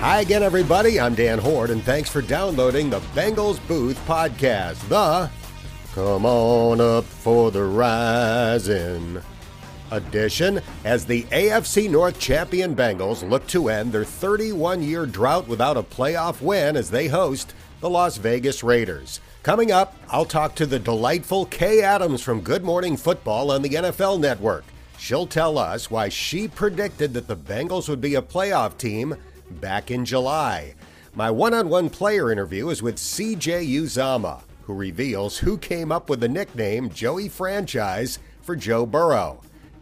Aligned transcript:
Hi 0.00 0.22
again, 0.22 0.42
everybody. 0.42 0.98
I'm 0.98 1.14
Dan 1.14 1.38
Hoard, 1.38 1.68
and 1.68 1.82
thanks 1.82 2.08
for 2.08 2.22
downloading 2.22 2.88
the 2.88 3.00
Bengals 3.14 3.60
Booth 3.68 3.98
podcast. 4.06 4.88
The 4.88 5.28
Come 5.92 6.24
On 6.24 6.80
Up 6.80 7.04
for 7.04 7.50
the 7.50 7.64
Rising 7.64 9.20
edition 9.90 10.62
as 10.86 11.04
the 11.04 11.24
AFC 11.24 11.90
North 11.90 12.18
champion 12.18 12.74
Bengals 12.74 13.28
look 13.28 13.46
to 13.48 13.68
end 13.68 13.92
their 13.92 14.06
31 14.06 14.82
year 14.82 15.04
drought 15.04 15.46
without 15.46 15.76
a 15.76 15.82
playoff 15.82 16.40
win 16.40 16.78
as 16.78 16.90
they 16.90 17.08
host 17.08 17.52
the 17.80 17.90
Las 17.90 18.16
Vegas 18.16 18.64
Raiders. 18.64 19.20
Coming 19.42 19.70
up, 19.70 19.94
I'll 20.08 20.24
talk 20.24 20.54
to 20.54 20.64
the 20.64 20.78
delightful 20.78 21.44
Kay 21.44 21.82
Adams 21.82 22.22
from 22.22 22.40
Good 22.40 22.64
Morning 22.64 22.96
Football 22.96 23.50
on 23.50 23.60
the 23.60 23.68
NFL 23.68 24.18
Network. 24.18 24.64
She'll 24.96 25.26
tell 25.26 25.58
us 25.58 25.90
why 25.90 26.08
she 26.08 26.48
predicted 26.48 27.12
that 27.12 27.28
the 27.28 27.36
Bengals 27.36 27.86
would 27.86 28.00
be 28.00 28.14
a 28.14 28.22
playoff 28.22 28.78
team 28.78 29.14
back 29.50 29.90
in 29.90 30.04
July. 30.04 30.74
My 31.14 31.30
one 31.30 31.54
on 31.54 31.68
one 31.68 31.90
player 31.90 32.30
interview 32.30 32.68
is 32.68 32.82
with 32.82 32.96
CJ 32.96 33.68
Uzomah, 33.68 34.42
who 34.62 34.74
reveals 34.74 35.38
who 35.38 35.58
came 35.58 35.90
up 35.90 36.08
with 36.08 36.20
the 36.20 36.28
nickname 36.28 36.90
Joey 36.90 37.28
Franchise 37.28 38.18
for 38.42 38.54
Joe 38.54 38.86
Burrow. 38.86 39.40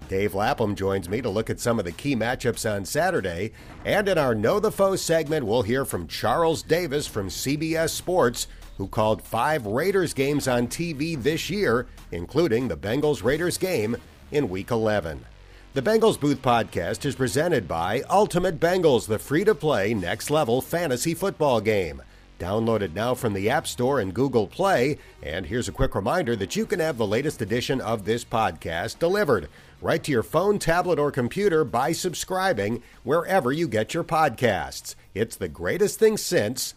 Dave 0.08 0.34
Lapham 0.34 0.74
joins 0.74 1.08
me 1.08 1.20
to 1.20 1.28
look 1.28 1.50
at 1.50 1.60
some 1.60 1.78
of 1.78 1.84
the 1.84 1.92
key 1.92 2.16
matchups 2.16 2.70
on 2.70 2.86
Saturday. 2.86 3.52
And 3.84 4.08
in 4.08 4.16
our 4.16 4.34
Know 4.34 4.58
the 4.58 4.72
Foe 4.72 4.96
segment, 4.96 5.44
we'll 5.44 5.62
hear 5.62 5.84
from 5.84 6.08
Charles 6.08 6.62
Davis 6.62 7.06
from 7.06 7.28
CBS 7.28 7.90
Sports, 7.90 8.48
who 8.78 8.88
called 8.88 9.22
five 9.22 9.66
Raiders 9.66 10.14
games 10.14 10.48
on 10.48 10.66
TV 10.66 11.22
this 11.22 11.50
year, 11.50 11.86
including 12.10 12.68
the 12.68 12.76
Bengals 12.76 13.22
Raiders 13.22 13.58
game 13.58 13.96
in 14.32 14.48
Week 14.48 14.70
11. 14.70 15.24
The 15.74 15.82
Bengals 15.82 16.18
Booth 16.18 16.40
podcast 16.40 17.04
is 17.04 17.14
presented 17.14 17.68
by 17.68 18.00
Ultimate 18.08 18.58
Bengals, 18.58 19.06
the 19.06 19.18
free 19.18 19.44
to 19.44 19.54
play 19.54 19.92
next 19.92 20.30
level 20.30 20.62
fantasy 20.62 21.12
football 21.12 21.60
game. 21.60 22.02
Download 22.38 22.80
it 22.80 22.94
now 22.94 23.14
from 23.14 23.34
the 23.34 23.50
App 23.50 23.66
Store 23.66 24.00
and 24.00 24.14
Google 24.14 24.46
Play. 24.46 24.96
And 25.22 25.44
here's 25.44 25.68
a 25.68 25.72
quick 25.72 25.94
reminder 25.94 26.34
that 26.36 26.56
you 26.56 26.64
can 26.64 26.80
have 26.80 26.96
the 26.96 27.06
latest 27.06 27.42
edition 27.42 27.82
of 27.82 28.06
this 28.06 28.24
podcast 28.24 28.98
delivered 28.98 29.50
right 29.82 30.02
to 30.04 30.10
your 30.10 30.22
phone, 30.22 30.58
tablet, 30.58 30.98
or 30.98 31.12
computer 31.12 31.64
by 31.64 31.92
subscribing 31.92 32.82
wherever 33.04 33.52
you 33.52 33.68
get 33.68 33.92
your 33.92 34.04
podcasts. 34.04 34.94
It's 35.14 35.36
the 35.36 35.48
greatest 35.48 35.98
thing 35.98 36.16
since 36.16 36.74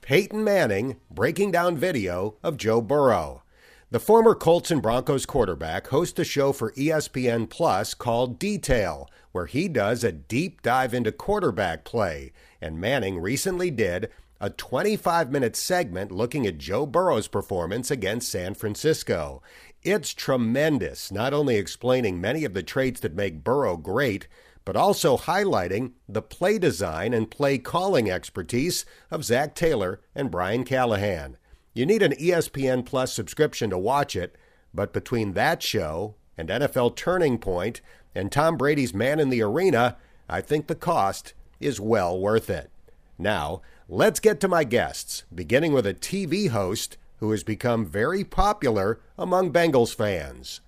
Peyton 0.00 0.44
Manning 0.44 0.96
breaking 1.10 1.50
down 1.50 1.76
video 1.76 2.36
of 2.44 2.56
Joe 2.56 2.80
Burrow. 2.80 3.42
The 3.88 4.00
former 4.00 4.34
Colts 4.34 4.72
and 4.72 4.82
Broncos 4.82 5.26
quarterback 5.26 5.86
hosts 5.86 6.18
a 6.18 6.24
show 6.24 6.52
for 6.52 6.72
ESPN 6.72 7.48
Plus 7.48 7.94
called 7.94 8.36
Detail, 8.36 9.08
where 9.30 9.46
he 9.46 9.68
does 9.68 10.02
a 10.02 10.10
deep 10.10 10.60
dive 10.60 10.92
into 10.92 11.12
quarterback 11.12 11.84
play. 11.84 12.32
And 12.60 12.80
Manning 12.80 13.20
recently 13.20 13.70
did 13.70 14.10
a 14.40 14.50
25 14.50 15.30
minute 15.30 15.54
segment 15.54 16.10
looking 16.10 16.48
at 16.48 16.58
Joe 16.58 16.84
Burrow's 16.84 17.28
performance 17.28 17.88
against 17.88 18.28
San 18.28 18.54
Francisco. 18.54 19.40
It's 19.84 20.12
tremendous, 20.12 21.12
not 21.12 21.32
only 21.32 21.54
explaining 21.54 22.20
many 22.20 22.44
of 22.44 22.54
the 22.54 22.64
traits 22.64 22.98
that 23.00 23.14
make 23.14 23.44
Burrow 23.44 23.76
great, 23.76 24.26
but 24.64 24.74
also 24.74 25.16
highlighting 25.16 25.92
the 26.08 26.22
play 26.22 26.58
design 26.58 27.14
and 27.14 27.30
play 27.30 27.56
calling 27.56 28.10
expertise 28.10 28.84
of 29.12 29.24
Zac 29.24 29.54
Taylor 29.54 30.00
and 30.12 30.28
Brian 30.28 30.64
Callahan. 30.64 31.36
You 31.76 31.84
need 31.84 32.02
an 32.02 32.12
ESPN 32.12 32.86
Plus 32.86 33.12
subscription 33.12 33.68
to 33.68 33.76
watch 33.76 34.16
it, 34.16 34.34
but 34.72 34.94
between 34.94 35.34
that 35.34 35.62
show 35.62 36.14
and 36.38 36.48
NFL 36.48 36.96
Turning 36.96 37.36
Point 37.36 37.82
and 38.14 38.32
Tom 38.32 38.56
Brady's 38.56 38.94
Man 38.94 39.20
in 39.20 39.28
the 39.28 39.42
Arena, 39.42 39.98
I 40.26 40.40
think 40.40 40.68
the 40.68 40.74
cost 40.74 41.34
is 41.60 41.78
well 41.78 42.18
worth 42.18 42.48
it. 42.48 42.70
Now, 43.18 43.60
let's 43.90 44.20
get 44.20 44.40
to 44.40 44.48
my 44.48 44.64
guests, 44.64 45.24
beginning 45.34 45.74
with 45.74 45.86
a 45.86 45.92
TV 45.92 46.48
host 46.48 46.96
who 47.18 47.30
has 47.32 47.44
become 47.44 47.84
very 47.84 48.24
popular 48.24 48.98
among 49.18 49.52
Bengals 49.52 49.94
fans. 49.94 50.62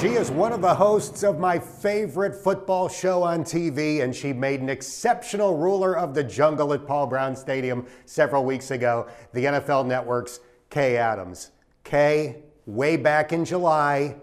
She 0.00 0.14
is 0.14 0.30
one 0.30 0.54
of 0.54 0.62
the 0.62 0.74
hosts 0.74 1.22
of 1.22 1.38
my 1.38 1.58
favorite 1.58 2.34
football 2.34 2.88
show 2.88 3.22
on 3.22 3.44
TV, 3.44 4.00
and 4.00 4.16
she 4.16 4.32
made 4.32 4.62
an 4.62 4.70
exceptional 4.70 5.58
ruler 5.58 5.94
of 5.94 6.14
the 6.14 6.24
jungle 6.24 6.72
at 6.72 6.86
Paul 6.86 7.06
Brown 7.06 7.36
Stadium 7.36 7.86
several 8.06 8.46
weeks 8.46 8.70
ago. 8.70 9.08
The 9.34 9.44
NFL 9.44 9.84
Network's 9.86 10.40
Kay 10.70 10.96
Adams. 10.96 11.50
Kay, 11.84 12.44
way 12.64 12.96
back 12.96 13.34
in 13.34 13.44
July, 13.44 14.16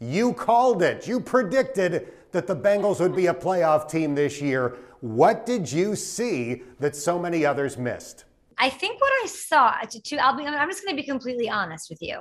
you 0.00 0.34
called 0.34 0.82
it. 0.82 1.08
You 1.08 1.18
predicted 1.18 2.12
that 2.32 2.46
the 2.46 2.54
Bengals 2.54 3.00
would 3.00 3.16
be 3.16 3.28
a 3.28 3.34
playoff 3.34 3.88
team 3.88 4.14
this 4.14 4.42
year. 4.42 4.76
What 5.00 5.46
did 5.46 5.72
you 5.72 5.96
see 5.96 6.62
that 6.78 6.94
so 6.94 7.18
many 7.18 7.46
others 7.46 7.78
missed? 7.78 8.26
I 8.58 8.68
think 8.68 9.00
what 9.00 9.12
I 9.24 9.26
saw, 9.28 9.78
to, 9.80 9.98
to 9.98 10.16
I'll 10.18 10.36
be, 10.36 10.44
I'm 10.44 10.68
just 10.68 10.84
going 10.84 10.94
to 10.94 11.02
be 11.02 11.06
completely 11.06 11.48
honest 11.48 11.88
with 11.88 12.02
you 12.02 12.18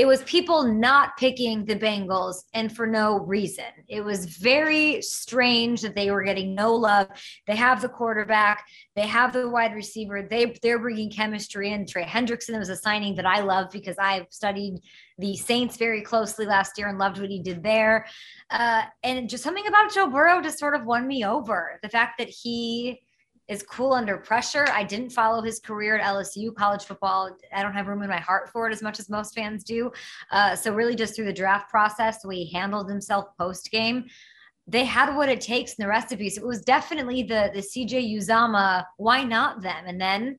it 0.00 0.06
was 0.06 0.22
people 0.22 0.62
not 0.62 1.14
picking 1.18 1.66
the 1.66 1.76
Bengals 1.76 2.44
and 2.54 2.74
for 2.74 2.86
no 2.86 3.18
reason. 3.18 3.66
It 3.86 4.00
was 4.00 4.24
very 4.24 5.02
strange 5.02 5.82
that 5.82 5.94
they 5.94 6.10
were 6.10 6.22
getting 6.22 6.54
no 6.54 6.74
love. 6.74 7.08
They 7.46 7.54
have 7.56 7.82
the 7.82 7.90
quarterback, 7.90 8.64
they 8.96 9.06
have 9.06 9.34
the 9.34 9.50
wide 9.50 9.74
receiver, 9.74 10.22
they 10.22 10.56
they're 10.62 10.78
bringing 10.78 11.10
chemistry 11.10 11.70
in. 11.70 11.86
Trey 11.86 12.04
Hendrickson 12.04 12.58
was 12.58 12.70
a 12.70 12.76
signing 12.76 13.14
that 13.16 13.26
I 13.26 13.40
love 13.40 13.70
because 13.70 13.96
I 13.98 14.26
studied 14.30 14.80
the 15.18 15.36
Saints 15.36 15.76
very 15.76 16.00
closely 16.00 16.46
last 16.46 16.78
year 16.78 16.88
and 16.88 16.96
loved 16.96 17.20
what 17.20 17.28
he 17.28 17.42
did 17.42 17.62
there. 17.62 18.06
Uh, 18.48 18.84
and 19.02 19.28
just 19.28 19.44
something 19.44 19.66
about 19.66 19.92
Joe 19.92 20.08
Burrow 20.08 20.40
just 20.40 20.58
sort 20.58 20.74
of 20.74 20.86
won 20.86 21.06
me 21.06 21.26
over. 21.26 21.78
The 21.82 21.90
fact 21.90 22.16
that 22.16 22.30
he 22.30 23.02
is 23.50 23.62
cool 23.64 23.92
under 23.92 24.16
pressure. 24.16 24.66
I 24.72 24.84
didn't 24.84 25.10
follow 25.10 25.42
his 25.42 25.58
career 25.58 25.98
at 25.98 26.04
LSU 26.04 26.54
college 26.54 26.84
football. 26.84 27.36
I 27.52 27.62
don't 27.62 27.74
have 27.74 27.88
room 27.88 28.02
in 28.02 28.08
my 28.08 28.20
heart 28.20 28.48
for 28.48 28.68
it 28.68 28.72
as 28.72 28.80
much 28.80 29.00
as 29.00 29.10
most 29.10 29.34
fans 29.34 29.64
do. 29.64 29.90
Uh, 30.30 30.54
so 30.54 30.72
really, 30.72 30.94
just 30.94 31.16
through 31.16 31.24
the 31.26 31.32
draft 31.32 31.68
process, 31.68 32.24
he 32.30 32.50
handled 32.50 32.88
himself 32.88 33.36
post 33.36 33.70
game, 33.70 34.06
they 34.70 34.84
had 34.84 35.14
what 35.16 35.28
it 35.28 35.40
takes 35.40 35.74
in 35.74 35.82
the 35.82 35.88
recipe. 35.88 36.30
So 36.30 36.42
it 36.42 36.46
was 36.46 36.62
definitely 36.62 37.24
the 37.24 37.50
the 37.52 37.60
CJ 37.60 38.14
Uzomah. 38.16 38.84
Why 38.96 39.24
not 39.24 39.62
them? 39.62 39.84
And 39.86 40.00
then 40.00 40.38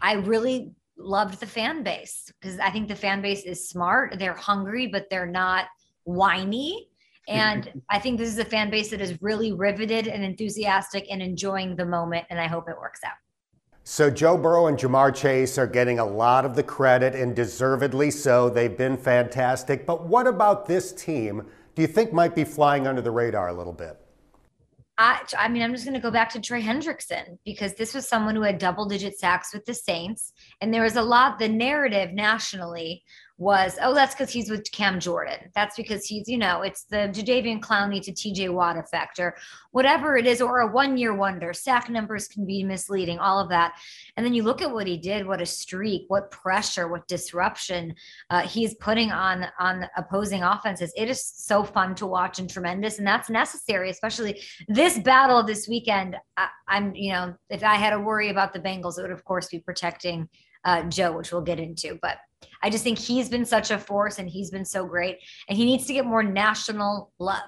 I 0.00 0.14
really 0.14 0.72
loved 0.96 1.38
the 1.40 1.46
fan 1.46 1.82
base 1.82 2.32
because 2.40 2.58
I 2.58 2.70
think 2.70 2.88
the 2.88 2.96
fan 2.96 3.20
base 3.20 3.44
is 3.44 3.68
smart. 3.68 4.18
They're 4.18 4.34
hungry, 4.34 4.86
but 4.86 5.10
they're 5.10 5.26
not 5.26 5.66
whiny. 6.04 6.87
And 7.28 7.82
I 7.90 7.98
think 7.98 8.18
this 8.18 8.28
is 8.28 8.38
a 8.38 8.44
fan 8.44 8.70
base 8.70 8.90
that 8.90 9.00
is 9.00 9.20
really 9.20 9.52
riveted 9.52 10.08
and 10.08 10.24
enthusiastic 10.24 11.06
and 11.10 11.20
enjoying 11.20 11.76
the 11.76 11.84
moment. 11.84 12.26
And 12.30 12.40
I 12.40 12.46
hope 12.46 12.68
it 12.68 12.76
works 12.78 13.00
out. 13.04 13.16
So, 13.84 14.10
Joe 14.10 14.36
Burrow 14.36 14.66
and 14.66 14.76
Ja'Marr 14.76 15.14
Chase 15.14 15.56
are 15.56 15.66
getting 15.66 15.98
a 15.98 16.04
lot 16.04 16.44
of 16.44 16.54
the 16.54 16.62
credit 16.62 17.14
and 17.14 17.34
deservedly 17.34 18.10
so. 18.10 18.50
They've 18.50 18.76
been 18.76 18.98
fantastic. 18.98 19.86
But 19.86 20.06
what 20.06 20.26
about 20.26 20.66
this 20.66 20.92
team 20.92 21.46
do 21.74 21.82
you 21.82 21.88
think 21.88 22.12
might 22.12 22.34
be 22.34 22.44
flying 22.44 22.86
under 22.86 23.00
the 23.00 23.10
radar 23.10 23.48
a 23.48 23.52
little 23.54 23.72
bit? 23.72 23.98
I, 24.98 25.20
I 25.38 25.48
mean, 25.48 25.62
I'm 25.62 25.72
just 25.72 25.84
going 25.84 25.94
to 25.94 26.00
go 26.00 26.10
back 26.10 26.28
to 26.30 26.40
Trey 26.40 26.60
Hendrickson 26.60 27.38
because 27.44 27.74
this 27.74 27.94
was 27.94 28.08
someone 28.08 28.34
who 28.34 28.42
had 28.42 28.58
double 28.58 28.84
digit 28.84 29.16
sacks 29.18 29.54
with 29.54 29.64
the 29.64 29.74
Saints. 29.74 30.32
And 30.60 30.74
there 30.74 30.82
was 30.82 30.96
a 30.96 31.02
lot, 31.02 31.38
the 31.38 31.48
narrative 31.48 32.12
nationally 32.12 33.04
was, 33.38 33.78
oh, 33.80 33.94
that's 33.94 34.16
because 34.16 34.32
he's 34.32 34.50
with 34.50 34.70
Cam 34.72 34.98
Jordan. 34.98 35.50
That's 35.54 35.76
because 35.76 36.04
he's, 36.04 36.28
you 36.28 36.38
know, 36.38 36.62
it's 36.62 36.82
the 36.84 37.08
Jadeveon 37.08 37.60
Clowney 37.60 38.02
to 38.02 38.12
TJ 38.12 38.52
Watt 38.52 38.76
effect 38.76 39.20
or 39.20 39.36
whatever 39.70 40.16
it 40.16 40.26
is, 40.26 40.42
or 40.42 40.58
a 40.58 40.66
one 40.66 40.96
year 40.98 41.14
wonder. 41.14 41.52
Sack 41.52 41.88
numbers 41.88 42.26
can 42.26 42.44
be 42.44 42.64
misleading, 42.64 43.20
all 43.20 43.38
of 43.38 43.48
that. 43.50 43.74
And 44.16 44.26
then 44.26 44.34
you 44.34 44.42
look 44.42 44.60
at 44.60 44.72
what 44.72 44.88
he 44.88 44.96
did, 44.96 45.24
what 45.24 45.40
a 45.40 45.46
streak, 45.46 46.02
what 46.08 46.32
pressure, 46.32 46.88
what 46.88 47.06
disruption 47.06 47.94
uh, 48.28 48.42
he's 48.42 48.74
putting 48.74 49.12
on 49.12 49.46
on 49.60 49.86
opposing 49.96 50.42
offenses. 50.42 50.92
It 50.96 51.08
is 51.08 51.24
so 51.24 51.62
fun 51.62 51.94
to 51.96 52.06
watch 52.06 52.40
and 52.40 52.50
tremendous, 52.50 52.98
and 52.98 53.06
that's 53.06 53.30
necessary, 53.30 53.90
especially 53.90 54.42
this 54.66 54.98
battle 54.98 55.44
this 55.44 55.68
weekend. 55.68 56.16
I, 56.36 56.48
I'm, 56.66 56.92
you 56.96 57.12
know, 57.12 57.34
if 57.50 57.62
I 57.62 57.76
had 57.76 57.92
a 57.92 58.00
worry 58.00 58.30
about 58.30 58.52
the 58.52 58.58
Bengals, 58.58 58.98
it 58.98 59.02
would 59.02 59.12
of 59.12 59.24
course 59.24 59.46
be 59.46 59.60
protecting 59.60 60.28
uh, 60.64 60.82
Joe, 60.84 61.12
which 61.12 61.30
we'll 61.30 61.42
get 61.42 61.60
into, 61.60 61.98
but 62.02 62.18
I 62.62 62.70
just 62.70 62.84
think 62.84 62.98
he's 62.98 63.28
been 63.28 63.44
such 63.44 63.70
a 63.70 63.78
force 63.78 64.18
and 64.18 64.28
he's 64.28 64.50
been 64.50 64.64
so 64.64 64.86
great, 64.86 65.18
and 65.48 65.56
he 65.56 65.64
needs 65.64 65.86
to 65.86 65.92
get 65.92 66.04
more 66.06 66.22
national 66.22 67.12
love. 67.18 67.42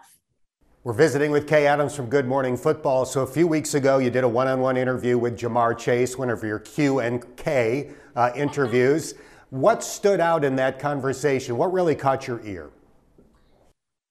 We're 0.83 0.95
visiting 0.95 1.31
with 1.31 1.47
Kay 1.47 1.67
Adams 1.67 1.95
from 1.95 2.07
Good 2.07 2.27
Morning 2.27 2.57
Football. 2.57 3.05
So 3.05 3.23
a 3.23 3.27
few 3.27 3.47
weeks 3.47 3.75
ago, 3.75 3.99
you 3.99 4.09
did 4.09 4.25
a 4.25 4.29
one-on-one 4.29 4.79
interview 4.79 5.19
with 5.19 5.39
Ja'Marr 5.39 5.77
Chase, 5.77 6.17
one 6.17 6.31
of 6.31 6.43
your 6.43 6.59
Q 6.59 7.01
and 7.01 7.37
K 7.37 7.91
uh, 8.17 8.31
interviews. 8.35 9.15
What 9.51 9.85
stood 9.85 10.21
out 10.21 10.43
in 10.43 10.57
that 10.57 10.79
conversation? 10.79 11.59
What 11.59 11.73
really 11.73 11.95
caught 11.95 12.27
your 12.27 12.41
ear? 12.47 12.71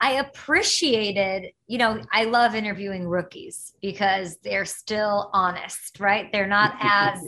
I 0.01 0.13
appreciated, 0.13 1.51
you 1.68 1.78
know, 1.78 2.01
I 2.12 2.24
love 2.24 2.56
interviewing 2.56 3.07
rookies 3.07 3.74
because 3.81 4.38
they're 4.44 4.66
still 4.66 5.30
honest, 5.34 6.00
right? 6.00 6.31
They're 6.31 6.48
not 6.48 6.75
as 6.81 7.19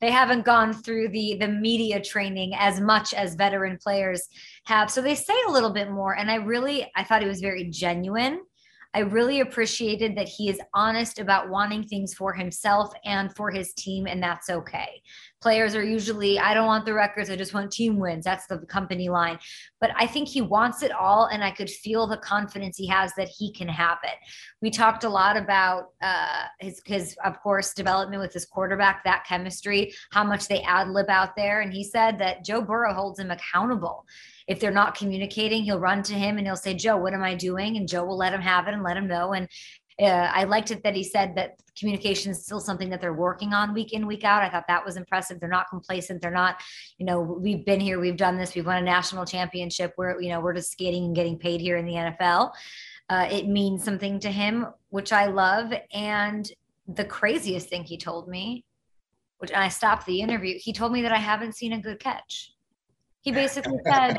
they 0.00 0.10
haven't 0.10 0.44
gone 0.44 0.74
through 0.74 1.08
the 1.08 1.36
the 1.40 1.48
media 1.48 2.02
training 2.02 2.52
as 2.58 2.80
much 2.80 3.14
as 3.14 3.34
veteran 3.34 3.78
players 3.78 4.28
have. 4.64 4.90
So 4.90 5.00
they 5.00 5.14
say 5.14 5.34
a 5.48 5.50
little 5.50 5.72
bit 5.72 5.90
more 5.90 6.16
and 6.16 6.30
I 6.30 6.36
really 6.36 6.90
I 6.94 7.04
thought 7.04 7.22
it 7.22 7.28
was 7.28 7.40
very 7.40 7.64
genuine. 7.64 8.40
I 8.94 9.00
really 9.00 9.40
appreciated 9.40 10.16
that 10.16 10.28
he 10.28 10.48
is 10.48 10.60
honest 10.72 11.18
about 11.18 11.50
wanting 11.50 11.84
things 11.84 12.14
for 12.14 12.32
himself 12.32 12.92
and 13.04 13.34
for 13.36 13.50
his 13.50 13.74
team, 13.74 14.06
and 14.06 14.22
that's 14.22 14.48
okay. 14.48 15.02
Players 15.40 15.74
are 15.74 15.84
usually, 15.84 16.38
I 16.38 16.52
don't 16.54 16.66
want 16.66 16.84
the 16.84 16.94
records, 16.94 17.30
I 17.30 17.36
just 17.36 17.54
want 17.54 17.70
team 17.70 17.98
wins. 17.98 18.24
That's 18.24 18.46
the 18.46 18.58
company 18.58 19.08
line. 19.08 19.38
But 19.80 19.92
I 19.96 20.06
think 20.06 20.28
he 20.28 20.40
wants 20.40 20.82
it 20.82 20.92
all, 20.92 21.26
and 21.26 21.44
I 21.44 21.50
could 21.50 21.70
feel 21.70 22.06
the 22.06 22.16
confidence 22.16 22.76
he 22.76 22.86
has 22.88 23.12
that 23.16 23.28
he 23.28 23.52
can 23.52 23.68
have 23.68 23.98
it. 24.02 24.16
We 24.60 24.70
talked 24.70 25.04
a 25.04 25.08
lot 25.08 25.36
about 25.36 25.90
uh, 26.02 26.44
his, 26.60 26.82
his, 26.84 27.16
of 27.24 27.40
course, 27.40 27.72
development 27.72 28.20
with 28.20 28.32
his 28.32 28.46
quarterback, 28.46 29.04
that 29.04 29.24
chemistry, 29.26 29.92
how 30.10 30.24
much 30.24 30.48
they 30.48 30.62
ad 30.62 30.88
lib 30.88 31.08
out 31.08 31.36
there. 31.36 31.60
And 31.60 31.72
he 31.72 31.84
said 31.84 32.18
that 32.18 32.44
Joe 32.44 32.60
Burrow 32.60 32.94
holds 32.94 33.18
him 33.18 33.30
accountable 33.30 34.04
if 34.48 34.58
they're 34.58 34.70
not 34.70 34.96
communicating, 34.96 35.62
he'll 35.62 35.78
run 35.78 36.02
to 36.04 36.14
him 36.14 36.38
and 36.38 36.46
he'll 36.46 36.56
say, 36.56 36.74
Joe, 36.74 36.96
what 36.96 37.12
am 37.12 37.22
I 37.22 37.34
doing? 37.34 37.76
And 37.76 37.86
Joe 37.86 38.04
will 38.04 38.16
let 38.16 38.32
him 38.32 38.40
have 38.40 38.66
it 38.66 38.72
and 38.72 38.82
let 38.82 38.96
him 38.96 39.06
know. 39.06 39.34
And 39.34 39.46
uh, 40.00 40.30
I 40.32 40.44
liked 40.44 40.70
it 40.70 40.82
that 40.84 40.96
he 40.96 41.04
said 41.04 41.34
that 41.36 41.56
communication 41.78 42.30
is 42.30 42.42
still 42.42 42.60
something 42.60 42.90
that 42.90 43.00
they're 43.00 43.14
working 43.14 43.52
on 43.52 43.74
week 43.74 43.92
in, 43.92 44.06
week 44.06 44.24
out. 44.24 44.42
I 44.42 44.48
thought 44.48 44.66
that 44.68 44.84
was 44.84 44.96
impressive. 44.96 45.40
They're 45.40 45.48
not 45.48 45.68
complacent. 45.68 46.20
They're 46.20 46.30
not, 46.30 46.60
you 46.98 47.06
know, 47.06 47.20
we've 47.20 47.64
been 47.64 47.80
here, 47.80 48.00
we've 48.00 48.16
done 48.16 48.36
this, 48.36 48.54
we've 48.54 48.66
won 48.66 48.76
a 48.76 48.82
national 48.82 49.24
championship. 49.24 49.94
We're, 49.96 50.20
you 50.20 50.28
know, 50.28 50.40
we're 50.40 50.54
just 50.54 50.72
skating 50.72 51.04
and 51.04 51.14
getting 51.14 51.38
paid 51.38 51.60
here 51.60 51.76
in 51.76 51.86
the 51.86 51.92
NFL. 51.92 52.52
Uh, 53.10 53.26
it 53.30 53.48
means 53.48 53.82
something 53.82 54.20
to 54.20 54.30
him, 54.30 54.66
which 54.90 55.12
I 55.12 55.26
love. 55.26 55.72
And 55.92 56.50
the 56.86 57.04
craziest 57.04 57.68
thing 57.68 57.84
he 57.84 57.96
told 57.96 58.28
me, 58.28 58.64
which 59.38 59.52
I 59.52 59.68
stopped 59.68 60.06
the 60.06 60.20
interview, 60.20 60.58
he 60.58 60.72
told 60.72 60.92
me 60.92 61.02
that 61.02 61.12
I 61.12 61.18
haven't 61.18 61.54
seen 61.54 61.72
a 61.72 61.80
good 61.80 62.00
catch. 62.00 62.52
He 63.22 63.32
basically 63.42 63.78
said, 63.86 64.18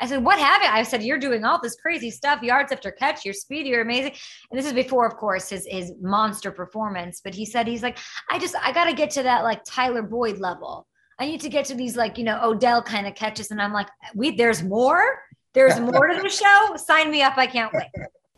I 0.00 0.06
said, 0.06 0.24
what 0.24 0.38
have 0.38 0.62
you? 0.62 0.68
I 0.68 0.82
said, 0.82 1.02
you're 1.02 1.18
doing 1.18 1.44
all 1.44 1.60
this 1.60 1.74
crazy 1.74 2.10
stuff, 2.10 2.42
yards 2.42 2.70
after 2.70 2.92
catch, 2.92 3.24
you're 3.24 3.34
speedy, 3.34 3.70
you're 3.70 3.82
amazing. 3.82 4.12
And 4.50 4.58
this 4.58 4.66
is 4.66 4.72
before, 4.72 5.06
of 5.06 5.16
course, 5.16 5.50
his 5.50 5.66
his 5.68 5.92
monster 6.00 6.50
performance. 6.50 7.20
But 7.22 7.34
he 7.34 7.44
said, 7.44 7.66
he's 7.66 7.82
like, 7.82 7.98
I 8.30 8.38
just 8.38 8.54
I 8.62 8.72
gotta 8.72 8.92
get 8.92 9.10
to 9.12 9.22
that 9.24 9.42
like 9.42 9.64
Tyler 9.64 10.02
Boyd 10.02 10.38
level. 10.38 10.86
I 11.18 11.26
need 11.26 11.40
to 11.40 11.48
get 11.48 11.64
to 11.66 11.74
these 11.74 11.96
like, 11.96 12.16
you 12.16 12.24
know, 12.24 12.38
Odell 12.42 12.82
kind 12.82 13.06
of 13.06 13.14
catches. 13.16 13.50
And 13.50 13.60
I'm 13.60 13.72
like, 13.72 13.88
we 14.14 14.36
there's 14.36 14.62
more. 14.62 15.20
There's 15.52 15.80
more 15.80 16.06
to 16.06 16.22
the 16.22 16.28
show. 16.28 16.76
Sign 16.76 17.10
me 17.10 17.22
up. 17.22 17.36
I 17.36 17.46
can't 17.46 17.72
wait. 17.72 17.88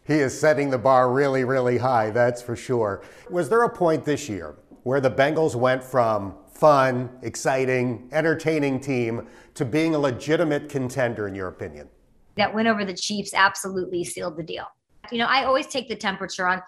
He 0.07 0.15
is 0.15 0.39
setting 0.39 0.71
the 0.71 0.79
bar 0.79 1.13
really, 1.13 1.45
really 1.45 1.79
high, 1.79 2.11
that's 2.11 2.43
for 2.43 2.57
sure. 2.57 3.03
Was 3.29 3.49
there 3.49 3.63
a 3.63 3.69
point 3.69 4.05
this 4.05 4.29
year 4.29 4.57
where 4.83 5.01
the 5.01 5.11
Bengals 5.11 5.55
went 5.55 5.85
from 5.85 6.35
fun, 6.53 7.11
exciting, 7.23 8.09
entertaining 8.13 8.81
team 8.81 9.29
to 9.55 9.65
being 9.65 9.95
a 9.95 9.99
legitimate 9.99 10.69
contender, 10.69 11.29
in 11.29 11.35
your 11.35 11.49
opinion? 11.49 11.89
That 12.37 12.55
win 12.55 12.67
over 12.67 12.85
the 12.85 12.95
Chiefs 12.95 13.35
absolutely 13.35 14.05
sealed 14.05 14.37
the 14.37 14.43
deal. 14.43 14.67
You 15.11 15.19
know, 15.19 15.27
I 15.27 15.45
always 15.45 15.67
take 15.67 15.89
the 15.89 15.97
temperature 15.97 16.47
on 16.47 16.63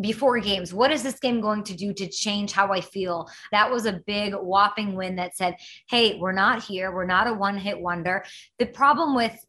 before 0.00 0.38
games. 0.40 0.74
What 0.74 0.90
is 0.90 1.02
this 1.02 1.20
game 1.20 1.40
going 1.40 1.62
to 1.64 1.74
do 1.74 1.92
to 1.92 2.08
change 2.08 2.52
how 2.52 2.72
I 2.72 2.80
feel? 2.80 3.28
That 3.52 3.70
was 3.70 3.86
a 3.86 4.00
big 4.06 4.34
whopping 4.34 4.94
win 4.94 5.16
that 5.16 5.36
said, 5.36 5.56
hey, 5.88 6.18
we're 6.18 6.32
not 6.32 6.62
here. 6.62 6.92
We're 6.92 7.06
not 7.06 7.26
a 7.26 7.34
one 7.34 7.56
hit 7.56 7.78
wonder. 7.78 8.24
The 8.58 8.66
problem 8.66 9.14
with 9.14 9.44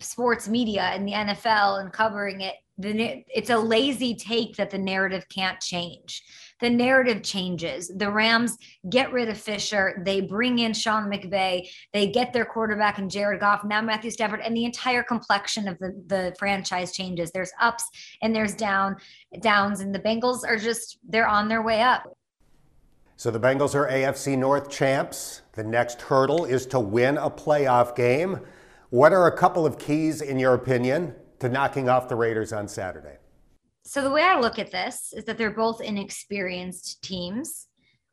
sports 0.00 0.48
media 0.48 0.82
and 0.82 1.06
the 1.06 1.12
NFL 1.12 1.80
and 1.80 1.92
covering 1.92 2.42
it, 2.42 2.54
it's 2.78 3.50
a 3.50 3.58
lazy 3.58 4.14
take 4.14 4.56
that 4.56 4.70
the 4.70 4.78
narrative 4.78 5.26
can't 5.28 5.60
change 5.60 6.22
the 6.60 6.70
narrative 6.70 7.22
changes. 7.22 7.90
The 7.94 8.10
Rams 8.10 8.56
get 8.88 9.12
rid 9.12 9.28
of 9.28 9.38
Fisher. 9.38 10.02
They 10.04 10.20
bring 10.20 10.58
in 10.58 10.72
Sean 10.72 11.10
McVay. 11.10 11.68
They 11.92 12.06
get 12.08 12.32
their 12.32 12.44
quarterback 12.44 12.98
and 12.98 13.10
Jared 13.10 13.40
Goff, 13.40 13.64
now 13.64 13.80
Matthew 13.80 14.10
Stafford, 14.10 14.40
and 14.40 14.56
the 14.56 14.64
entire 14.64 15.02
complexion 15.02 15.68
of 15.68 15.78
the, 15.78 16.02
the 16.06 16.34
franchise 16.38 16.92
changes. 16.92 17.30
There's 17.32 17.52
ups 17.60 17.84
and 18.22 18.34
there's 18.34 18.54
down 18.54 18.96
downs, 19.40 19.80
and 19.80 19.94
the 19.94 20.00
Bengals 20.00 20.44
are 20.46 20.56
just 20.56 20.98
they're 21.08 21.28
on 21.28 21.48
their 21.48 21.62
way 21.62 21.82
up. 21.82 22.16
So 23.16 23.30
the 23.30 23.40
Bengals 23.40 23.74
are 23.74 23.86
AFC 23.86 24.38
North 24.38 24.70
champs. 24.70 25.42
The 25.52 25.62
next 25.62 26.00
hurdle 26.00 26.46
is 26.46 26.64
to 26.66 26.80
win 26.80 27.18
a 27.18 27.30
playoff 27.30 27.94
game. 27.94 28.40
What 28.88 29.12
are 29.12 29.26
a 29.26 29.36
couple 29.36 29.66
of 29.66 29.78
keys, 29.78 30.22
in 30.22 30.38
your 30.38 30.54
opinion, 30.54 31.14
to 31.40 31.48
knocking 31.48 31.88
off 31.88 32.08
the 32.08 32.16
Raiders 32.16 32.52
on 32.52 32.66
Saturday? 32.66 33.18
So 33.84 34.02
the 34.02 34.10
way 34.10 34.22
I 34.22 34.38
look 34.38 34.58
at 34.58 34.70
this 34.70 35.12
is 35.16 35.24
that 35.24 35.38
they're 35.38 35.50
both 35.50 35.80
inexperienced 35.80 37.02
teams. 37.02 37.66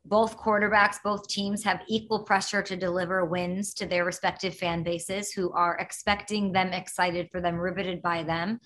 Both 0.04 0.38
quarterbacks, 0.38 0.96
both 1.04 1.28
teams 1.28 1.62
have 1.64 1.82
equal 1.86 2.24
pressure 2.24 2.62
to 2.62 2.76
deliver 2.76 3.26
wins 3.26 3.74
to 3.74 3.86
their 3.86 4.04
respective 4.04 4.54
fan 4.54 4.82
bases 4.82 5.32
who 5.32 5.52
are 5.52 5.76
expecting 5.76 6.52
them, 6.52 6.72
excited 6.72 7.28
for 7.30 7.40
them, 7.40 7.56
riveted 7.56 8.00
by 8.00 8.22
them. 8.22 8.60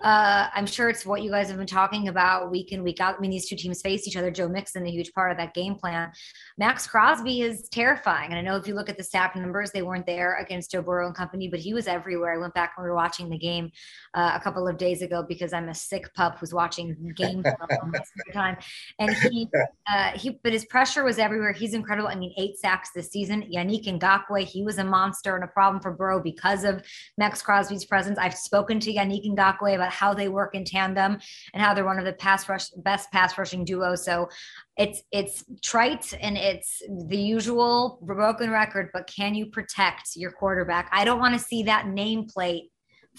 Uh, 0.00 0.48
I'm 0.54 0.66
sure 0.66 0.88
it's 0.88 1.04
what 1.04 1.22
you 1.22 1.30
guys 1.30 1.48
have 1.48 1.56
been 1.56 1.66
talking 1.66 2.08
about 2.08 2.50
week 2.50 2.70
in, 2.70 2.84
week 2.84 3.00
out. 3.00 3.16
I 3.16 3.20
mean, 3.20 3.32
these 3.32 3.48
two 3.48 3.56
teams 3.56 3.82
face 3.82 4.06
each 4.06 4.16
other. 4.16 4.30
Joe 4.30 4.48
Mixon, 4.48 4.86
a 4.86 4.90
huge 4.90 5.12
part 5.12 5.32
of 5.32 5.38
that 5.38 5.54
game 5.54 5.74
plan. 5.74 6.12
Maxx 6.56 6.86
Crosby 6.86 7.42
is 7.42 7.68
terrifying. 7.70 8.30
And 8.30 8.38
I 8.38 8.42
know 8.42 8.56
if 8.56 8.68
you 8.68 8.74
look 8.74 8.88
at 8.88 8.96
the 8.96 9.02
sack 9.02 9.34
numbers, 9.34 9.72
they 9.72 9.82
weren't 9.82 10.06
there 10.06 10.38
against 10.38 10.70
Joe 10.70 10.82
Burrow 10.82 11.06
and 11.06 11.16
company, 11.16 11.48
but 11.48 11.58
he 11.58 11.74
was 11.74 11.88
everywhere. 11.88 12.34
I 12.34 12.38
went 12.38 12.54
back 12.54 12.76
when 12.76 12.84
we 12.84 12.90
were 12.90 12.96
watching 12.96 13.28
the 13.28 13.38
game 13.38 13.72
uh, 14.14 14.32
a 14.34 14.40
couple 14.40 14.68
of 14.68 14.78
days 14.78 15.02
ago 15.02 15.24
because 15.28 15.52
I'm 15.52 15.68
a 15.68 15.74
sick 15.74 16.14
pup 16.14 16.38
who's 16.38 16.54
watching 16.54 16.96
game 17.16 17.42
most 17.42 17.56
of 17.60 17.90
the 18.26 18.32
time. 18.32 18.56
And 19.00 19.12
he, 19.12 19.48
uh, 19.92 20.12
he, 20.12 20.38
but 20.44 20.52
his 20.52 20.64
pressure 20.66 21.02
was 21.02 21.18
everywhere. 21.18 21.52
He's 21.52 21.74
incredible. 21.74 22.08
I 22.08 22.14
mean, 22.14 22.32
eight 22.38 22.56
sacks 22.56 22.90
this 22.94 23.10
season. 23.10 23.42
Yannick 23.52 23.86
Ngakoue, 23.86 24.44
he 24.44 24.62
was 24.62 24.78
a 24.78 24.84
monster 24.84 25.34
and 25.34 25.42
a 25.42 25.48
problem 25.48 25.82
for 25.82 25.90
Burrow 25.90 26.20
because 26.20 26.62
of 26.62 26.84
Maxx 27.16 27.42
Crosby's 27.42 27.84
presence. 27.84 28.16
I've 28.16 28.34
spoken 28.34 28.78
to 28.80 28.92
Yannick 28.92 29.26
Ngakoue 29.26 29.74
about 29.74 29.87
about 29.88 29.96
how 29.96 30.14
they 30.14 30.28
work 30.28 30.54
in 30.54 30.64
tandem 30.64 31.18
and 31.52 31.62
how 31.62 31.74
they're 31.74 31.84
one 31.84 31.98
of 31.98 32.04
the 32.04 32.12
pass 32.12 32.48
rush 32.48 32.70
best 32.76 33.10
pass 33.10 33.36
rushing 33.38 33.64
duos. 33.64 34.04
So 34.04 34.28
it's 34.76 35.02
it's 35.10 35.44
trite 35.62 36.14
and 36.20 36.36
it's 36.36 36.82
the 37.08 37.16
usual 37.16 37.98
broken 38.02 38.50
record, 38.50 38.90
but 38.92 39.06
can 39.06 39.34
you 39.34 39.46
protect 39.46 40.16
your 40.16 40.32
quarterback? 40.32 40.88
I 40.92 41.04
don't 41.04 41.18
want 41.18 41.34
to 41.34 41.40
see 41.40 41.64
that 41.64 41.86
nameplate 41.86 42.70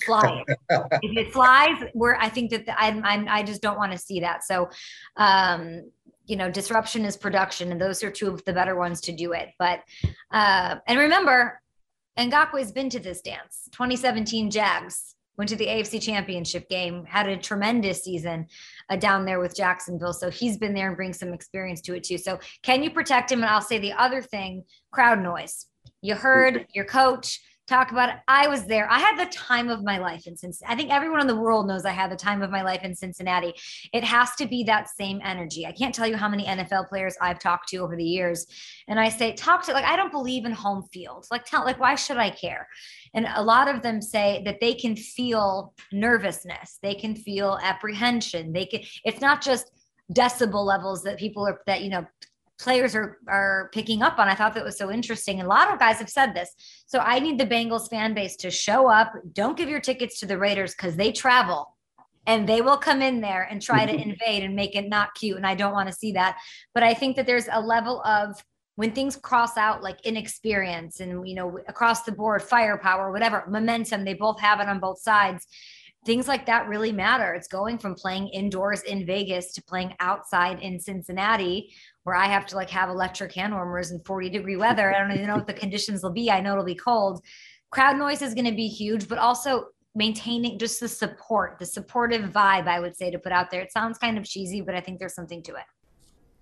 flying. 0.06 0.45
if 0.69 1.18
it 1.18 1.33
flies, 1.33 1.83
where 1.94 2.16
I 2.18 2.30
think 2.30 2.51
that 2.51 2.66
the, 2.66 2.80
I'm, 2.81 3.04
I'm 3.04 3.27
I 3.27 3.44
just 3.44 3.62
don't 3.62 3.77
want 3.77 3.92
to 3.92 3.98
see 3.98 4.19
that. 4.22 4.44
So 4.44 4.69
um 5.18 5.92
you 6.25 6.36
know 6.36 6.51
disruption 6.51 7.06
is 7.06 7.18
production 7.18 7.72
and 7.72 7.81
those 7.81 8.04
are 8.04 8.12
two 8.12 8.27
of 8.27 8.45
the 8.45 8.54
better 8.54 8.75
ones 8.75 9.01
to 9.01 9.12
do 9.12 9.31
it 9.33 9.50
but 9.57 9.80
uh 10.31 10.75
and 10.86 11.00
remember 11.00 11.60
Ngakoue's 12.19 12.72
been 12.72 12.88
to 12.92 13.00
this 13.00 13.22
dance 13.22 13.68
2017 13.72 14.51
Jags 14.51 15.15
went 15.39 15.47
to 15.47 15.56
the 15.56 15.68
AFC 15.68 16.01
Championship 16.01 16.68
game, 16.69 17.06
had 17.06 17.30
a 17.30 17.38
tremendous 17.38 18.03
season 18.03 18.45
uh, 18.89 18.97
down 18.97 19.24
there 19.24 19.39
with 19.39 19.56
Jacksonville. 19.56 20.12
So 20.12 20.29
he's 20.29 20.58
been 20.58 20.74
there 20.74 20.89
and 20.89 20.98
brings 20.98 21.17
some 21.17 21.31
experience 21.31 21.79
to 21.84 21.96
it 21.96 22.03
too. 22.03 22.17
So 22.17 22.39
can 22.62 22.84
you 22.84 22.91
protect 22.91 23.31
him? 23.31 23.39
And 23.39 23.50
I'll 23.50 23.62
say 23.62 23.79
the 23.79 23.93
other 23.93 24.22
thing 24.22 24.65
crowd 24.91 25.24
noise. 25.24 25.65
You 26.01 26.15
heard 26.15 26.67
your 26.74 26.84
coach 26.84 27.39
talk 27.70 27.92
about 27.92 28.10
it. 28.10 28.16
I 28.28 28.48
was 28.48 28.66
there. 28.66 28.92
I 28.92 29.00
had 29.00 29.18
the 29.18 29.32
time 29.32 29.70
of 29.70 29.84
my 29.84 30.00
life 30.00 30.28
in 30.28 30.36
Cincinnati. 30.36 30.74
I 30.74 30.76
think 30.76 30.92
everyone 30.92 31.22
in 31.22 31.28
the 31.28 31.36
world 31.36 31.68
knows 31.68 31.86
I 31.86 31.92
had 31.92 32.12
the 32.12 32.16
time 32.16 32.42
of 32.42 32.50
my 32.50 32.64
life 32.64 32.84
in 32.84 32.96
Cincinnati. 32.96 33.54
It 33.94 34.04
has 34.04 34.36
to 34.36 34.48
be 34.48 34.64
that 34.64 34.90
same 34.90 35.22
energy. 35.24 35.66
I 35.66 35.72
can't 35.72 35.94
tell 35.94 36.08
you 36.08 36.18
how 36.18 36.28
many 36.28 36.46
NFL 36.46 36.90
players 36.90 37.16
I've 37.22 37.40
talked 37.40 37.70
to 37.70 37.78
over 37.78 37.96
the 37.96 38.04
years. 38.04 38.48
And 38.88 39.00
I 39.00 39.10
say, 39.10 39.34
talk 39.34 39.64
to 39.66 39.74
like, 39.74 39.86
I 39.86 39.96
don't 39.96 40.12
believe 40.12 40.46
in 40.46 40.52
home 40.52 40.84
field. 40.92 41.28
Like, 41.32 41.46
tell, 41.46 41.64
like, 41.64 41.80
why 41.80 41.96
should 41.96 42.18
I 42.18 42.32
care? 42.32 42.68
And 43.14 43.28
a 43.36 43.44
lot 43.44 43.74
of 43.74 43.82
them 43.82 44.02
say 44.02 44.42
that 44.46 44.60
they 44.60 44.74
can 44.74 44.96
feel 44.96 45.74
nervousness. 45.92 46.80
They 46.82 46.96
can 46.96 47.16
feel 47.16 47.60
apprehension. 47.62 48.52
They 48.52 48.66
can, 48.66 48.82
it's 49.06 49.22
not 49.22 49.42
just 49.42 49.72
decibel 50.14 50.66
levels 50.66 51.04
that 51.04 51.20
people 51.20 51.48
are 51.48 51.62
that 51.68 51.84
you 51.84 51.90
know 51.90 52.06
players 52.60 52.94
are 52.94 53.18
are 53.28 53.70
picking 53.74 54.01
up 54.01 54.20
on. 54.20 54.28
I 54.28 54.36
thought 54.36 54.54
that 54.54 54.63
was 54.63 54.78
so 54.78 54.92
interesting. 54.92 55.39
And 55.39 55.46
a 55.46 55.50
lot 55.50 55.72
of 55.72 55.80
guys 55.80 55.98
have 55.98 56.10
said 56.10 56.34
this. 56.34 56.54
So 56.86 57.00
I 57.00 57.20
need 57.20 57.39
the 57.39 57.46
Bengals 57.46 57.89
fan 57.89 58.13
base 58.13 58.36
to 58.38 58.51
show 58.51 58.89
up. 58.89 59.13
Don't 59.34 59.58
give 59.58 59.70
your 59.70 59.80
tickets 59.80 60.20
to 60.20 60.25
the 60.25 60.38
Raiders 60.38 60.75
because 60.75 60.96
they 60.96 61.12
travel 61.12 61.75
and 62.28 62.48
they 62.48 62.62
will 62.62 62.78
come 62.78 63.01
in 63.01 63.22
there 63.22 63.48
and 63.50 63.62
try 63.62 63.86
to 63.86 63.94
invade 64.08 64.44
and 64.44 64.56
make 64.56 64.75
it 64.75 64.89
not 64.89 65.16
cute. 65.16 65.38
And 65.38 65.48
I 65.48 65.56
don't 65.56 65.74
want 65.74 65.89
to 65.89 65.96
see 65.96 66.12
that. 66.13 66.38
But 66.74 66.84
I 66.84 66.94
think 66.94 67.16
that 67.16 67.25
there's 67.25 67.48
a 67.51 67.62
level 67.62 68.01
of 68.04 68.44
when 68.75 68.92
things 68.92 69.18
cross 69.18 69.58
out 69.58 69.84
like 69.84 70.00
inexperience 70.06 71.00
and 71.00 71.28
you 71.28 71.36
know 71.36 71.60
across 71.68 72.04
the 72.04 72.13
board 72.13 72.42
firepower 72.42 73.12
whatever 73.12 73.44
momentum 73.50 74.06
they 74.06 74.13
both 74.13 74.39
have 74.39 74.62
it 74.62 74.70
on 74.70 74.80
both 74.80 75.01
sides 75.01 75.46
things 76.06 76.28
like 76.28 76.46
that 76.46 76.68
really 76.68 76.92
matter. 76.92 77.34
It's 77.34 77.48
going 77.48 77.78
from 77.78 77.96
playing 77.96 78.30
indoors 78.30 78.82
in 78.84 79.06
Vegas 79.06 79.54
to 79.54 79.63
playing 79.63 79.94
outside 80.00 80.60
in 80.62 80.80
Cincinnati, 80.80 81.74
where 82.03 82.15
I 82.15 82.25
have 82.25 82.46
to 82.48 82.56
like 82.56 82.70
have 82.70 82.89
electric 82.89 83.34
hand 83.34 83.53
warmers 83.53 83.91
in 83.91 84.00
40 84.01 84.29
degree 84.29 84.56
weather. 84.65 84.94
I 84.94 85.00
don't 85.00 85.12
even 85.12 85.27
know 85.27 85.36
what 85.36 85.48
the 85.48 85.53
conditions 85.53 86.03
will 86.03 86.12
be. 86.12 86.32
I 86.32 86.41
know 86.41 86.53
it'll 86.53 86.65
be 86.65 86.75
cold. 86.75 87.24
Crowd 87.72 87.98
noise 87.98 88.22
is 88.22 88.34
going 88.34 88.46
to 88.46 88.56
be 88.56 88.68
huge, 88.68 89.08
but 89.08 89.18
also 89.18 89.68
maintaining 89.96 90.58
just 90.58 90.79
the 90.79 90.88
support, 90.88 91.58
the 91.60 91.65
supportive 91.65 92.32
vibe, 92.32 92.68
I 92.68 92.79
would 92.79 92.96
say, 92.96 93.12
to 93.12 93.20
put 93.20 93.32
out 93.32 93.51
there. 93.51 93.62
It 93.62 93.72
sounds 93.72 93.98
kind 93.98 94.18
of 94.18 94.24
cheesy, 94.24 94.62
but 94.62 94.75
I 94.75 94.82
think 94.82 95.00
there's 95.00 95.13
something 95.13 95.44
to 95.44 95.56
it. 95.56 95.63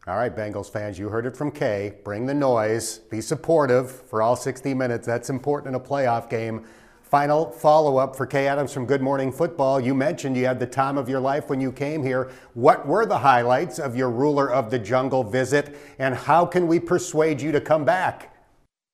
All 0.08 0.16
right, 0.16 0.34
Bengals 0.34 0.72
fans, 0.72 0.98
you 0.98 1.10
heard 1.10 1.26
it 1.26 1.36
from 1.36 1.52
Kay. 1.52 1.96
Bring 2.06 2.26
the 2.26 2.34
noise, 2.34 3.00
be 3.00 3.20
supportive 3.20 3.92
for 3.92 4.22
all 4.22 4.38
60 4.38 4.74
minutes. 4.74 5.06
That's 5.06 5.30
important 5.30 5.76
in 5.76 5.82
a 5.82 5.84
playoff 5.84 6.30
game. 6.30 6.66
Final 7.10 7.50
follow 7.52 7.96
up 7.96 8.18
for 8.18 8.26
Kay 8.26 8.50
Adams 8.50 8.74
from 8.74 8.86
Good 8.86 9.02
Morning 9.02 9.32
Football. 9.32 9.80
You 9.80 9.96
mentioned 9.96 10.36
you 10.36 10.46
had 10.46 10.60
the 10.60 10.68
time 10.68 10.98
of 10.98 11.08
your 11.08 11.22
life 11.22 11.50
when 11.50 11.62
you 11.62 11.72
came 11.72 12.04
here. 12.04 12.32
What 12.54 12.86
were 12.86 13.06
the 13.06 13.18
highlights 13.18 13.80
of 13.80 13.96
your 13.96 14.12
ruler 14.12 14.52
of 14.52 14.70
the 14.70 14.78
jungle 14.78 15.24
visit, 15.24 15.78
and 16.00 16.14
how 16.14 16.46
can 16.46 16.68
we 16.68 16.82
persuade 16.82 17.40
you 17.40 17.54
to 17.54 17.62
come 17.62 17.86
back? 17.86 18.36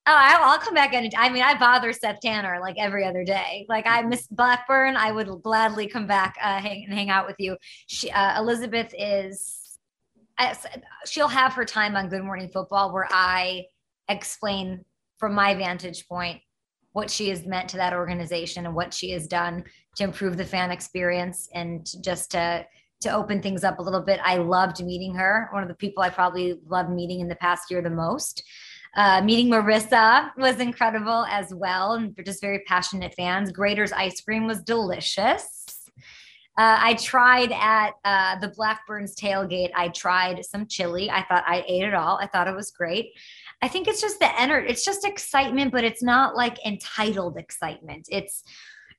Oh, 0.06 0.14
I'll 0.14 0.60
come 0.60 0.74
back. 0.74 0.94
I 0.94 1.28
mean, 1.28 1.42
I 1.42 1.58
bother 1.58 1.92
Seth 1.92 2.20
Tanner 2.20 2.60
like 2.60 2.76
every 2.78 3.04
other 3.04 3.24
day. 3.24 3.66
Like 3.68 3.84
I 3.88 4.02
miss 4.02 4.28
Blackburn. 4.28 4.96
I 4.96 5.10
would 5.10 5.42
gladly 5.42 5.88
come 5.88 6.06
back 6.06 6.36
uh, 6.40 6.60
hang, 6.60 6.84
and 6.84 6.94
hang 6.94 7.10
out 7.10 7.26
with 7.26 7.36
you. 7.40 7.56
She, 7.88 8.12
uh, 8.12 8.40
Elizabeth 8.40 8.94
is. 8.96 9.60
She'll 11.04 11.26
have 11.26 11.52
her 11.54 11.64
time 11.64 11.96
on 11.96 12.08
Good 12.08 12.22
Morning 12.22 12.48
Football 12.48 12.92
where 12.92 13.08
I 13.10 13.64
explain 14.08 14.84
from 15.18 15.34
my 15.34 15.54
vantage 15.54 16.06
point 16.06 16.42
what 16.94 17.10
she 17.10 17.28
has 17.28 17.44
meant 17.44 17.68
to 17.68 17.76
that 17.76 17.92
organization 17.92 18.64
and 18.64 18.74
what 18.74 18.94
she 18.94 19.10
has 19.10 19.26
done 19.26 19.64
to 19.96 20.04
improve 20.04 20.36
the 20.36 20.44
fan 20.44 20.70
experience 20.70 21.48
and 21.52 21.86
just 22.02 22.30
to 22.30 22.66
to 23.00 23.10
open 23.10 23.42
things 23.42 23.64
up 23.64 23.80
a 23.80 23.82
little 23.82 24.00
bit. 24.00 24.18
I 24.24 24.38
loved 24.38 24.82
meeting 24.82 25.14
her. 25.16 25.48
One 25.52 25.62
of 25.62 25.68
the 25.68 25.74
people 25.74 26.02
I 26.02 26.08
probably 26.08 26.58
loved 26.66 26.88
meeting 26.88 27.20
in 27.20 27.28
the 27.28 27.36
past 27.36 27.70
year 27.70 27.82
the 27.82 27.90
most. 27.90 28.42
Uh, 28.96 29.20
meeting 29.20 29.50
Marissa 29.50 30.30
was 30.38 30.58
incredible 30.60 31.26
as 31.28 31.52
well, 31.52 31.94
and 31.94 32.16
just 32.24 32.40
very 32.40 32.60
passionate 32.60 33.12
fans. 33.14 33.52
Graeter's 33.52 33.92
ice 33.92 34.20
cream 34.20 34.46
was 34.46 34.62
delicious. 34.62 35.90
Uh, 36.56 36.78
I 36.80 36.94
tried 36.94 37.50
at 37.52 37.90
uh, 38.04 38.38
the 38.38 38.48
Blackburns 38.48 39.16
tailgate. 39.16 39.70
I 39.74 39.88
tried 39.88 40.44
some 40.44 40.68
chili. 40.68 41.10
I 41.10 41.24
thought 41.24 41.42
I 41.46 41.64
ate 41.66 41.82
it 41.82 41.94
all. 41.94 42.16
I 42.22 42.28
thought 42.28 42.46
it 42.46 42.54
was 42.54 42.70
great. 42.70 43.10
I 43.62 43.68
think 43.68 43.88
it's 43.88 44.00
just 44.00 44.18
the 44.18 44.40
energy. 44.40 44.68
It's 44.68 44.84
just 44.84 45.04
excitement, 45.04 45.72
but 45.72 45.84
it's 45.84 46.02
not 46.02 46.36
like 46.36 46.64
entitled 46.66 47.36
excitement. 47.36 48.08
It's 48.10 48.42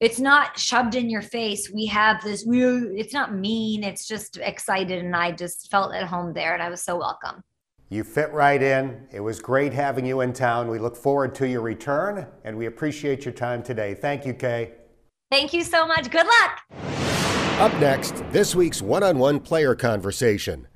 it's 0.02 0.20
not 0.20 0.60
shoved 0.60 0.96
in 0.96 1.10
your 1.10 1.22
face. 1.22 1.72
We 1.72 1.86
have 1.86 2.22
this. 2.24 2.44
We, 2.46 2.64
it's 2.64 3.14
not 3.14 3.34
mean. 3.34 3.84
It's 3.84 4.08
just 4.08 4.38
excited, 4.38 5.04
and 5.04 5.16
I 5.16 5.32
just 5.32 5.72
felt 5.72 5.94
at 5.94 6.08
home 6.08 6.34
there, 6.34 6.54
and 6.54 6.62
I 6.62 6.70
was 6.70 6.84
so 6.84 6.98
welcome. 6.98 7.42
You 7.90 8.04
fit 8.04 8.32
right 8.34 8.62
in. 8.62 9.08
It 9.12 9.22
was 9.22 9.40
great 9.40 9.72
having 9.72 10.06
you 10.06 10.22
in 10.22 10.34
town. 10.34 10.70
We 10.70 10.80
look 10.80 10.98
forward 10.98 11.34
to 11.36 11.48
your 11.48 11.62
return, 11.62 12.28
and 12.44 12.58
we 12.58 12.66
appreciate 12.66 13.24
your 13.24 13.34
time 13.34 13.64
today. 13.64 13.94
Thank 13.94 14.26
you, 14.26 14.34
Kay. 14.34 14.74
Thank 15.32 15.54
you 15.54 15.64
so 15.64 15.88
much. 15.88 16.10
Good 16.10 16.26
luck. 16.26 16.62
Up 17.60 17.74
next, 17.80 18.16
this 18.32 18.54
week's 18.54 18.82
one 18.82 19.04
on 19.04 19.18
one 19.18 19.40
player 19.40 19.76
conversation. 19.76 20.68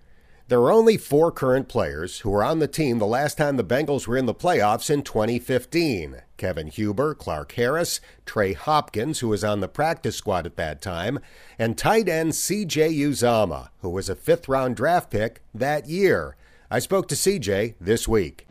There 0.49 0.61
are 0.61 0.71
only 0.71 0.97
four 0.97 1.31
current 1.31 1.67
players 1.67 2.21
who 2.21 2.31
were 2.31 2.43
on 2.43 2.57
the 2.57 2.67
team 2.67 2.97
the 2.97 3.05
last 3.05 3.37
time 3.37 3.55
the 3.55 3.63
Bengals 3.63 4.07
were 4.07 4.17
in 4.17 4.25
the 4.25 4.33
playoffs 4.33 4.89
in 4.89 5.03
2015 5.03 6.23
Kevin 6.37 6.65
Huber, 6.65 7.13
Clark 7.13 7.51
Harris, 7.51 8.01
Trey 8.25 8.53
Hopkins, 8.53 9.19
who 9.19 9.27
was 9.27 9.43
on 9.43 9.59
the 9.59 9.67
practice 9.67 10.15
squad 10.15 10.47
at 10.47 10.55
that 10.55 10.81
time, 10.81 11.19
and 11.59 11.77
tight 11.77 12.09
end 12.09 12.31
CJ 12.31 12.97
Uzomah, 12.97 13.69
who 13.81 13.91
was 13.91 14.09
a 14.09 14.15
fifth 14.15 14.49
round 14.49 14.75
draft 14.75 15.11
pick 15.11 15.43
that 15.53 15.87
year. 15.87 16.35
I 16.71 16.79
spoke 16.79 17.07
to 17.09 17.15
CJ 17.15 17.75
this 17.79 18.07
week. 18.07 18.47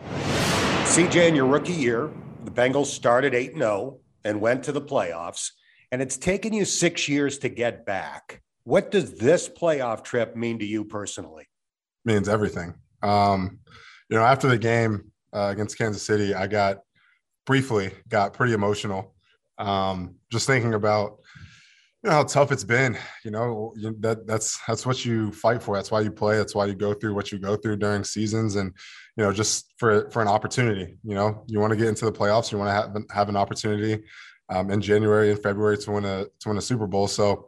CJ, 0.84 1.30
in 1.30 1.34
your 1.34 1.46
rookie 1.46 1.72
year, 1.72 2.12
the 2.44 2.52
Bengals 2.52 2.86
started 2.86 3.34
8 3.34 3.54
0 3.56 3.98
and 4.22 4.40
went 4.40 4.62
to 4.62 4.70
the 4.70 4.80
playoffs, 4.80 5.50
and 5.90 6.00
it's 6.00 6.16
taken 6.16 6.52
you 6.52 6.64
six 6.64 7.08
years 7.08 7.38
to 7.38 7.48
get 7.48 7.84
back. 7.84 8.40
What 8.62 8.92
does 8.92 9.18
this 9.18 9.48
playoff 9.48 10.04
trip 10.04 10.36
mean 10.36 10.60
to 10.60 10.64
you 10.64 10.84
personally? 10.84 11.48
Means 12.04 12.28
everything. 12.28 12.74
Um, 13.02 13.60
you 14.08 14.16
know, 14.16 14.24
after 14.24 14.48
the 14.48 14.58
game 14.58 15.12
uh, 15.32 15.48
against 15.52 15.78
Kansas 15.78 16.02
City, 16.02 16.34
I 16.34 16.46
got 16.46 16.78
briefly 17.46 17.92
got 18.08 18.34
pretty 18.34 18.52
emotional. 18.52 19.14
Um, 19.58 20.16
just 20.30 20.46
thinking 20.46 20.74
about 20.74 21.18
you 22.02 22.10
know 22.10 22.16
how 22.16 22.22
tough 22.22 22.52
it's 22.52 22.64
been. 22.64 22.96
You 23.24 23.32
know 23.32 23.74
that 24.00 24.26
that's 24.26 24.58
that's 24.66 24.86
what 24.86 25.04
you 25.04 25.32
fight 25.32 25.62
for. 25.62 25.76
That's 25.76 25.90
why 25.90 26.00
you 26.00 26.12
play. 26.12 26.36
That's 26.36 26.54
why 26.54 26.66
you 26.66 26.74
go 26.74 26.94
through 26.94 27.14
what 27.14 27.32
you 27.32 27.38
go 27.38 27.56
through 27.56 27.78
during 27.78 28.04
seasons, 28.04 28.56
and 28.56 28.72
you 29.16 29.24
know 29.24 29.32
just 29.32 29.74
for 29.78 30.08
for 30.10 30.22
an 30.22 30.28
opportunity. 30.28 30.96
You 31.02 31.14
know 31.14 31.44
you 31.46 31.58
want 31.58 31.72
to 31.72 31.76
get 31.76 31.88
into 31.88 32.04
the 32.04 32.12
playoffs. 32.12 32.52
You 32.52 32.58
want 32.58 32.68
to 32.68 32.72
have 32.72 33.04
have 33.10 33.28
an 33.28 33.36
opportunity 33.36 34.04
um, 34.48 34.70
in 34.70 34.80
January 34.80 35.30
and 35.30 35.42
February 35.42 35.76
to 35.78 35.90
win 35.90 36.04
a 36.04 36.24
to 36.40 36.48
win 36.48 36.58
a 36.58 36.62
Super 36.62 36.86
Bowl. 36.86 37.08
So, 37.08 37.47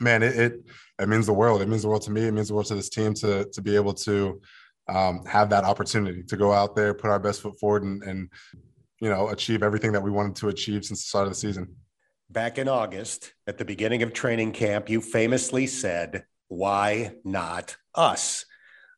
man, 0.00 0.22
it, 0.22 0.36
it 0.36 0.64
it 0.98 1.08
means 1.08 1.26
the 1.26 1.32
world. 1.32 1.62
It 1.62 1.68
means 1.68 1.82
the 1.82 1.88
world 1.88 2.02
to 2.02 2.10
me. 2.10 2.22
It 2.26 2.32
means 2.32 2.48
the 2.48 2.54
world 2.54 2.66
to 2.66 2.74
this 2.74 2.88
team 2.88 3.14
to 3.14 3.44
to 3.44 3.62
be 3.62 3.76
able 3.76 3.94
to 3.94 4.40
um, 4.88 5.24
have 5.24 5.50
that 5.50 5.64
opportunity 5.64 6.22
to 6.24 6.36
go 6.36 6.52
out 6.52 6.74
there, 6.74 6.94
put 6.94 7.10
our 7.10 7.18
best 7.18 7.42
foot 7.42 7.58
forward, 7.58 7.84
and, 7.84 8.02
and 8.02 8.30
you 9.00 9.08
know 9.08 9.28
achieve 9.28 9.62
everything 9.62 9.92
that 9.92 10.02
we 10.02 10.10
wanted 10.10 10.36
to 10.36 10.48
achieve 10.48 10.84
since 10.84 11.02
the 11.02 11.08
start 11.08 11.26
of 11.26 11.32
the 11.32 11.38
season. 11.38 11.76
Back 12.28 12.58
in 12.58 12.68
August, 12.68 13.34
at 13.46 13.58
the 13.58 13.64
beginning 13.64 14.02
of 14.02 14.12
training 14.12 14.52
camp, 14.52 14.88
you 14.88 15.00
famously 15.00 15.66
said, 15.66 16.24
"Why 16.48 17.12
not 17.24 17.76
us?" 17.94 18.44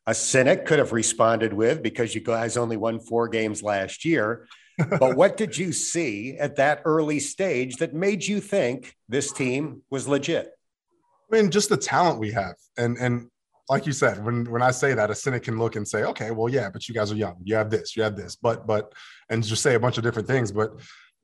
A 0.07 0.15
cynic 0.15 0.67
could 0.67 0.79
have 0.79 0.93
responded 0.93 1.53
with, 1.53 1.83
"Because 1.83 2.15
you 2.15 2.21
guys 2.21 2.57
only 2.57 2.77
won 2.77 3.01
four 3.01 3.29
games 3.29 3.63
last 3.63 4.05
year." 4.05 4.47
but 4.99 5.17
what 5.17 5.37
did 5.37 5.57
you 5.57 5.71
see 5.73 6.37
at 6.39 6.57
that 6.57 6.81
early 6.87 7.21
stage 7.21 7.77
that 7.77 7.93
made 7.93 8.25
you 8.25 8.41
think 8.41 8.97
this 9.09 9.31
team 9.31 9.83
was 9.91 10.09
legit? 10.09 10.51
I 11.33 11.37
mean, 11.37 11.51
just 11.51 11.69
the 11.69 11.77
talent 11.77 12.19
we 12.19 12.31
have, 12.33 12.55
and 12.77 12.97
and 12.99 13.29
like 13.69 13.87
you 13.87 13.93
said, 13.93 14.25
when 14.25 14.51
when 14.51 14.63
I 14.63 14.71
say 14.71 14.93
that, 14.95 15.11
a 15.11 15.15
cynic 15.15 15.45
can 15.45 15.59
look 15.59 15.77
and 15.77 15.87
say, 15.87 16.05
okay, 16.05 16.31
well, 16.31 16.49
yeah, 16.49 16.69
but 16.69 16.89
you 16.89 16.95
guys 16.95 17.11
are 17.11 17.17
young. 17.17 17.37
You 17.43 17.55
have 17.55 17.71
this, 17.71 17.97
you 17.97 18.03
have 18.03 18.17
this, 18.17 18.37
but 18.37 18.67
but, 18.67 18.93
and 19.31 19.43
just 19.43 19.63
say 19.63 19.75
a 19.75 19.81
bunch 19.81 19.97
of 19.97 20.05
different 20.05 20.29
things. 20.29 20.53
But 20.53 20.73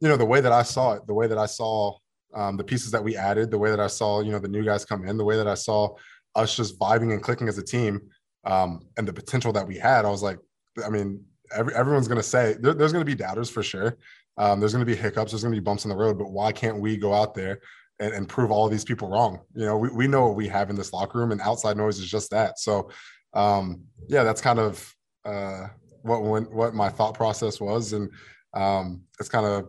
you 0.00 0.08
know, 0.08 0.16
the 0.16 0.24
way 0.24 0.40
that 0.40 0.52
I 0.52 0.62
saw 0.62 0.94
it, 0.94 1.06
the 1.06 1.14
way 1.14 1.26
that 1.26 1.38
I 1.38 1.46
saw 1.46 1.98
um, 2.34 2.56
the 2.56 2.64
pieces 2.64 2.90
that 2.92 3.02
we 3.02 3.16
added, 3.16 3.50
the 3.50 3.58
way 3.58 3.70
that 3.70 3.80
I 3.80 3.86
saw, 3.86 4.20
you 4.20 4.32
know, 4.32 4.38
the 4.38 4.48
new 4.48 4.64
guys 4.64 4.84
come 4.84 5.06
in, 5.06 5.16
the 5.16 5.24
way 5.24 5.36
that 5.36 5.48
I 5.48 5.54
saw 5.54 5.94
us 6.34 6.56
just 6.56 6.78
vibing 6.78 7.12
and 7.12 7.22
clicking 7.22 7.48
as 7.48 7.58
a 7.58 7.62
team, 7.62 8.00
um, 8.44 8.80
and 8.96 9.06
the 9.06 9.12
potential 9.12 9.52
that 9.52 9.66
we 9.66 9.76
had, 9.76 10.04
I 10.04 10.10
was 10.10 10.22
like, 10.22 10.38
I 10.84 10.88
mean, 10.88 11.22
every, 11.54 11.74
everyone's 11.74 12.08
going 12.08 12.20
to 12.20 12.26
say 12.26 12.56
there, 12.60 12.74
there's 12.74 12.92
going 12.92 13.04
to 13.04 13.10
be 13.10 13.14
doubters 13.14 13.50
for 13.50 13.62
sure. 13.62 13.98
Um, 14.38 14.60
there's 14.60 14.72
going 14.72 14.86
to 14.86 14.90
be 14.90 14.96
hiccups. 14.96 15.32
There's 15.32 15.42
going 15.42 15.54
to 15.54 15.60
be 15.60 15.64
bumps 15.64 15.84
in 15.84 15.88
the 15.88 15.96
road. 15.96 16.16
But 16.16 16.30
why 16.30 16.52
can't 16.52 16.80
we 16.80 16.96
go 16.96 17.12
out 17.12 17.34
there 17.34 17.60
and, 18.00 18.12
and 18.12 18.28
prove 18.28 18.50
all 18.50 18.68
these 18.68 18.84
people 18.84 19.08
wrong. 19.08 19.40
You 19.54 19.66
know, 19.66 19.76
we, 19.76 19.88
we 19.90 20.08
know 20.08 20.26
what 20.26 20.36
we 20.36 20.48
have 20.48 20.70
in 20.70 20.76
this 20.76 20.92
locker 20.92 21.18
room, 21.18 21.32
and 21.32 21.40
outside 21.40 21.76
noise 21.76 21.98
is 21.98 22.10
just 22.10 22.30
that. 22.30 22.58
So, 22.58 22.90
um, 23.34 23.82
yeah, 24.08 24.24
that's 24.24 24.40
kind 24.40 24.58
of 24.58 24.94
uh, 25.24 25.68
what 26.02 26.22
when, 26.22 26.44
what 26.44 26.74
my 26.74 26.88
thought 26.88 27.14
process 27.14 27.60
was, 27.60 27.92
and 27.92 28.10
um, 28.54 29.02
it's 29.20 29.28
kind 29.28 29.46
of 29.46 29.68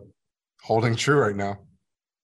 holding 0.62 0.96
true 0.96 1.18
right 1.18 1.36
now. 1.36 1.58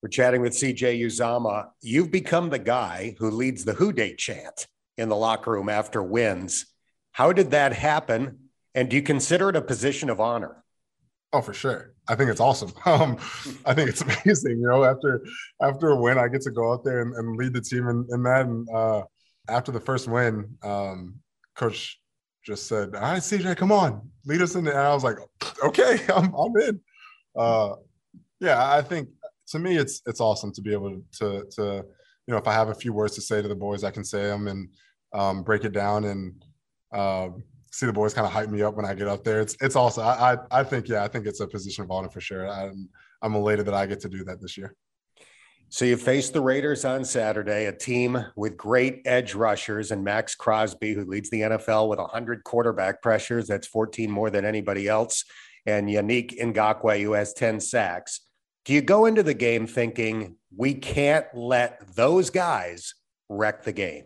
We're 0.02 0.10
chatting 0.10 0.42
with 0.42 0.52
CJ 0.52 1.00
Uzomah. 1.00 1.68
You've 1.80 2.10
become 2.10 2.50
the 2.50 2.58
guy 2.58 3.16
who 3.18 3.30
leads 3.30 3.64
the 3.64 3.72
Who 3.74 3.92
Dey 3.92 4.14
chant 4.14 4.66
in 4.96 5.08
the 5.08 5.16
locker 5.16 5.52
room 5.52 5.68
after 5.68 6.02
wins. 6.02 6.66
How 7.12 7.32
did 7.32 7.50
that 7.50 7.72
happen? 7.72 8.38
And 8.74 8.90
do 8.90 8.96
you 8.96 9.02
consider 9.02 9.48
it 9.48 9.56
a 9.56 9.62
position 9.62 10.10
of 10.10 10.20
honor? 10.20 10.62
Oh, 11.32 11.40
for 11.42 11.52
sure. 11.52 11.94
I 12.08 12.14
think 12.14 12.30
it's 12.30 12.40
awesome. 12.40 12.72
Um, 12.86 13.18
I 13.64 13.74
think 13.74 13.90
it's 13.90 14.00
amazing. 14.24 14.58
You 14.60 14.68
know, 14.68 14.84
after 14.84 15.24
after 15.60 15.88
a 15.90 15.96
win, 15.96 16.18
I 16.18 16.28
get 16.28 16.42
to 16.42 16.50
go 16.50 16.72
out 16.72 16.84
there 16.84 17.02
and, 17.02 17.14
and 17.14 17.36
lead 17.36 17.52
the 17.52 17.60
team 17.60 17.88
in, 17.88 18.06
in 18.10 18.22
that. 18.22 18.46
And 18.46 18.68
uh, 18.72 19.02
after 19.48 19.72
the 19.72 19.80
first 19.80 20.08
win, 20.08 20.56
um, 20.62 21.16
coach 21.56 22.00
just 22.44 22.66
said, 22.68 22.94
"All 22.94 23.02
right, 23.02 23.22
CJ, 23.22 23.56
come 23.56 23.72
on, 23.72 24.08
lead 24.24 24.40
us 24.40 24.54
in." 24.54 24.66
And 24.66 24.78
I 24.78 24.94
was 24.94 25.04
like, 25.04 25.16
"Okay, 25.64 25.98
I'm 26.14 26.32
I'm 26.34 26.56
in." 26.56 26.80
Uh, 27.36 27.74
yeah, 28.40 28.72
I 28.72 28.82
think 28.82 29.08
to 29.48 29.58
me, 29.58 29.76
it's 29.76 30.02
it's 30.06 30.20
awesome 30.20 30.52
to 30.52 30.62
be 30.62 30.72
able 30.72 31.02
to 31.18 31.44
to 31.56 31.62
you 31.62 32.32
know 32.32 32.38
if 32.38 32.46
I 32.46 32.52
have 32.52 32.68
a 32.68 32.74
few 32.74 32.92
words 32.92 33.14
to 33.16 33.20
say 33.20 33.42
to 33.42 33.48
the 33.48 33.54
boys, 33.54 33.84
I 33.84 33.90
can 33.90 34.04
say 34.04 34.22
them 34.22 34.46
and 34.48 34.68
um, 35.12 35.42
break 35.42 35.64
it 35.64 35.72
down 35.72 36.04
and. 36.04 36.44
Uh, 36.92 37.28
see 37.76 37.84
the 37.84 37.92
boys 37.92 38.14
kind 38.14 38.26
of 38.26 38.32
hype 38.32 38.48
me 38.48 38.62
up 38.62 38.74
when 38.74 38.86
I 38.86 38.94
get 38.94 39.06
up 39.06 39.22
there. 39.22 39.40
It's 39.40 39.54
it's 39.60 39.76
also 39.76 40.00
I 40.00 40.32
I, 40.32 40.60
I 40.60 40.64
think 40.64 40.88
yeah 40.88 41.04
I 41.04 41.08
think 41.08 41.26
it's 41.26 41.40
a 41.40 41.46
position 41.46 41.84
of 41.84 41.90
honor 41.90 42.08
for 42.08 42.20
sure. 42.20 42.48
I'm 42.48 42.88
I'm 43.20 43.34
elated 43.34 43.66
that 43.66 43.74
I 43.74 43.84
get 43.86 44.00
to 44.00 44.08
do 44.08 44.24
that 44.24 44.40
this 44.40 44.56
year. 44.56 44.74
So 45.68 45.84
you 45.84 45.96
face 45.96 46.30
the 46.30 46.40
Raiders 46.40 46.84
on 46.84 47.04
Saturday, 47.04 47.66
a 47.66 47.72
team 47.72 48.24
with 48.36 48.56
great 48.56 49.02
edge 49.04 49.34
rushers 49.34 49.90
and 49.90 50.04
Maxx 50.04 50.34
Crosby, 50.34 50.94
who 50.94 51.04
leads 51.04 51.28
the 51.28 51.40
NFL 51.40 51.88
with 51.88 51.98
100 51.98 52.44
quarterback 52.44 53.02
pressures. 53.02 53.48
That's 53.48 53.66
14 53.66 54.08
more 54.08 54.30
than 54.30 54.44
anybody 54.44 54.86
else. 54.86 55.24
And 55.66 55.88
Yannick 55.88 56.38
Ngakoue, 56.40 57.02
who 57.02 57.12
has 57.12 57.32
10 57.32 57.58
sacks. 57.58 58.20
Do 58.64 58.74
you 58.74 58.80
go 58.80 59.06
into 59.06 59.24
the 59.24 59.34
game 59.34 59.66
thinking 59.66 60.36
we 60.56 60.74
can't 60.74 61.26
let 61.34 61.94
those 61.96 62.30
guys 62.30 62.94
wreck 63.28 63.64
the 63.64 63.72
game? 63.72 64.04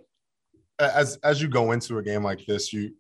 As 0.79 1.19
as 1.23 1.43
you 1.43 1.49
go 1.49 1.73
into 1.73 1.99
a 1.99 2.03
game 2.03 2.25
like 2.25 2.47
this, 2.47 2.73
you 2.73 2.95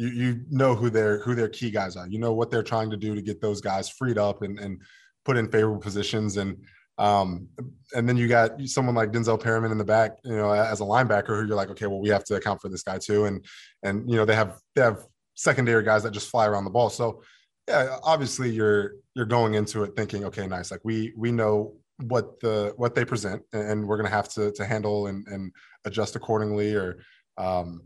you 0.00 0.08
you 0.08 0.40
know 0.50 0.74
who 0.74 0.88
their 0.88 1.20
who 1.20 1.34
their 1.34 1.48
key 1.48 1.70
guys 1.70 1.94
are. 1.94 2.08
You 2.08 2.18
know 2.18 2.32
what 2.32 2.50
they're 2.50 2.62
trying 2.62 2.90
to 2.90 2.96
do 2.96 3.14
to 3.14 3.20
get 3.20 3.42
those 3.42 3.60
guys 3.60 3.90
freed 3.90 4.16
up 4.16 4.40
and 4.40 4.58
and 4.58 4.80
put 5.26 5.36
in 5.36 5.50
favorable 5.50 5.78
positions 5.78 6.38
and 6.38 6.56
um 6.96 7.46
and 7.94 8.08
then 8.08 8.16
you 8.16 8.26
got 8.26 8.58
someone 8.62 8.94
like 8.94 9.12
Denzel 9.12 9.42
Perryman 9.42 9.72
in 9.72 9.78
the 9.78 9.84
back, 9.84 10.16
you 10.24 10.36
know, 10.36 10.50
as 10.52 10.80
a 10.80 10.84
linebacker 10.84 11.38
who 11.38 11.46
you're 11.46 11.56
like, 11.56 11.68
okay, 11.70 11.86
well 11.86 12.00
we 12.00 12.08
have 12.08 12.24
to 12.24 12.36
account 12.36 12.62
for 12.62 12.70
this 12.70 12.82
guy 12.82 12.96
too 12.96 13.26
and 13.26 13.44
and 13.82 14.08
you 14.10 14.16
know 14.16 14.24
they 14.24 14.34
have 14.34 14.58
they 14.74 14.80
have 14.80 15.04
secondary 15.34 15.84
guys 15.84 16.02
that 16.02 16.12
just 16.12 16.30
fly 16.30 16.46
around 16.46 16.64
the 16.64 16.70
ball. 16.70 16.88
So 16.88 17.22
yeah, 17.68 17.98
obviously 18.02 18.48
you're 18.48 18.94
you're 19.14 19.26
going 19.26 19.52
into 19.52 19.82
it 19.82 19.94
thinking, 19.96 20.24
okay, 20.24 20.46
nice. 20.46 20.70
Like 20.70 20.80
we 20.82 21.12
we 21.14 21.30
know 21.30 21.74
what 22.04 22.40
the 22.40 22.72
what 22.76 22.94
they 22.94 23.04
present, 23.04 23.42
and 23.52 23.86
we're 23.86 23.98
gonna 23.98 24.08
have 24.08 24.30
to 24.30 24.50
to 24.52 24.64
handle 24.64 25.08
and 25.08 25.26
and 25.28 25.52
adjust 25.84 26.16
accordingly, 26.16 26.74
or 26.74 27.02
um, 27.36 27.82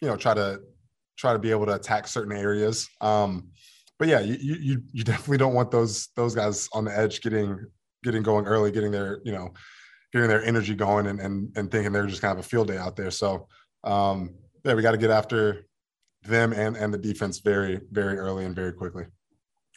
you 0.00 0.08
know, 0.08 0.16
try 0.16 0.34
to 0.34 0.60
try 1.16 1.32
to 1.32 1.38
be 1.38 1.50
able 1.50 1.66
to 1.66 1.74
attack 1.74 2.06
certain 2.06 2.36
areas. 2.36 2.88
Um, 3.00 3.48
but 3.98 4.08
yeah, 4.08 4.20
you 4.20 4.36
you 4.40 4.82
you 4.92 5.04
definitely 5.04 5.38
don't 5.38 5.54
want 5.54 5.70
those 5.70 6.08
those 6.16 6.34
guys 6.34 6.68
on 6.72 6.84
the 6.84 6.96
edge 6.96 7.20
getting 7.20 7.66
getting 8.02 8.22
going 8.22 8.46
early, 8.46 8.72
getting 8.72 8.90
their 8.90 9.20
you 9.24 9.32
know 9.32 9.52
getting 10.12 10.28
their 10.28 10.44
energy 10.44 10.74
going, 10.74 11.06
and 11.06 11.20
and 11.20 11.56
and 11.56 11.70
thinking 11.70 11.92
they're 11.92 12.06
just 12.06 12.20
kind 12.20 12.36
of 12.36 12.44
a 12.44 12.48
field 12.48 12.68
day 12.68 12.78
out 12.78 12.96
there. 12.96 13.10
So 13.10 13.46
um, 13.84 14.34
yeah, 14.64 14.74
we 14.74 14.82
got 14.82 14.92
to 14.92 14.98
get 14.98 15.10
after 15.10 15.66
them 16.24 16.52
and 16.52 16.76
and 16.76 16.92
the 16.92 16.98
defense 16.98 17.38
very 17.40 17.80
very 17.90 18.18
early 18.18 18.44
and 18.44 18.56
very 18.56 18.72
quickly. 18.72 19.04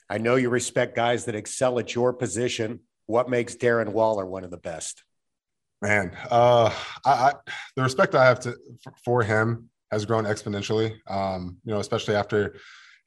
I 0.10 0.18
know 0.18 0.36
you 0.36 0.50
respect 0.50 0.96
guys 0.96 1.26
that 1.26 1.36
excel 1.36 1.80
at 1.80 1.94
your 1.96 2.14
position. 2.14 2.80
What 3.08 3.30
makes 3.30 3.56
Darren 3.56 3.90
Waller 3.90 4.26
one 4.26 4.44
of 4.44 4.52
the 4.52 4.58
best? 4.58 5.04
Man, 5.82 6.16
uh, 6.32 6.74
I, 7.06 7.12
I 7.12 7.34
the 7.76 7.84
respect 7.84 8.16
I 8.16 8.26
have 8.26 8.40
to 8.42 8.56
for 9.04 9.22
him 9.22 9.70
has 9.92 10.06
grown 10.06 10.26
exponentially. 10.26 10.96
Um, 11.08 11.58
you 11.64 11.74
know, 11.74 11.80
especially 11.80 12.16
after 12.16 12.56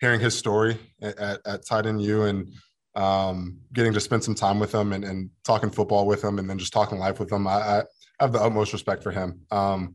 hearing 0.00 0.20
his 0.20 0.36
story 0.36 0.78
at, 1.02 1.40
at, 1.44 1.66
Tight 1.66 1.86
U 1.86 2.22
and 2.24 2.52
um, 2.94 3.58
getting 3.72 3.92
to 3.92 4.00
spend 4.00 4.22
some 4.24 4.34
time 4.34 4.58
with 4.58 4.72
him 4.72 4.92
and, 4.92 5.04
and, 5.04 5.30
talking 5.44 5.70
football 5.70 6.06
with 6.06 6.22
him 6.22 6.38
and 6.38 6.48
then 6.48 6.58
just 6.58 6.72
talking 6.72 6.98
life 6.98 7.18
with 7.18 7.30
him. 7.30 7.46
I, 7.46 7.80
I 7.80 7.82
have 8.20 8.32
the 8.32 8.40
utmost 8.40 8.72
respect 8.72 9.02
for 9.02 9.10
him. 9.10 9.40
Um, 9.50 9.94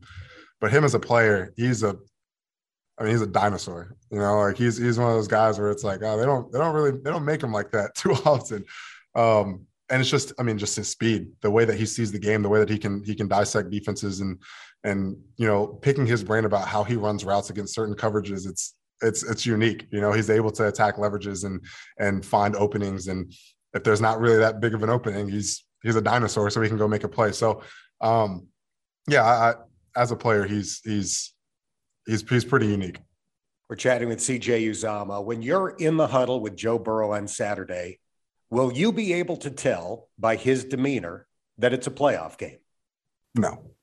but 0.60 0.70
him 0.70 0.84
as 0.84 0.94
a 0.94 1.00
player, 1.00 1.52
he's 1.56 1.82
a 1.82 1.96
I 2.98 3.02
mean, 3.02 3.12
he's 3.12 3.22
a 3.22 3.26
dinosaur. 3.26 3.96
You 4.10 4.18
know, 4.18 4.38
like 4.38 4.56
he's 4.56 4.76
he's 4.76 4.98
one 4.98 5.10
of 5.10 5.16
those 5.16 5.28
guys 5.28 5.58
where 5.58 5.70
it's 5.70 5.84
like, 5.84 6.00
oh, 6.02 6.16
they 6.16 6.24
don't 6.24 6.50
they 6.52 6.58
don't 6.58 6.74
really 6.74 6.92
they 6.92 7.10
don't 7.10 7.24
make 7.24 7.42
him 7.42 7.52
like 7.52 7.70
that 7.72 7.94
too 7.96 8.12
often. 8.24 8.64
Um, 9.14 9.66
and 9.90 10.00
it's 10.00 10.10
just, 10.10 10.32
I 10.38 10.42
mean, 10.42 10.56
just 10.56 10.76
his 10.76 10.88
speed, 10.88 11.28
the 11.42 11.50
way 11.50 11.64
that 11.64 11.78
he 11.78 11.84
sees 11.84 12.10
the 12.10 12.18
game, 12.18 12.42
the 12.42 12.48
way 12.48 12.58
that 12.58 12.70
he 12.70 12.78
can 12.78 13.02
he 13.04 13.14
can 13.14 13.28
dissect 13.28 13.70
defenses 13.70 14.20
and 14.20 14.40
and 14.84 15.16
you 15.36 15.46
know, 15.46 15.66
picking 15.66 16.06
his 16.06 16.22
brain 16.22 16.44
about 16.44 16.68
how 16.68 16.84
he 16.84 16.94
runs 16.94 17.24
routes 17.24 17.50
against 17.50 17.74
certain 17.74 17.94
coverages. 17.94 18.46
It's 18.46 18.74
it's 19.02 19.22
it's 19.22 19.44
unique. 19.46 19.86
You 19.90 20.00
know, 20.00 20.12
he's 20.12 20.30
able 20.30 20.50
to 20.52 20.68
attack 20.68 20.96
leverages 20.96 21.44
and 21.44 21.60
and 21.98 22.24
find 22.24 22.54
openings. 22.54 23.08
And 23.08 23.32
if 23.72 23.82
there's 23.82 24.00
not 24.00 24.20
really 24.20 24.38
that 24.38 24.60
big 24.60 24.74
of 24.74 24.82
an 24.82 24.90
opening, 24.90 25.28
he's 25.28 25.64
he's 25.82 25.96
a 25.96 26.02
dinosaur, 26.02 26.50
so 26.50 26.60
he 26.60 26.68
can 26.68 26.78
go 26.78 26.86
make 26.86 27.04
a 27.04 27.08
play. 27.08 27.32
So, 27.32 27.62
um, 28.00 28.46
yeah, 29.08 29.24
I, 29.24 29.50
I, 29.50 29.54
as 29.96 30.12
a 30.12 30.16
player, 30.16 30.44
he's 30.44 30.80
he's 30.84 31.34
he's 32.06 32.22
he's 32.28 32.44
pretty 32.44 32.66
unique. 32.66 32.98
We're 33.68 33.76
chatting 33.76 34.08
with 34.08 34.18
CJ 34.18 34.68
Uzomah. 34.68 35.24
When 35.24 35.40
you're 35.40 35.70
in 35.70 35.96
the 35.96 36.06
huddle 36.06 36.40
with 36.40 36.54
Joe 36.54 36.78
Burrow 36.78 37.12
on 37.12 37.26
Saturday, 37.26 37.98
will 38.50 38.70
you 38.70 38.92
be 38.92 39.14
able 39.14 39.38
to 39.38 39.50
tell 39.50 40.08
by 40.18 40.36
his 40.36 40.64
demeanor 40.64 41.26
that 41.56 41.72
it's 41.72 41.86
a 41.86 41.90
playoff 41.90 42.36
game? 42.36 42.58
No, 43.34 43.73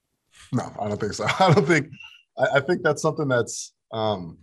no, 0.51 0.71
I 0.79 0.87
don't 0.87 0.99
think 0.99 1.13
so. 1.13 1.25
I 1.39 1.53
don't 1.53 1.65
think. 1.65 1.87
I, 2.37 2.57
I 2.57 2.59
think 2.59 2.83
that's 2.83 3.01
something 3.01 3.27
that's 3.27 3.73
um, 3.91 4.37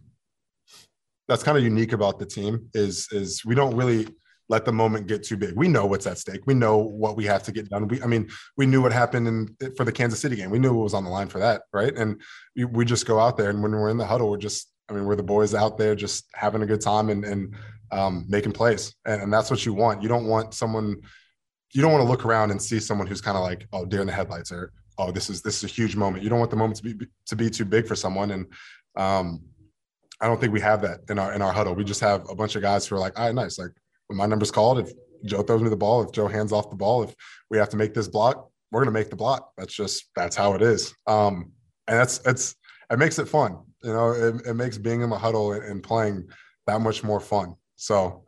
that's 1.27 1.43
kind 1.43 1.59
of 1.59 1.65
unique 1.65 1.93
about 1.93 2.19
the 2.19 2.27
team. 2.27 2.69
Is 2.75 3.09
is 3.13 3.45
we 3.45 3.55
don't 3.55 3.77
really 3.77 4.09
let 4.49 4.65
the 4.65 4.73
moment 4.73 5.07
get 5.07 5.23
too 5.23 5.37
big. 5.37 5.55
We 5.55 5.69
know 5.69 5.85
what's 5.85 6.07
at 6.07 6.19
stake. 6.19 6.41
We 6.47 6.55
know 6.55 6.79
what 6.79 7.17
we 7.17 7.25
have 7.27 7.43
to 7.45 7.53
get 7.53 7.69
done. 7.69 7.87
We, 7.87 8.03
I 8.03 8.07
mean, 8.07 8.31
we 8.57 8.65
knew 8.65 8.81
what 8.81 8.93
happened 8.93 9.29
in 9.29 9.73
for 9.77 9.85
the 9.85 9.93
Kansas 9.93 10.21
City 10.21 10.37
game. 10.37 10.51
We 10.51 10.59
knew 10.59 10.73
what 10.73 10.85
was 10.85 10.95
on 10.95 11.05
the 11.05 11.11
line 11.11 11.29
for 11.29 11.39
that, 11.39 11.63
right? 11.73 11.95
And 11.95 12.21
we, 12.57 12.65
we 12.65 12.85
just 12.85 13.07
go 13.07 13.21
out 13.21 13.37
there, 13.37 13.51
and 13.51 13.63
when 13.63 13.73
we're 13.73 13.91
in 13.91 13.99
the 13.99 14.07
huddle, 14.07 14.31
we're 14.31 14.39
just, 14.39 14.73
I 14.89 14.95
mean, 14.95 15.05
we're 15.05 15.17
the 15.17 15.23
boys 15.23 15.55
out 15.55 15.77
there 15.77 15.95
just 15.95 16.27
having 16.35 16.63
a 16.63 16.67
good 16.67 16.81
time 16.81 17.11
and 17.11 17.25
and 17.25 17.55
um, 17.91 18.25
making 18.29 18.53
plays, 18.53 18.95
and, 19.07 19.23
and 19.23 19.33
that's 19.33 19.51
what 19.51 19.65
you 19.65 19.75
want. 19.75 20.03
You 20.03 20.09
don't 20.09 20.27
want 20.27 20.55
someone, 20.55 20.97
you 21.73 21.83
don't 21.83 21.93
want 21.93 22.03
to 22.03 22.09
look 22.09 22.25
around 22.25 22.51
and 22.51 22.61
see 22.61 22.81
someone 22.81 23.07
who's 23.07 23.21
kind 23.21 23.37
of 23.37 23.43
like, 23.43 23.67
oh, 23.73 23.85
deer 23.85 24.01
in 24.01 24.07
the 24.07 24.13
headlights, 24.13 24.51
or 24.51 24.73
oh, 24.99 25.11
this 25.11 25.31
is 25.31 25.43
this 25.43 25.59
is 25.59 25.65
a 25.65 25.73
huge 25.73 25.97
moment. 25.97 26.23
You 26.23 26.31
don't 26.31 26.39
want 26.39 26.51
the 26.51 26.57
moment 26.57 26.77
to 26.79 26.83
be 26.83 27.07
to 27.27 27.37
be 27.37 27.49
too 27.51 27.65
big 27.65 27.87
for 27.87 27.95
someone, 27.95 28.31
and 28.33 28.47
um, 28.97 29.43
I 30.21 30.27
don't 30.27 30.41
think 30.41 30.53
we 30.53 30.61
have 30.61 30.83
that 30.83 31.01
in 31.09 31.19
our 31.19 31.33
in 31.33 31.43
our 31.43 31.53
huddle. 31.53 31.75
We 31.75 31.85
just 31.85 32.01
have 32.01 32.29
a 32.29 32.35
bunch 32.35 32.57
of 32.57 32.63
guys 32.63 32.87
who 32.87 32.97
are 32.97 32.99
like, 32.99 33.19
all 33.19 33.27
right, 33.27 33.35
nice, 33.35 33.59
like 33.59 33.71
when 34.09 34.17
my 34.17 34.27
number's 34.27 34.51
called, 34.51 34.81
if 34.81 34.91
Joe 35.25 35.43
throws 35.43 35.63
me 35.63 35.69
the 35.69 35.77
ball, 35.77 36.03
if 36.03 36.13
Joe 36.13 36.27
hands 36.27 36.53
off 36.53 36.71
the 36.71 36.77
ball, 36.77 37.03
if 37.03 37.15
we 37.51 37.59
have 37.59 37.69
to 37.71 37.77
make 37.77 37.95
this 37.95 38.09
block, 38.09 38.51
we're 38.71 38.81
going 38.81 38.93
to 38.93 38.99
make 38.99 39.11
the 39.11 39.17
block. 39.17 39.53
That's 39.57 39.75
just 39.75 40.07
that's 40.17 40.37
how 40.37 40.55
it 40.55 40.63
is. 40.63 40.95
Um, 41.07 41.53
and 41.87 41.99
that's 41.99 42.21
it's 42.27 42.57
it 42.91 42.99
makes 42.99 43.19
it 43.19 43.29
fun. 43.29 43.59
You 43.83 43.93
know, 43.93 44.11
it, 44.11 44.47
it 44.47 44.55
makes 44.55 44.77
being 44.77 45.03
in 45.03 45.11
the 45.11 45.19
huddle 45.19 45.53
and, 45.53 45.63
and, 45.63 45.83
playing 45.83 46.29
that 46.67 46.81
much 46.81 47.05
more 47.05 47.21
fun. 47.21 47.55
So, 47.77 48.25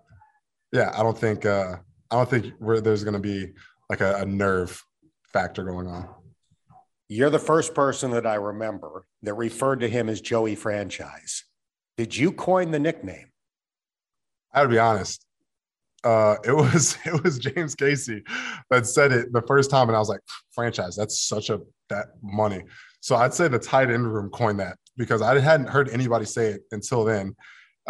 yeah, 0.73 0.93
I 0.95 1.03
don't 1.03 1.19
think 1.19 1.45
uh, 1.45 1.77
I 2.11 2.17
don't 2.17 2.31
think 2.31 2.55
there's 2.61 3.03
going 3.03 3.15
to 3.15 3.21
be 3.21 3.53
like 3.89 4.01
a, 4.01 4.19
a 4.19 4.25
nerve 4.25 4.81
factor 5.33 5.65
going 5.65 5.89
on. 5.89 6.09
You're 7.11 7.29
the 7.29 7.39
first 7.39 7.75
person 7.75 8.13
that 8.13 8.27
I 8.27 8.37
remember 8.37 9.05
that 9.23 9.35
referred 9.35 9.81
to 9.81 9.89
him 9.89 10.09
as 10.09 10.23
Joey 10.23 10.55
Franchise. 10.55 11.45
Did 11.99 12.17
you 12.17 12.33
coin 12.33 12.71
the 12.71 12.79
nickname? 12.79 13.27
I 14.55 14.63
would 14.63 14.71
be 14.71 14.79
honest 14.79 15.27
uh, 16.05 16.37
it 16.45 16.53
was 16.53 16.97
it 17.05 17.23
was 17.23 17.39
James 17.39 17.75
Casey 17.75 18.23
that 18.71 18.87
said 18.87 19.13
it 19.13 19.33
the 19.33 19.43
first 19.43 19.71
time, 19.71 19.89
and 19.89 19.97
I 19.97 19.99
was 19.99 20.09
like, 20.09 20.21
franchise, 20.53 20.97
that's 20.97 21.21
such 21.21 21.51
a 21.51 21.61
that 21.89 22.09
money. 22.23 22.63
So 23.01 23.17
I'd 23.17 23.35
say 23.35 23.49
the 23.49 23.59
tight 23.59 23.91
end 23.91 24.13
room 24.13 24.31
coined 24.31 24.61
that 24.61 24.77
because 24.97 25.23
I 25.23 25.39
hadn't 25.39 25.69
heard 25.69 25.89
anybody 25.89 26.25
say 26.25 26.49
it 26.49 26.63
until 26.71 27.05
then. 27.05 27.35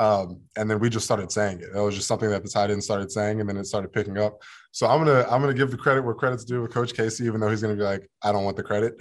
Um, 0.00 0.40
and 0.56 0.70
then 0.70 0.78
we 0.78 0.88
just 0.88 1.04
started 1.04 1.30
saying 1.30 1.60
it. 1.60 1.76
It 1.76 1.80
was 1.80 1.94
just 1.94 2.08
something 2.08 2.30
that 2.30 2.42
the 2.42 2.48
tight 2.48 2.70
end 2.70 2.82
started 2.82 3.12
saying, 3.12 3.40
and 3.40 3.48
then 3.48 3.58
it 3.58 3.66
started 3.66 3.92
picking 3.92 4.16
up. 4.16 4.40
So 4.72 4.86
I'm 4.86 5.04
gonna 5.04 5.26
I'm 5.30 5.42
gonna 5.42 5.52
give 5.52 5.70
the 5.70 5.76
credit 5.76 6.02
where 6.02 6.14
credit's 6.14 6.44
due 6.44 6.62
with 6.62 6.72
Coach 6.72 6.94
Casey, 6.94 7.26
even 7.26 7.38
though 7.38 7.50
he's 7.50 7.60
gonna 7.60 7.76
be 7.76 7.82
like, 7.82 8.10
I 8.22 8.32
don't 8.32 8.44
want 8.44 8.56
the 8.56 8.62
credit. 8.62 8.94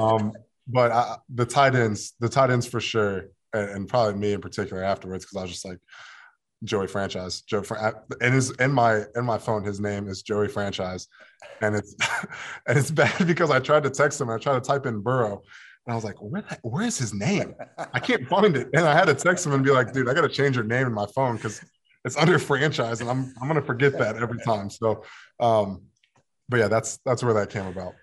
Um, 0.00 0.32
but 0.66 0.90
I, 0.90 1.16
the 1.34 1.44
tight 1.44 1.74
ends, 1.74 2.14
the 2.18 2.30
tight 2.30 2.48
ends 2.48 2.66
for 2.66 2.80
sure, 2.80 3.26
and, 3.52 3.70
and 3.70 3.88
probably 3.88 4.18
me 4.18 4.32
in 4.32 4.40
particular 4.40 4.82
afterwards, 4.82 5.26
because 5.26 5.36
I 5.36 5.42
was 5.42 5.50
just 5.50 5.66
like, 5.66 5.78
Joey 6.64 6.86
Franchise. 6.86 7.42
Joe 7.42 7.62
and 8.20 8.34
his 8.34 8.50
in 8.52 8.72
my 8.72 9.02
in 9.14 9.24
my 9.24 9.38
phone, 9.38 9.64
his 9.64 9.80
name 9.80 10.08
is 10.08 10.22
Joey 10.22 10.48
Franchise, 10.48 11.08
and 11.60 11.76
it's 11.76 11.94
and 12.66 12.78
it's 12.78 12.90
bad 12.90 13.14
because 13.26 13.50
I 13.50 13.60
tried 13.60 13.84
to 13.84 13.90
text 13.90 14.20
him. 14.20 14.30
I 14.30 14.38
tried 14.38 14.54
to 14.54 14.60
type 14.60 14.86
in 14.86 15.00
Burrow, 15.00 15.42
and 15.88 15.94
I 15.94 15.96
was 15.96 16.04
like, 16.04 16.16
where 16.20 16.44
where 16.60 16.84
is 16.84 16.98
his 16.98 17.14
name? 17.14 17.54
I 17.94 17.98
can't 17.98 18.28
find 18.28 18.54
it, 18.54 18.68
and 18.74 18.86
I 18.86 18.94
had 18.94 19.06
to 19.06 19.14
text 19.14 19.46
him 19.46 19.54
and 19.54 19.64
be 19.64 19.70
like, 19.70 19.94
dude, 19.94 20.06
I 20.06 20.12
got 20.12 20.20
to 20.20 20.28
change 20.28 20.54
your 20.54 20.66
name 20.66 20.86
in 20.86 20.92
my 20.92 21.06
phone 21.14 21.36
because 21.36 21.64
it's 22.04 22.14
under 22.14 22.38
franchise, 22.38 23.00
and 23.00 23.08
I'm 23.08 23.32
I'm 23.40 23.48
gonna 23.48 23.62
forget 23.62 23.96
that 23.96 24.16
every 24.16 24.38
time. 24.40 24.68
So, 24.68 25.02
um, 25.40 25.84
but 26.46 26.58
yeah, 26.58 26.68
that's 26.68 26.98
that's 27.06 27.22
where 27.22 27.32
that 27.32 27.48
came 27.48 27.66
about. 27.66 27.94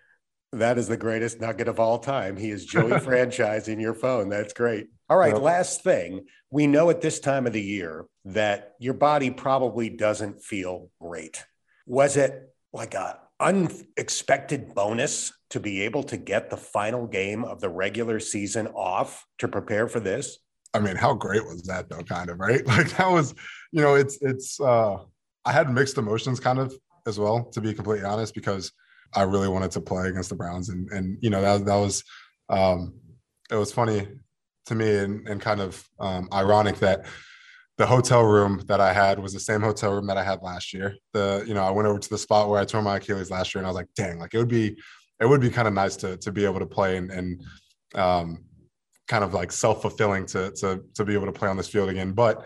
That 0.52 0.80
is 0.80 0.88
the 0.88 0.98
greatest 0.98 1.40
nugget 1.40 1.68
of 1.68 1.80
all 1.80 2.00
time. 2.00 2.38
He 2.38 2.50
is 2.50 2.66
Joey 2.66 3.00
Franchise 3.02 3.68
in 3.68 3.80
your 3.80 3.94
phone. 3.94 4.30
That's 4.30 4.54
great. 4.54 4.88
All 5.08 5.18
right, 5.18 5.34
yep. 5.34 5.44
last 5.44 5.84
thing. 5.84 6.26
We 6.50 6.66
know 6.66 6.90
at 6.90 7.02
this 7.02 7.20
time 7.20 7.46
of 7.46 7.54
the 7.54 7.62
year 7.62 8.08
that 8.26 8.74
your 8.80 8.96
body 8.96 9.30
probably 9.30 9.90
doesn't 9.92 10.44
feel 10.44 10.90
great. 11.00 11.46
Was 11.86 12.18
it 12.18 12.52
like 12.74 12.96
a 12.96 13.20
unexpected 13.40 14.74
bonus 14.74 15.34
to 15.50 15.60
be 15.60 15.82
able 15.82 16.04
to 16.04 16.18
get 16.18 16.50
the 16.50 16.58
final 16.58 17.08
game 17.08 17.44
of 17.44 17.62
the 17.62 17.70
regular 17.70 18.20
season 18.20 18.68
off 18.68 19.26
to 19.40 19.48
prepare 19.48 19.88
for 19.88 20.00
this? 20.00 20.40
I 20.74 20.80
mean, 20.80 20.96
how 20.96 21.14
great 21.14 21.46
was 21.46 21.64
that 21.64 21.90
though, 21.90 22.04
kind 22.04 22.30
of, 22.30 22.40
right? 22.40 22.66
Like 22.68 22.96
that 22.98 23.10
was, 23.10 23.34
you 23.72 23.82
know, 23.82 23.96
it's 23.96 24.18
it's 24.22 24.60
uh 24.60 24.98
I 25.46 25.52
had 25.52 25.70
mixed 25.70 25.98
emotions 25.98 26.40
kind 26.40 26.60
of 26.60 26.74
as 27.06 27.20
well, 27.20 27.46
to 27.54 27.62
be 27.62 27.74
completely 27.74 28.06
honest, 28.06 28.34
because 28.34 28.72
I 29.14 29.24
really 29.24 29.48
wanted 29.48 29.72
to 29.72 29.82
play 29.82 30.08
against 30.08 30.30
the 30.30 30.36
Browns, 30.36 30.70
and 30.70 30.90
and 30.92 31.18
you 31.22 31.30
know 31.30 31.42
that 31.42 31.66
that 31.66 31.76
was 31.76 32.04
um, 32.50 32.96
it 33.52 33.56
was 33.56 33.72
funny 33.72 34.08
to 34.66 34.76
me 34.76 34.98
and, 34.98 35.28
and 35.28 35.40
kind 35.40 35.62
of 35.62 35.88
um, 36.00 36.28
ironic 36.34 36.78
that 36.80 37.06
the 37.78 37.86
hotel 37.86 38.24
room 38.24 38.64
that 38.68 38.80
I 38.80 38.94
had 38.94 39.20
was 39.20 39.34
the 39.34 39.40
same 39.40 39.62
hotel 39.62 39.94
room 39.94 40.08
that 40.08 40.18
I 40.18 40.24
had 40.24 40.42
last 40.42 40.74
year. 40.74 40.96
The 41.14 41.44
you 41.48 41.54
know 41.54 41.64
I 41.64 41.72
went 41.72 41.88
over 41.88 42.00
to 42.00 42.10
the 42.10 42.18
spot 42.18 42.50
where 42.50 42.60
I 42.60 42.66
tore 42.66 42.82
my 42.82 42.98
Achilles 42.98 43.32
last 43.32 43.54
year, 43.54 43.60
and 43.60 43.68
I 43.68 43.70
was 43.70 43.76
like, 43.76 43.90
dang, 43.96 44.20
like 44.20 44.34
it 44.34 44.38
would 44.38 44.48
be 44.48 44.78
it 45.20 45.26
would 45.26 45.42
be 45.42 45.50
kind 45.50 45.68
of 45.68 45.74
nice 45.74 45.96
to 45.98 46.18
to 46.18 46.32
be 46.32 46.46
able 46.46 46.60
to 46.60 46.66
play 46.66 46.98
and 46.98 47.12
and 47.12 47.44
um, 47.96 48.46
kind 49.08 49.24
of 49.24 49.34
like 49.34 49.52
self 49.52 49.82
fulfilling 49.82 50.26
to 50.28 50.52
to 50.52 50.84
to 50.94 51.06
be 51.06 51.14
able 51.14 51.26
to 51.26 51.34
play 51.34 51.50
on 51.50 51.58
this 51.58 51.70
field 51.70 51.90
again, 51.90 52.12
but. 52.12 52.46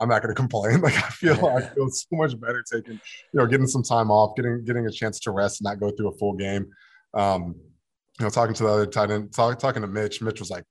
I'm 0.00 0.08
not 0.08 0.20
going 0.20 0.34
to 0.34 0.40
complain. 0.40 0.80
Like 0.82 0.96
I 0.96 1.10
feel, 1.10 1.46
I 1.46 1.60
feel 1.60 1.88
so 1.88 2.08
much 2.10 2.40
better 2.40 2.64
taking, 2.68 2.94
you 2.94 3.00
know, 3.34 3.46
getting 3.46 3.68
some 3.68 3.84
time 3.84 4.10
off, 4.10 4.34
getting 4.34 4.64
getting 4.64 4.84
a 4.84 4.90
chance 4.90 5.20
to 5.20 5.30
rest, 5.30 5.60
and 5.60 5.66
not 5.66 5.78
go 5.78 5.92
through 5.92 6.08
a 6.08 6.18
full 6.18 6.32
game. 6.32 6.66
Um, 7.14 7.54
you 8.18 8.24
know, 8.24 8.30
talking 8.30 8.52
to 8.54 8.64
the 8.64 8.68
other 8.68 8.86
tight 8.86 9.12
end, 9.12 9.32
talk, 9.32 9.60
talking 9.60 9.82
to 9.82 9.86
Mitch. 9.86 10.20
Mitch 10.20 10.40
was 10.40 10.50
like, 10.50 10.64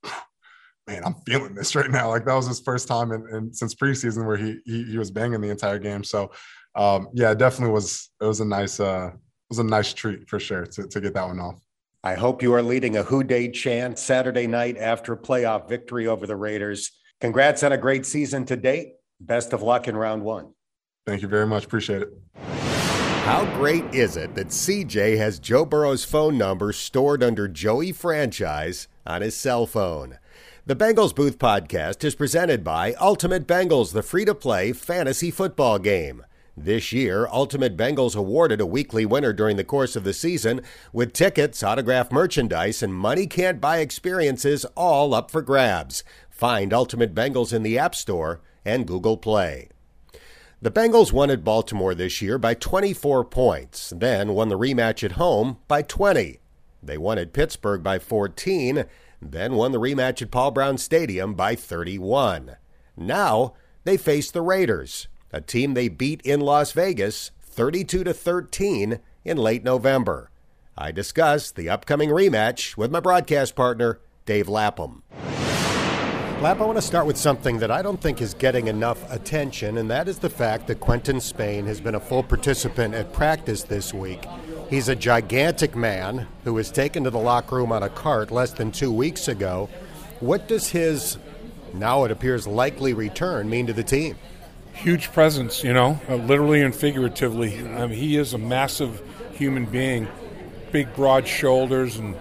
"Man, 0.87 1.03
I'm 1.05 1.15
feeling 1.25 1.53
this 1.53 1.75
right 1.75 1.89
now." 1.89 2.09
Like 2.09 2.25
that 2.25 2.33
was 2.33 2.47
his 2.47 2.59
first 2.59 2.87
time 2.87 3.11
in, 3.11 3.27
in 3.33 3.53
since 3.53 3.75
preseason 3.75 4.25
where 4.25 4.37
he, 4.37 4.59
he, 4.65 4.83
he 4.83 4.97
was 4.97 5.11
banging 5.11 5.41
the 5.41 5.49
entire 5.49 5.79
game. 5.79 6.03
So, 6.03 6.31
um, 6.75 7.09
yeah, 7.13 7.31
it 7.31 7.37
definitely 7.37 7.73
was. 7.73 8.09
It 8.21 8.25
was 8.25 8.39
a 8.39 8.45
nice, 8.45 8.79
uh, 8.79 9.11
it 9.13 9.19
was 9.49 9.59
a 9.59 9.63
nice 9.63 9.93
treat 9.93 10.29
for 10.29 10.39
sure 10.39 10.65
to 10.65 10.87
to 10.87 11.01
get 11.01 11.13
that 11.13 11.27
one 11.27 11.39
off. 11.39 11.59
I 12.03 12.15
hope 12.15 12.41
you 12.41 12.53
are 12.53 12.63
leading 12.63 12.97
a 12.97 13.03
Who 13.03 13.23
Dey 13.23 13.49
chant 13.49 13.99
Saturday 13.99 14.47
night 14.47 14.77
after 14.77 15.13
a 15.13 15.17
playoff 15.17 15.69
victory 15.69 16.07
over 16.07 16.25
the 16.25 16.35
Raiders. 16.35 16.91
Congrats 17.19 17.61
on 17.61 17.71
a 17.71 17.77
great 17.77 18.07
season 18.07 18.45
to 18.45 18.55
date 18.55 18.93
Best 19.21 19.53
of 19.53 19.61
luck 19.61 19.87
in 19.87 19.95
round 19.95 20.23
one. 20.23 20.53
Thank 21.05 21.21
you 21.21 21.27
very 21.27 21.45
much. 21.45 21.65
Appreciate 21.65 22.01
it. 22.01 22.09
How 23.23 23.45
great 23.57 23.85
is 23.93 24.17
it 24.17 24.33
that 24.33 24.47
CJ 24.47 25.17
has 25.17 25.39
Joe 25.39 25.63
Burrow's 25.63 26.03
phone 26.03 26.39
number 26.39 26.73
stored 26.73 27.21
under 27.21 27.47
Joey 27.47 27.91
Franchise 27.91 28.87
on 29.05 29.21
his 29.21 29.37
cell 29.37 29.67
phone? 29.67 30.17
The 30.63 30.75
Bengals 30.75 31.15
Booth 31.15 31.39
podcast 31.39 32.03
is 32.03 32.13
presented 32.13 32.63
by 32.63 32.93
Ultimate 33.01 33.47
Bengals, 33.47 33.93
the 33.93 34.03
free 34.03 34.25
to 34.25 34.35
play 34.35 34.73
fantasy 34.73 35.31
football 35.31 35.79
game. 35.79 36.23
This 36.55 36.91
year, 36.91 37.27
Ultimate 37.31 37.75
Bengals 37.75 38.15
awarded 38.15 38.61
a 38.61 38.67
weekly 38.67 39.03
winner 39.03 39.33
during 39.33 39.57
the 39.57 39.63
course 39.63 39.95
of 39.95 40.03
the 40.03 40.13
season 40.13 40.61
with 40.93 41.13
tickets, 41.13 41.63
autographed 41.63 42.11
merchandise, 42.11 42.83
and 42.83 42.93
money 42.93 43.25
can't 43.25 43.59
buy 43.59 43.79
experiences 43.79 44.63
all 44.75 45.15
up 45.15 45.31
for 45.31 45.41
grabs. 45.41 46.03
Find 46.29 46.73
Ultimate 46.73 47.15
Bengals 47.15 47.51
in 47.51 47.63
the 47.63 47.79
App 47.79 47.95
Store 47.95 48.39
and 48.63 48.85
Google 48.85 49.17
Play. 49.17 49.67
The 50.61 50.69
Bengals 50.69 51.11
won 51.11 51.31
at 51.31 51.43
Baltimore 51.43 51.95
this 51.95 52.21
year 52.21 52.37
by 52.37 52.53
24 52.53 53.25
points, 53.25 53.91
then 53.95 54.35
won 54.35 54.49
the 54.49 54.59
rematch 54.59 55.03
at 55.03 55.13
home 55.13 55.57
by 55.67 55.81
20. 55.81 56.37
They 56.83 56.99
won 56.99 57.17
at 57.17 57.33
Pittsburgh 57.33 57.81
by 57.81 57.97
14, 57.97 58.85
then 59.21 59.53
won 59.53 59.71
the 59.71 59.79
rematch 59.79 60.21
at 60.21 60.31
Paul 60.31 60.51
Brown 60.51 60.77
Stadium 60.77 61.33
by 61.35 61.55
31. 61.55 62.57
Now 62.97 63.53
they 63.83 63.97
face 63.97 64.31
the 64.31 64.41
Raiders, 64.41 65.07
a 65.31 65.41
team 65.41 65.73
they 65.73 65.87
beat 65.87 66.21
in 66.23 66.39
Las 66.39 66.71
Vegas 66.71 67.31
32 67.43 68.03
to 68.03 68.13
13 68.13 68.99
in 69.23 69.37
late 69.37 69.63
November. 69.63 70.31
I 70.77 70.91
discuss 70.91 71.51
the 71.51 71.69
upcoming 71.69 72.09
rematch 72.09 72.77
with 72.77 72.91
my 72.91 72.99
broadcast 72.99 73.55
partner, 73.55 73.99
Dave 74.25 74.47
Lapham. 74.47 75.03
Lap, 76.41 76.59
I 76.59 76.65
want 76.65 76.77
to 76.77 76.81
start 76.81 77.05
with 77.05 77.17
something 77.17 77.59
that 77.59 77.69
I 77.69 77.83
don't 77.83 78.01
think 78.01 78.19
is 78.19 78.33
getting 78.33 78.67
enough 78.67 79.11
attention, 79.11 79.77
and 79.77 79.91
that 79.91 80.07
is 80.07 80.17
the 80.17 80.29
fact 80.29 80.65
that 80.67 80.79
Quinton 80.79 81.21
Spain 81.21 81.67
has 81.67 81.79
been 81.79 81.93
a 81.93 81.99
full 81.99 82.23
participant 82.23 82.95
at 82.95 83.13
practice 83.13 83.61
this 83.61 83.93
week. 83.93 84.25
He's 84.71 84.87
a 84.87 84.95
gigantic 84.95 85.75
man 85.75 86.27
who 86.45 86.53
was 86.53 86.71
taken 86.71 87.03
to 87.03 87.09
the 87.09 87.19
locker 87.19 87.57
room 87.57 87.73
on 87.73 87.83
a 87.83 87.89
cart 87.89 88.31
less 88.31 88.53
than 88.53 88.71
two 88.71 88.89
weeks 88.89 89.27
ago. 89.27 89.67
What 90.21 90.47
does 90.47 90.69
his, 90.69 91.17
now 91.73 92.05
it 92.05 92.11
appears 92.11 92.47
likely 92.47 92.93
return, 92.93 93.49
mean 93.49 93.67
to 93.67 93.73
the 93.73 93.83
team? 93.83 94.15
Huge 94.71 95.11
presence, 95.11 95.61
you 95.61 95.73
know, 95.73 95.99
uh, 96.07 96.15
literally 96.15 96.61
and 96.61 96.73
figuratively. 96.73 97.49
He 97.93 98.15
is 98.15 98.33
a 98.33 98.37
massive 98.37 99.01
human 99.33 99.65
being, 99.65 100.07
big, 100.71 100.95
broad 100.95 101.27
shoulders, 101.27 101.97
and 101.97 102.15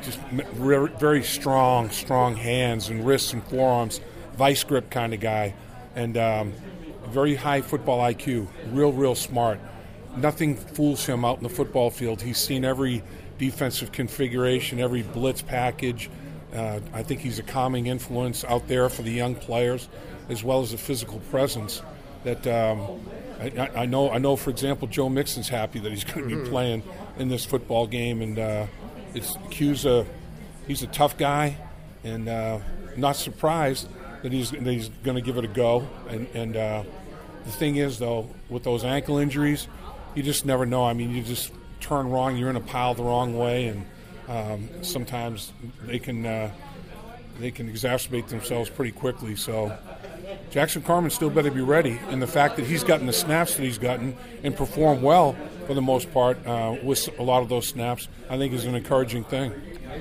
just 0.00 0.20
very 0.30 1.22
strong, 1.22 1.90
strong 1.90 2.34
hands 2.34 2.88
and 2.88 3.06
wrists 3.06 3.34
and 3.34 3.44
forearms, 3.44 4.00
vice 4.38 4.64
grip 4.64 4.88
kind 4.88 5.12
of 5.12 5.20
guy, 5.20 5.54
and 5.94 6.16
um, 6.16 6.54
very 7.08 7.34
high 7.34 7.60
football 7.60 7.98
IQ. 7.98 8.48
Real, 8.72 8.90
real 8.90 9.14
smart. 9.14 9.60
Nothing 10.16 10.56
fools 10.56 11.06
him 11.06 11.24
out 11.24 11.38
in 11.38 11.42
the 11.42 11.48
football 11.48 11.90
field. 11.90 12.20
He's 12.20 12.38
seen 12.38 12.64
every 12.64 13.02
defensive 13.38 13.92
configuration, 13.92 14.80
every 14.80 15.02
blitz 15.02 15.42
package. 15.42 16.10
Uh, 16.54 16.80
I 16.92 17.02
think 17.02 17.20
he's 17.20 17.38
a 17.38 17.42
calming 17.42 17.86
influence 17.86 18.44
out 18.44 18.66
there 18.68 18.88
for 18.88 19.02
the 19.02 19.12
young 19.12 19.34
players, 19.34 19.88
as 20.28 20.42
well 20.42 20.62
as 20.62 20.72
a 20.72 20.78
physical 20.78 21.20
presence. 21.30 21.82
That 22.24 22.46
um, 22.46 23.00
I, 23.40 23.70
I, 23.74 23.86
know. 23.86 24.10
I 24.10 24.18
know. 24.18 24.36
For 24.36 24.50
example, 24.50 24.88
Joe 24.88 25.08
Mixon's 25.08 25.48
happy 25.48 25.78
that 25.78 25.90
he's 25.90 26.04
going 26.04 26.28
to 26.28 26.28
be 26.28 26.34
mm-hmm. 26.34 26.50
playing 26.50 26.82
in 27.18 27.28
this 27.28 27.44
football 27.44 27.86
game, 27.86 28.20
and 28.20 28.38
uh, 28.38 28.66
it's 29.14 29.36
Q's 29.50 29.86
a 29.86 30.06
he's 30.66 30.82
a 30.82 30.86
tough 30.88 31.16
guy, 31.16 31.56
and 32.04 32.28
uh, 32.28 32.58
not 32.96 33.16
surprised 33.16 33.88
that 34.22 34.32
he's 34.32 34.50
that 34.50 34.66
he's 34.66 34.88
going 34.88 35.16
to 35.16 35.22
give 35.22 35.38
it 35.38 35.44
a 35.44 35.48
go. 35.48 35.88
And 36.08 36.26
and 36.34 36.56
uh, 36.56 36.82
the 37.44 37.50
thing 37.52 37.76
is, 37.76 37.98
though, 37.98 38.28
with 38.48 38.64
those 38.64 38.84
ankle 38.84 39.18
injuries, 39.18 39.66
you 40.14 40.22
just 40.22 40.44
never 40.44 40.66
know. 40.66 40.84
I 40.84 40.92
mean, 40.92 41.10
you 41.10 41.22
just 41.22 41.52
turn 41.80 42.10
wrong, 42.10 42.36
you're 42.36 42.50
in 42.50 42.56
a 42.56 42.60
pile 42.60 42.94
the 42.94 43.02
wrong 43.02 43.36
way, 43.36 43.68
and 43.68 43.86
um, 44.28 44.68
sometimes 44.82 45.52
they 45.82 45.98
can 45.98 46.26
uh, 46.26 46.50
they 47.38 47.50
can 47.50 47.70
exacerbate 47.72 48.28
themselves 48.28 48.70
pretty 48.70 48.92
quickly. 48.92 49.36
So. 49.36 49.76
Jackson 50.50 50.82
Carman 50.82 51.10
still 51.10 51.30
better 51.30 51.50
be 51.50 51.60
ready, 51.60 52.00
and 52.08 52.20
the 52.20 52.26
fact 52.26 52.56
that 52.56 52.66
he's 52.66 52.82
gotten 52.82 53.06
the 53.06 53.12
snaps 53.12 53.54
that 53.54 53.62
he's 53.62 53.78
gotten 53.78 54.16
and 54.42 54.56
performed 54.56 55.00
well 55.00 55.36
for 55.66 55.74
the 55.74 55.82
most 55.82 56.12
part 56.12 56.44
uh, 56.44 56.76
with 56.82 57.08
a 57.20 57.22
lot 57.22 57.42
of 57.42 57.48
those 57.48 57.68
snaps, 57.68 58.08
I 58.28 58.36
think 58.36 58.52
is 58.52 58.64
an 58.64 58.74
encouraging 58.74 59.22
thing. 59.22 59.52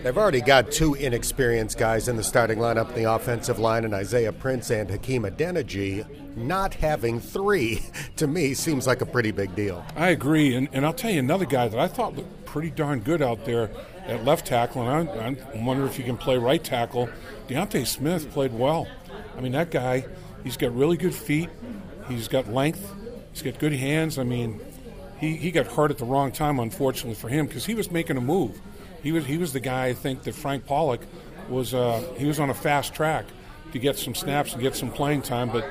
They've 0.04 0.18
already 0.18 0.42
got 0.42 0.72
two 0.72 0.94
inexperienced 0.94 1.78
guys 1.78 2.08
in 2.08 2.16
the 2.16 2.24
starting 2.24 2.60
lineup, 2.60 2.94
the 2.96 3.12
offensive 3.12 3.60
line, 3.60 3.84
and 3.84 3.94
Isaiah 3.94 4.32
Prince 4.32 4.70
and 4.70 4.90
Hakeem 4.90 5.24
Adeniji. 5.24 6.06
Not 6.38 6.74
having 6.76 7.20
three, 7.20 7.82
to 8.16 8.28
me, 8.28 8.54
seems 8.54 8.88
like 8.88 9.02
a 9.02 9.06
pretty 9.06 9.32
big 9.32 9.56
deal. 9.56 9.86
I 9.96 10.10
agree, 10.10 10.56
and, 10.56 10.70
and 10.72 10.86
I'll 10.86 10.94
tell 10.94 11.12
you 11.12 11.20
another 11.20 11.46
guy 11.46 11.68
that 11.68 11.80
I 11.80 11.88
thought 11.88 12.16
looked 12.16 12.46
pretty 12.46 12.70
darn 12.70 13.02
good 13.02 13.22
out 13.22 13.46
there 13.46 13.70
at 14.06 14.24
left 14.24 14.48
tackle, 14.48 14.88
and 14.88 15.10
I, 15.10 15.58
I 15.58 15.64
wonder 15.64 15.86
if 15.86 15.98
he 15.98 16.04
can 16.04 16.18
play 16.18 16.38
right 16.38 16.64
tackle. 16.64 17.10
D'Ante 17.48 17.84
Smith 17.86 18.32
played 18.32 18.54
well. 18.54 18.88
I 19.38 19.42
mean, 19.42 19.52
that 19.52 19.70
guy, 19.70 20.06
he's 20.44 20.58
got 20.58 20.74
really 20.76 20.98
good 20.98 21.14
feet, 21.14 21.50
he's 22.08 22.28
got 22.28 22.48
length, 22.48 22.94
he's 23.34 23.42
got 23.42 23.60
good 23.60 23.74
hands. 23.74 24.18
I 24.18 24.24
mean, 24.24 24.62
he, 25.20 25.36
he 25.36 25.52
got 25.52 25.68
hurt 25.68 25.92
at 25.92 25.98
the 25.98 26.06
wrong 26.06 26.32
time, 26.32 26.60
unfortunately 26.60 27.16
for 27.16 27.28
him, 27.28 27.46
because 27.48 27.66
he 27.66 27.76
was 27.76 27.92
making 27.92 28.18
a 28.18 28.22
move. 28.22 28.60
He 29.04 29.12
was 29.12 29.26
he 29.26 29.38
was 29.38 29.54
the 29.54 29.60
guy 29.60 29.88
I 29.88 29.94
think 29.94 30.24
that 30.24 30.36
Frank 30.36 30.66
Pollack 30.66 31.02
was. 31.48 31.74
Uh, 31.74 32.04
he 32.18 32.26
was 32.26 32.40
on 32.40 32.50
a 32.50 32.54
fast 32.54 32.94
track 32.94 33.26
to 33.72 33.80
get 33.80 33.98
some 33.98 34.16
snaps 34.16 34.54
and 34.54 34.62
get 34.62 34.76
some 34.76 34.92
playing 34.92 35.22
time, 35.22 35.50
but 35.50 35.70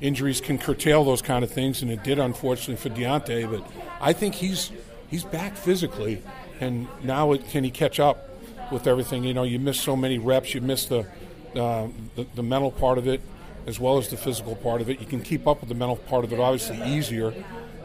injuries 0.00 0.40
can 0.40 0.58
curtail 0.58 1.04
those 1.04 1.22
kind 1.22 1.44
of 1.44 1.50
things, 1.50 1.82
and 1.82 1.90
it 1.90 2.02
did 2.02 2.18
unfortunately 2.18 2.76
for 2.76 2.88
D'Ante. 2.88 3.46
But 3.46 3.66
I 4.00 4.12
think 4.12 4.34
he's 4.34 4.70
he's 5.08 5.24
back 5.24 5.56
physically, 5.56 6.22
and 6.60 6.86
now 7.02 7.32
it, 7.32 7.48
can 7.48 7.64
he 7.64 7.70
catch 7.70 7.98
up 7.98 8.28
with 8.70 8.86
everything? 8.86 9.24
You 9.24 9.34
know, 9.34 9.44
you 9.44 9.58
miss 9.58 9.80
so 9.80 9.96
many 9.96 10.18
reps, 10.18 10.54
you 10.54 10.60
miss 10.60 10.86
the, 10.86 11.00
uh, 11.56 11.88
the 12.16 12.26
the 12.34 12.42
mental 12.42 12.70
part 12.70 12.98
of 12.98 13.08
it 13.08 13.20
as 13.66 13.78
well 13.78 13.98
as 13.98 14.08
the 14.08 14.16
physical 14.16 14.56
part 14.56 14.80
of 14.80 14.88
it. 14.88 15.00
You 15.00 15.06
can 15.06 15.20
keep 15.20 15.46
up 15.46 15.60
with 15.60 15.68
the 15.68 15.74
mental 15.74 15.96
part 15.96 16.24
of 16.24 16.32
it 16.32 16.40
obviously 16.40 16.80
easier 16.82 17.34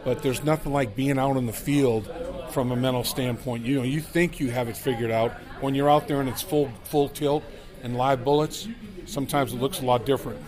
but 0.06 0.22
there's 0.22 0.44
nothing 0.44 0.72
like 0.72 0.94
being 0.94 1.18
out 1.18 1.36
in 1.36 1.46
the 1.46 1.52
field 1.52 2.08
from 2.52 2.72
a 2.72 2.76
mental 2.76 3.04
standpoint. 3.04 3.64
You 3.64 3.76
know, 3.76 3.82
you 3.82 4.00
think 4.00 4.40
you 4.40 4.50
have 4.50 4.68
it 4.68 4.76
figured 4.76 5.10
out 5.10 5.32
when 5.60 5.74
you're 5.74 5.90
out 5.90 6.08
there 6.08 6.20
and 6.20 6.28
it's 6.28 6.42
full 6.42 6.70
full 6.84 7.08
tilt 7.08 7.42
and 7.82 7.96
live 7.96 8.24
bullets. 8.24 8.68
Sometimes 9.06 9.52
it 9.52 9.60
looks 9.60 9.80
a 9.80 9.84
lot 9.84 10.04
different. 10.06 10.40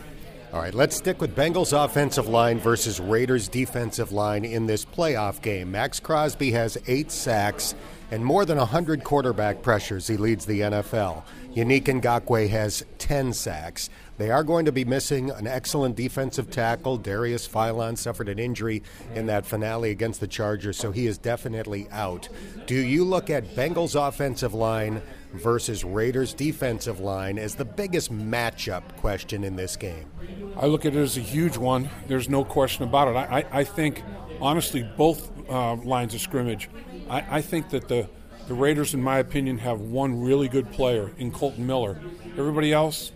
All 0.53 0.61
right, 0.61 0.73
let's 0.73 0.97
stick 0.97 1.21
with 1.21 1.37
Bengals 1.37 1.73
offensive 1.73 2.27
line 2.27 2.59
versus 2.59 3.01
Raiders 3.01 3.49
defensive 3.49 4.13
line 4.13 4.47
in 4.47 4.67
this 4.67 4.83
playoff 4.83 5.43
game. 5.43 5.71
Maxx 5.71 6.01
Crosby 6.01 6.53
has 6.53 6.79
eight 6.87 7.13
sacks 7.13 7.75
and 8.11 8.25
more 8.25 8.47
than 8.47 8.57
100 8.57 9.05
quarterback 9.05 9.61
pressures. 9.61 10.07
He 10.07 10.17
leads 10.17 10.47
the 10.47 10.61
NFL. 10.61 11.23
Yannick 11.59 11.87
Ngakoue 11.87 12.49
has 12.51 12.85
10 12.99 13.33
sacks. 13.33 13.91
They 14.17 14.31
are 14.31 14.45
going 14.45 14.67
to 14.67 14.73
be 14.73 14.85
missing 14.85 15.33
an 15.33 15.49
excellent 15.49 15.97
defensive 15.97 16.53
tackle. 16.53 16.99
Darius 16.99 17.49
Philon 17.49 17.99
suffered 17.99 18.29
an 18.29 18.39
injury 18.39 18.85
in 19.13 19.27
that 19.27 19.45
finale 19.45 19.91
against 19.91 20.21
the 20.21 20.29
Chargers, 20.29 20.77
so 20.77 20.93
he 20.93 21.09
is 21.09 21.19
definitely 21.19 21.89
out. 21.91 22.29
Do 22.69 22.77
you 22.77 23.05
look 23.05 23.29
at 23.29 23.57
Bengals 23.57 23.97
offensive 23.97 24.55
line 24.55 25.03
versus 25.33 25.83
Raiders 25.83 26.33
defensive 26.33 27.01
line 27.01 27.41
as 27.41 27.57
the 27.57 27.65
biggest 27.65 28.13
matchup 28.13 28.85
question 28.99 29.43
in 29.43 29.57
this 29.57 29.75
game? 29.75 30.09
I 30.57 30.67
look 30.67 30.87
at 30.87 30.95
it 30.95 31.01
as 31.01 31.17
a 31.17 31.23
huge 31.23 31.57
one. 31.57 31.91
There's 32.07 32.29
no 32.29 32.45
question 32.45 32.85
about 32.85 33.09
it. 33.09 33.17
I, 33.17 33.41
I, 33.41 33.61
I 33.61 33.65
think, 33.65 34.05
honestly, 34.41 34.89
both 34.97 35.29
uh, 35.51 35.75
lines 35.75 36.15
of 36.15 36.21
scrimmage, 36.21 36.71
I, 37.11 37.39
I 37.39 37.43
think 37.43 37.71
that 37.71 37.89
the 37.89 38.09
the 38.49 38.55
Raiders, 38.55 38.95
in 38.95 39.03
my 39.03 39.19
opinion, 39.19 39.59
have 39.59 39.81
one 39.81 40.23
really 40.23 40.49
good 40.49 40.71
player 40.73 41.13
in 41.19 41.31
Kolton 41.31 41.67
Miller. 41.67 42.01
Everybody 42.39 42.73
else, 42.73 43.13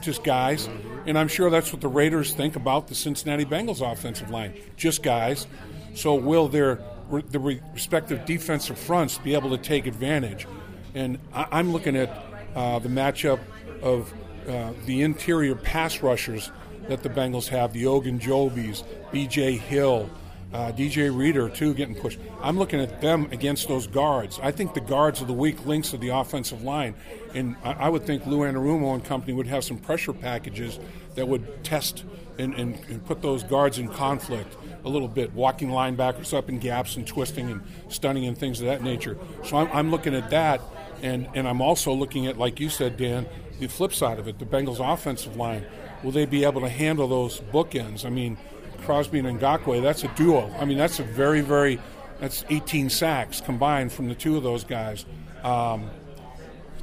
just 0.00 0.22
guys. 0.22 0.68
And 1.04 1.18
I'm 1.18 1.28
sure 1.28 1.50
that's 1.50 1.72
what 1.72 1.80
the 1.80 1.88
Raiders 1.88 2.32
think 2.32 2.54
about 2.54 2.86
the 2.86 2.94
Cincinnati 2.94 3.44
Bengals 3.44 3.80
offensive 3.80 4.30
line, 4.30 4.54
just 4.76 5.02
guys. 5.02 5.48
So 5.94 6.14
will 6.14 6.48
their 6.48 6.78
the 7.10 7.60
respective 7.74 8.24
defensive 8.24 8.78
fronts 8.78 9.18
be 9.18 9.34
able 9.34 9.50
to 9.50 9.58
take 9.58 9.86
advantage? 9.86 10.46
And 10.94 11.18
I, 11.34 11.58
am 11.58 11.72
looking 11.72 11.96
at 11.96 12.24
uh, 12.54 12.78
the 12.78 12.88
matchup 12.88 13.40
of 13.82 14.14
uh, 14.48 14.72
the 14.86 15.02
interior 15.02 15.56
pass 15.56 16.02
rushers 16.02 16.52
that 16.88 17.02
the 17.02 17.08
Bengals 17.08 17.48
have: 17.48 17.72
the 17.72 17.84
Ogunjobis, 17.84 18.84
B.J. 19.10 19.56
Hill, 19.56 20.08
uh, 20.52 20.72
DJ 20.72 21.14
Reader 21.14 21.48
too 21.48 21.74
getting 21.74 21.94
pushed. 21.94 22.18
I'm 22.40 22.58
looking 22.58 22.80
at 22.80 23.00
them 23.00 23.28
against 23.32 23.68
those 23.68 23.86
guards. 23.86 24.38
I 24.42 24.50
think 24.50 24.74
the 24.74 24.80
guards 24.80 25.22
are 25.22 25.24
the 25.24 25.32
weak 25.32 25.64
links 25.66 25.92
of 25.92 26.00
the 26.00 26.10
offensive 26.10 26.62
line, 26.62 26.94
and 27.34 27.56
I, 27.64 27.72
I 27.72 27.88
would 27.88 28.04
think 28.04 28.26
Lou 28.26 28.40
Anarumo 28.40 28.94
and 28.94 29.04
company 29.04 29.32
would 29.32 29.46
have 29.46 29.64
some 29.64 29.78
pressure 29.78 30.12
packages 30.12 30.78
that 31.14 31.28
would 31.28 31.64
test 31.64 32.04
and, 32.38 32.54
and, 32.54 32.78
and, 32.88 33.04
put 33.04 33.20
those 33.20 33.42
guards 33.42 33.78
in 33.78 33.88
conflict 33.88 34.56
a 34.84 34.88
little 34.88 35.08
bit, 35.08 35.32
walking 35.34 35.68
linebackers 35.68 36.36
up 36.36 36.48
in 36.48 36.58
gaps 36.58 36.96
and 36.96 37.06
twisting 37.06 37.50
and 37.50 37.60
stunning 37.88 38.24
and 38.24 38.38
things 38.38 38.60
of 38.60 38.66
that 38.66 38.82
nature. 38.82 39.18
So 39.44 39.58
I'm, 39.58 39.68
I'm 39.72 39.90
looking 39.90 40.14
at 40.14 40.30
that, 40.30 40.62
and, 41.02 41.28
and 41.34 41.46
I'm 41.46 41.60
also 41.60 41.92
looking 41.92 42.26
at, 42.26 42.38
like 42.38 42.58
you 42.58 42.70
said, 42.70 42.96
Dan, 42.96 43.26
the 43.60 43.68
flip 43.68 43.92
side 43.92 44.18
of 44.18 44.28
it, 44.28 44.38
the 44.38 44.46
Bengals 44.46 44.80
offensive 44.80 45.36
line. 45.36 45.64
will 46.02 46.10
they 46.10 46.24
be 46.24 46.44
able 46.44 46.62
to 46.62 46.68
handle 46.68 47.06
those 47.06 47.40
bookends? 47.40 48.04
I 48.04 48.10
mean, 48.10 48.38
Crosby 48.84 49.18
and 49.18 49.40
Ngakoue, 49.40 49.82
that's 49.82 50.04
a 50.04 50.08
duo. 50.08 50.52
I 50.58 50.64
mean, 50.64 50.78
that's 50.78 50.98
a 50.98 51.02
very, 51.02 51.40
very, 51.40 51.80
that's 52.20 52.44
18 52.50 52.90
sacks 52.90 53.40
combined 53.40 53.92
from 53.92 54.08
the 54.08 54.14
two 54.14 54.36
of 54.36 54.42
those 54.42 54.64
guys. 54.64 55.04
Um, 55.42 55.90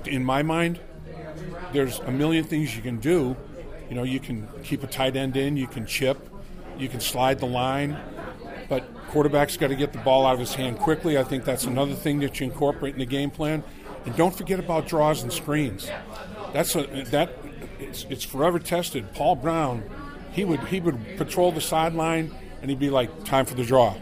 in 0.06 0.24
my 0.24 0.44
mind, 0.44 0.80
there's 1.74 2.00
a 2.00 2.12
million 2.12 2.44
things 2.44 2.76
you 2.76 2.82
can 2.82 3.00
do. 3.00 3.36
You 3.90 3.96
know, 3.96 4.04
you 4.04 4.20
can 4.20 4.48
keep 4.64 4.84
a 4.84 4.88
tight 4.88 5.16
end 5.16 5.36
in, 5.36 5.58
you 5.58 5.68
can 5.68 5.86
chip, 5.86 6.30
you 6.78 6.88
can 6.88 7.00
slide 7.00 7.40
the 7.40 7.48
line, 7.48 7.98
but 8.70 8.84
quarterback's 9.08 9.58
got 9.58 9.68
to 9.68 9.76
get 9.76 9.94
the 9.94 10.00
ball 10.00 10.26
out 10.26 10.34
of 10.34 10.40
his 10.40 10.54
hand 10.54 10.78
quickly. 10.78 11.18
I 11.18 11.24
think 11.24 11.44
that's 11.44 11.66
another 11.66 11.96
thing 11.96 12.20
that 12.20 12.40
you 12.40 12.46
incorporate 12.46 12.94
in 12.94 13.00
the 13.00 13.06
game 13.06 13.32
plan. 13.32 13.64
And 14.06 14.16
don't 14.16 14.34
forget 14.34 14.60
about 14.60 14.88
draws 14.88 15.24
and 15.24 15.34
screens. 15.34 15.90
That's 16.54 16.76
a 16.76 16.84
that 17.12 17.32
it's, 17.80 18.06
it's 18.10 18.24
forever 18.24 18.60
tested. 18.60 19.14
Paul 19.14 19.36
Brown, 19.36 19.84
he 20.32 20.46
would 20.46 20.60
he 20.62 20.80
would 20.80 21.18
patrol 21.18 21.52
the 21.52 21.62
sideline 21.62 22.34
and 22.62 22.70
he'd 22.70 22.80
be 22.80 22.90
like, 22.90 23.26
"Time 23.26 23.46
for 23.46 23.56
the 23.56 23.66
draw." 23.66 23.96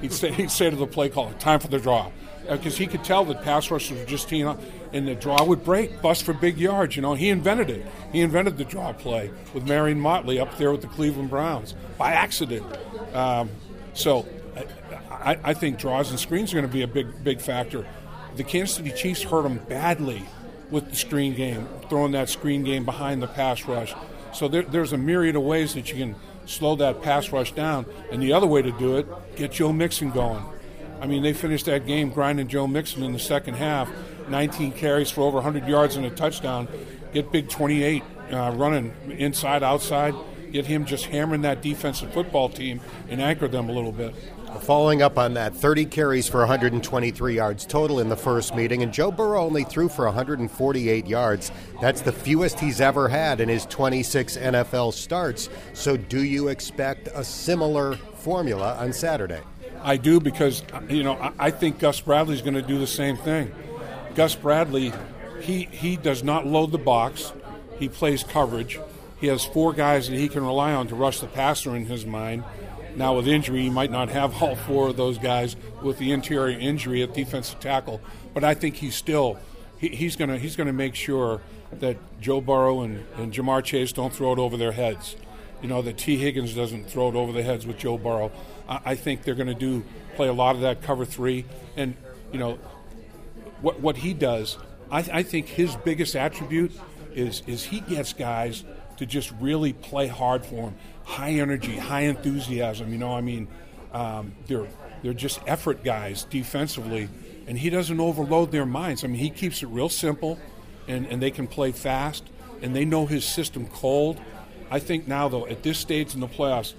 He'd 0.00 0.12
say 0.12 0.32
he'd 0.32 0.50
say 0.50 0.70
to 0.70 0.76
the 0.76 0.86
play 0.86 1.08
caller, 1.08 1.32
"Time 1.34 1.60
for 1.60 1.68
the 1.68 1.78
draw," 1.78 2.10
because 2.48 2.74
uh, 2.74 2.78
he 2.78 2.86
could 2.86 3.04
tell 3.04 3.24
that 3.26 3.42
pass 3.42 3.70
rushers 3.70 3.98
were 3.98 4.04
just 4.06 4.28
teeing 4.28 4.46
up, 4.46 4.60
and 4.92 5.06
the 5.06 5.14
draw 5.14 5.42
would 5.44 5.64
break, 5.64 6.00
bust 6.00 6.24
for 6.24 6.32
big 6.32 6.58
yards. 6.58 6.96
You 6.96 7.02
know, 7.02 7.14
he 7.14 7.28
invented 7.28 7.70
it. 7.70 7.86
He 8.12 8.20
invented 8.20 8.56
the 8.56 8.64
draw 8.64 8.92
play 8.92 9.30
with 9.54 9.66
Marion 9.66 10.00
Motley 10.00 10.38
up 10.38 10.56
there 10.58 10.72
with 10.72 10.82
the 10.82 10.88
Cleveland 10.88 11.30
Browns 11.30 11.74
by 11.98 12.12
accident. 12.12 12.64
Um, 13.14 13.50
so 13.94 14.26
I, 15.10 15.38
I, 15.42 15.54
think 15.54 15.78
draws 15.78 16.10
and 16.10 16.20
screens 16.20 16.52
are 16.52 16.56
going 16.56 16.68
to 16.68 16.72
be 16.72 16.82
a 16.82 16.88
big 16.88 17.24
big 17.24 17.40
factor. 17.40 17.86
The 18.36 18.44
Kansas 18.44 18.76
City 18.76 18.92
Chiefs 18.92 19.22
hurt 19.22 19.42
them 19.42 19.58
badly 19.68 20.22
with 20.70 20.90
the 20.90 20.96
screen 20.96 21.34
game, 21.34 21.66
throwing 21.88 22.12
that 22.12 22.28
screen 22.28 22.62
game 22.62 22.84
behind 22.84 23.22
the 23.22 23.26
pass 23.26 23.64
rush. 23.64 23.94
So 24.36 24.48
there, 24.48 24.62
there's 24.62 24.92
a 24.92 24.98
myriad 24.98 25.34
of 25.34 25.42
ways 25.42 25.72
that 25.74 25.90
you 25.90 25.96
can 25.96 26.14
slow 26.44 26.76
that 26.76 27.00
pass 27.00 27.32
rush 27.32 27.52
down. 27.52 27.86
And 28.12 28.22
the 28.22 28.34
other 28.34 28.46
way 28.46 28.60
to 28.60 28.70
do 28.70 28.98
it, 28.98 29.06
get 29.36 29.52
Joe 29.52 29.72
Mixon 29.72 30.10
going. 30.10 30.44
I 31.00 31.06
mean, 31.06 31.22
they 31.22 31.32
finished 31.32 31.64
that 31.66 31.86
game 31.86 32.10
grinding 32.10 32.48
Joe 32.48 32.66
Mixon 32.66 33.02
in 33.02 33.12
the 33.14 33.18
second 33.18 33.54
half, 33.54 33.90
19 34.28 34.72
carries 34.72 35.10
for 35.10 35.22
over 35.22 35.36
100 35.36 35.66
yards 35.66 35.96
and 35.96 36.04
a 36.04 36.10
touchdown. 36.10 36.68
Get 37.14 37.32
Big 37.32 37.48
28 37.48 38.02
uh, 38.30 38.52
running 38.56 38.94
inside, 39.10 39.62
outside. 39.62 40.14
Get 40.52 40.66
him 40.66 40.84
just 40.84 41.06
hammering 41.06 41.42
that 41.42 41.62
defensive 41.62 42.12
football 42.12 42.48
team 42.48 42.80
and 43.08 43.22
anchor 43.22 43.48
them 43.48 43.68
a 43.70 43.72
little 43.72 43.92
bit. 43.92 44.14
Following 44.60 45.02
up 45.02 45.18
on 45.18 45.34
that, 45.34 45.54
30 45.54 45.86
carries 45.86 46.28
for 46.28 46.40
123 46.40 47.34
yards 47.34 47.66
total 47.66 48.00
in 48.00 48.08
the 48.08 48.16
first 48.16 48.54
meeting, 48.54 48.82
and 48.82 48.92
Joe 48.92 49.10
Burrow 49.10 49.42
only 49.44 49.64
threw 49.64 49.88
for 49.88 50.04
148 50.04 51.06
yards. 51.06 51.50
That's 51.80 52.00
the 52.00 52.12
fewest 52.12 52.58
he's 52.60 52.80
ever 52.80 53.08
had 53.08 53.40
in 53.40 53.48
his 53.48 53.66
26 53.66 54.36
NFL 54.36 54.92
starts. 54.92 55.48
So, 55.72 55.96
do 55.96 56.22
you 56.22 56.48
expect 56.48 57.08
a 57.14 57.24
similar 57.24 57.96
formula 57.96 58.76
on 58.78 58.92
Saturday? 58.92 59.40
I 59.82 59.96
do 59.96 60.20
because, 60.20 60.62
you 60.88 61.02
know, 61.02 61.32
I 61.38 61.50
think 61.50 61.78
Gus 61.78 62.00
Bradley's 62.00 62.42
going 62.42 62.54
to 62.54 62.62
do 62.62 62.78
the 62.78 62.86
same 62.86 63.16
thing. 63.16 63.54
Gus 64.14 64.34
Bradley, 64.34 64.92
he, 65.40 65.64
he 65.64 65.96
does 65.96 66.24
not 66.24 66.46
load 66.46 66.72
the 66.72 66.78
box, 66.78 67.32
he 67.78 67.88
plays 67.88 68.24
coverage. 68.24 68.80
He 69.20 69.28
has 69.28 69.44
four 69.44 69.72
guys 69.72 70.08
that 70.08 70.16
he 70.16 70.28
can 70.28 70.44
rely 70.44 70.72
on 70.72 70.88
to 70.88 70.94
rush 70.94 71.20
the 71.20 71.26
passer 71.26 71.74
in 71.74 71.86
his 71.86 72.04
mind 72.04 72.44
now, 72.96 73.14
with 73.14 73.28
injury, 73.28 73.62
he 73.62 73.70
might 73.70 73.90
not 73.90 74.08
have 74.08 74.42
all 74.42 74.56
four 74.56 74.88
of 74.88 74.96
those 74.96 75.18
guys 75.18 75.54
with 75.82 75.98
the 75.98 76.12
interior 76.12 76.58
injury 76.58 77.02
at 77.02 77.12
defensive 77.12 77.60
tackle, 77.60 78.00
but 78.32 78.42
I 78.42 78.54
think 78.54 78.76
he's 78.76 78.94
still 78.94 79.38
he, 79.78 79.88
he's 79.88 80.16
going 80.16 80.30
to 80.30 80.38
he's 80.38 80.56
going 80.56 80.66
to 80.66 80.72
make 80.72 80.94
sure 80.94 81.42
that 81.72 81.98
Joe 82.20 82.40
Burrow 82.40 82.80
and, 82.80 83.04
and 83.16 83.32
Ja'Marr 83.32 83.62
Chase 83.62 83.92
don't 83.92 84.12
throw 84.12 84.32
it 84.32 84.38
over 84.38 84.56
their 84.56 84.72
heads. 84.72 85.16
You 85.60 85.68
know 85.68 85.82
that 85.82 85.98
Tee 85.98 86.16
Higgins 86.16 86.54
doesn't 86.54 86.88
throw 86.88 87.08
it 87.10 87.14
over 87.14 87.32
the 87.32 87.42
heads 87.42 87.66
with 87.66 87.76
Joe 87.76 87.98
Burrow. 87.98 88.32
I, 88.66 88.80
I 88.86 88.94
think 88.94 89.24
they're 89.24 89.34
going 89.34 89.46
to 89.48 89.54
do 89.54 89.84
play 90.14 90.28
a 90.28 90.32
lot 90.32 90.54
of 90.54 90.62
that 90.62 90.80
cover 90.80 91.04
three, 91.04 91.44
and 91.76 91.94
you 92.32 92.38
know 92.38 92.58
what 93.60 93.80
what 93.80 93.98
he 93.98 94.14
does. 94.14 94.56
I, 94.90 94.98
I 95.12 95.22
think 95.22 95.48
his 95.48 95.76
biggest 95.76 96.16
attribute 96.16 96.72
is 97.14 97.42
is 97.46 97.64
he 97.64 97.80
gets 97.80 98.14
guys 98.14 98.64
to 98.96 99.06
just 99.06 99.32
really 99.40 99.72
play 99.72 100.06
hard 100.06 100.44
for 100.44 100.68
him 100.68 100.74
high 101.06 101.32
energy, 101.32 101.76
high 101.76 102.02
enthusiasm. 102.02 102.92
You 102.92 102.98
know, 102.98 103.14
I 103.14 103.22
mean, 103.22 103.48
um, 103.92 104.32
they're 104.46 104.66
they're 105.02 105.14
just 105.14 105.40
effort 105.46 105.84
guys 105.84 106.24
defensively, 106.24 107.08
and 107.46 107.58
he 107.58 107.70
doesn't 107.70 107.98
overload 107.98 108.52
their 108.52 108.66
minds. 108.66 109.04
I 109.04 109.06
mean, 109.06 109.20
he 109.20 109.30
keeps 109.30 109.62
it 109.62 109.68
real 109.68 109.88
simple, 109.88 110.38
and 110.86 111.06
and 111.06 111.22
they 111.22 111.30
can 111.30 111.46
play 111.46 111.72
fast, 111.72 112.24
and 112.60 112.76
they 112.76 112.84
know 112.84 113.06
his 113.06 113.24
system 113.24 113.66
cold. 113.68 114.20
I 114.70 114.80
think 114.80 115.06
now 115.06 115.28
though, 115.28 115.46
at 115.46 115.62
this 115.62 115.78
stage 115.78 116.12
in 116.14 116.20
the 116.20 116.28
playoffs, 116.28 116.74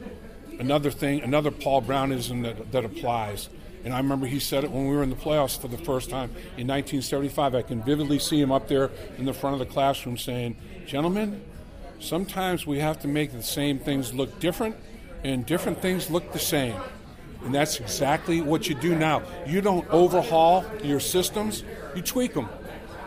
another 0.60 0.92
thing, 0.92 1.22
another 1.22 1.52
Paul 1.52 1.82
Brownism 1.82 2.44
that 2.44 2.72
that 2.74 2.86
applies. 2.86 3.50
And 3.86 3.94
I 3.94 4.00
remember 4.00 4.26
he 4.26 4.40
said 4.40 4.66
it 4.66 4.72
when 4.72 4.90
we 4.90 4.96
were 4.96 5.04
in 5.04 5.10
the 5.10 5.16
playoffs 5.16 5.58
for 5.58 5.70
the 5.70 5.78
first 5.78 6.10
time 6.10 6.32
in 6.58 6.68
1975. 6.68 7.56
I 7.56 7.62
can 7.62 7.82
vividly 7.82 8.20
see 8.20 8.42
him 8.42 8.52
up 8.52 8.68
there 8.68 8.92
in 9.18 9.24
the 9.24 9.34
front 9.34 9.54
of 9.54 9.60
the 9.66 9.74
classroom 9.74 10.18
saying, 10.18 10.58
Gentlemen, 10.86 11.42
sometimes 12.00 12.66
we 12.66 12.80
have 12.80 13.00
to 13.00 13.08
make 13.08 13.32
the 13.32 13.44
same 13.44 13.80
things 13.80 14.14
look 14.14 14.40
different 14.40 14.76
and 15.24 15.46
different 15.46 15.82
things 15.82 16.10
look 16.10 16.32
the 16.32 16.40
same. 16.40 16.76
And 17.44 17.54
that's 17.54 17.80
exactly 17.80 18.42
what 18.42 18.68
you 18.68 18.76
do 18.76 18.96
now. 18.96 19.24
You 19.46 19.62
don't 19.62 19.88
overhaul 19.90 20.66
your 20.84 21.00
systems, 21.00 21.64
you 21.96 22.02
tweak 22.02 22.34
them. 22.34 22.50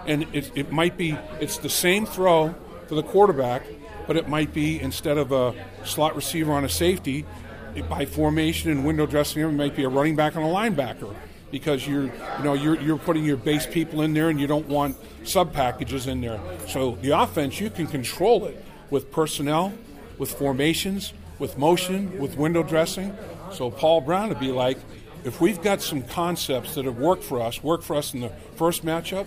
And 0.06 0.26
it, 0.32 0.50
it 0.54 0.72
might 0.72 0.96
be, 0.96 1.16
it's 1.40 1.58
the 1.58 1.68
same 1.68 2.06
throw 2.06 2.54
for 2.88 2.94
the 2.94 3.02
quarterback, 3.02 3.62
but 4.06 4.16
it 4.16 4.28
might 4.28 4.52
be 4.52 4.80
instead 4.80 5.18
of 5.18 5.32
a 5.32 5.54
slot 5.84 6.16
receiver 6.16 6.52
on 6.52 6.64
a 6.64 6.68
safety, 6.68 7.26
by 7.88 8.04
formation 8.04 8.70
and 8.70 8.84
window 8.84 9.06
dressing 9.06 9.42
it 9.42 9.48
might 9.52 9.76
be 9.76 9.84
a 9.84 9.88
running 9.88 10.16
back 10.16 10.36
on 10.36 10.42
a 10.42 10.46
linebacker 10.46 11.14
because 11.50 11.86
you're 11.86 12.04
you 12.04 12.44
know 12.44 12.54
you're, 12.54 12.80
you're 12.80 12.98
putting 12.98 13.24
your 13.24 13.36
base 13.36 13.66
people 13.66 14.02
in 14.02 14.12
there 14.12 14.28
and 14.28 14.40
you 14.40 14.46
don't 14.46 14.66
want 14.66 14.96
sub 15.24 15.52
packages 15.52 16.06
in 16.06 16.20
there. 16.20 16.40
So 16.68 16.96
the 17.02 17.10
offense 17.10 17.60
you 17.60 17.70
can 17.70 17.86
control 17.86 18.46
it 18.46 18.64
with 18.90 19.10
personnel, 19.10 19.72
with 20.18 20.32
formations, 20.32 21.12
with 21.38 21.56
motion, 21.56 22.18
with 22.18 22.36
window 22.36 22.62
dressing. 22.62 23.16
So 23.52 23.70
Paul 23.70 24.02
Brown 24.02 24.28
would 24.28 24.40
be 24.40 24.52
like, 24.52 24.78
if 25.24 25.40
we've 25.40 25.60
got 25.60 25.82
some 25.82 26.02
concepts 26.02 26.74
that 26.74 26.84
have 26.84 26.98
worked 26.98 27.24
for 27.24 27.40
us, 27.40 27.62
worked 27.62 27.84
for 27.84 27.96
us 27.96 28.14
in 28.14 28.20
the 28.20 28.30
first 28.56 28.84
matchup, 28.84 29.26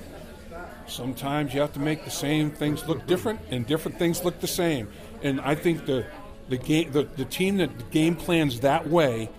sometimes 0.88 1.54
you 1.54 1.62
have 1.62 1.73
to 1.73 1.80
make 1.80 2.04
the 2.06 2.12
same 2.12 2.52
things 2.52 2.88
look 2.88 3.06
different 3.08 3.39
and 3.49 3.65
different 3.65 3.97
things 3.97 4.23
look 4.23 4.39
the 4.39 4.47
same. 4.47 4.88
And 5.21 5.39
I 5.41 5.56
think 5.56 5.86
the 5.86 6.06
the 6.49 6.58
game 6.58 6.91
the, 6.91 7.04
the 7.04 7.26
team 7.26 7.58
that 7.58 7.91
game 7.91 8.15
plans 8.15 8.60
that 8.62 8.88
way 8.89 9.30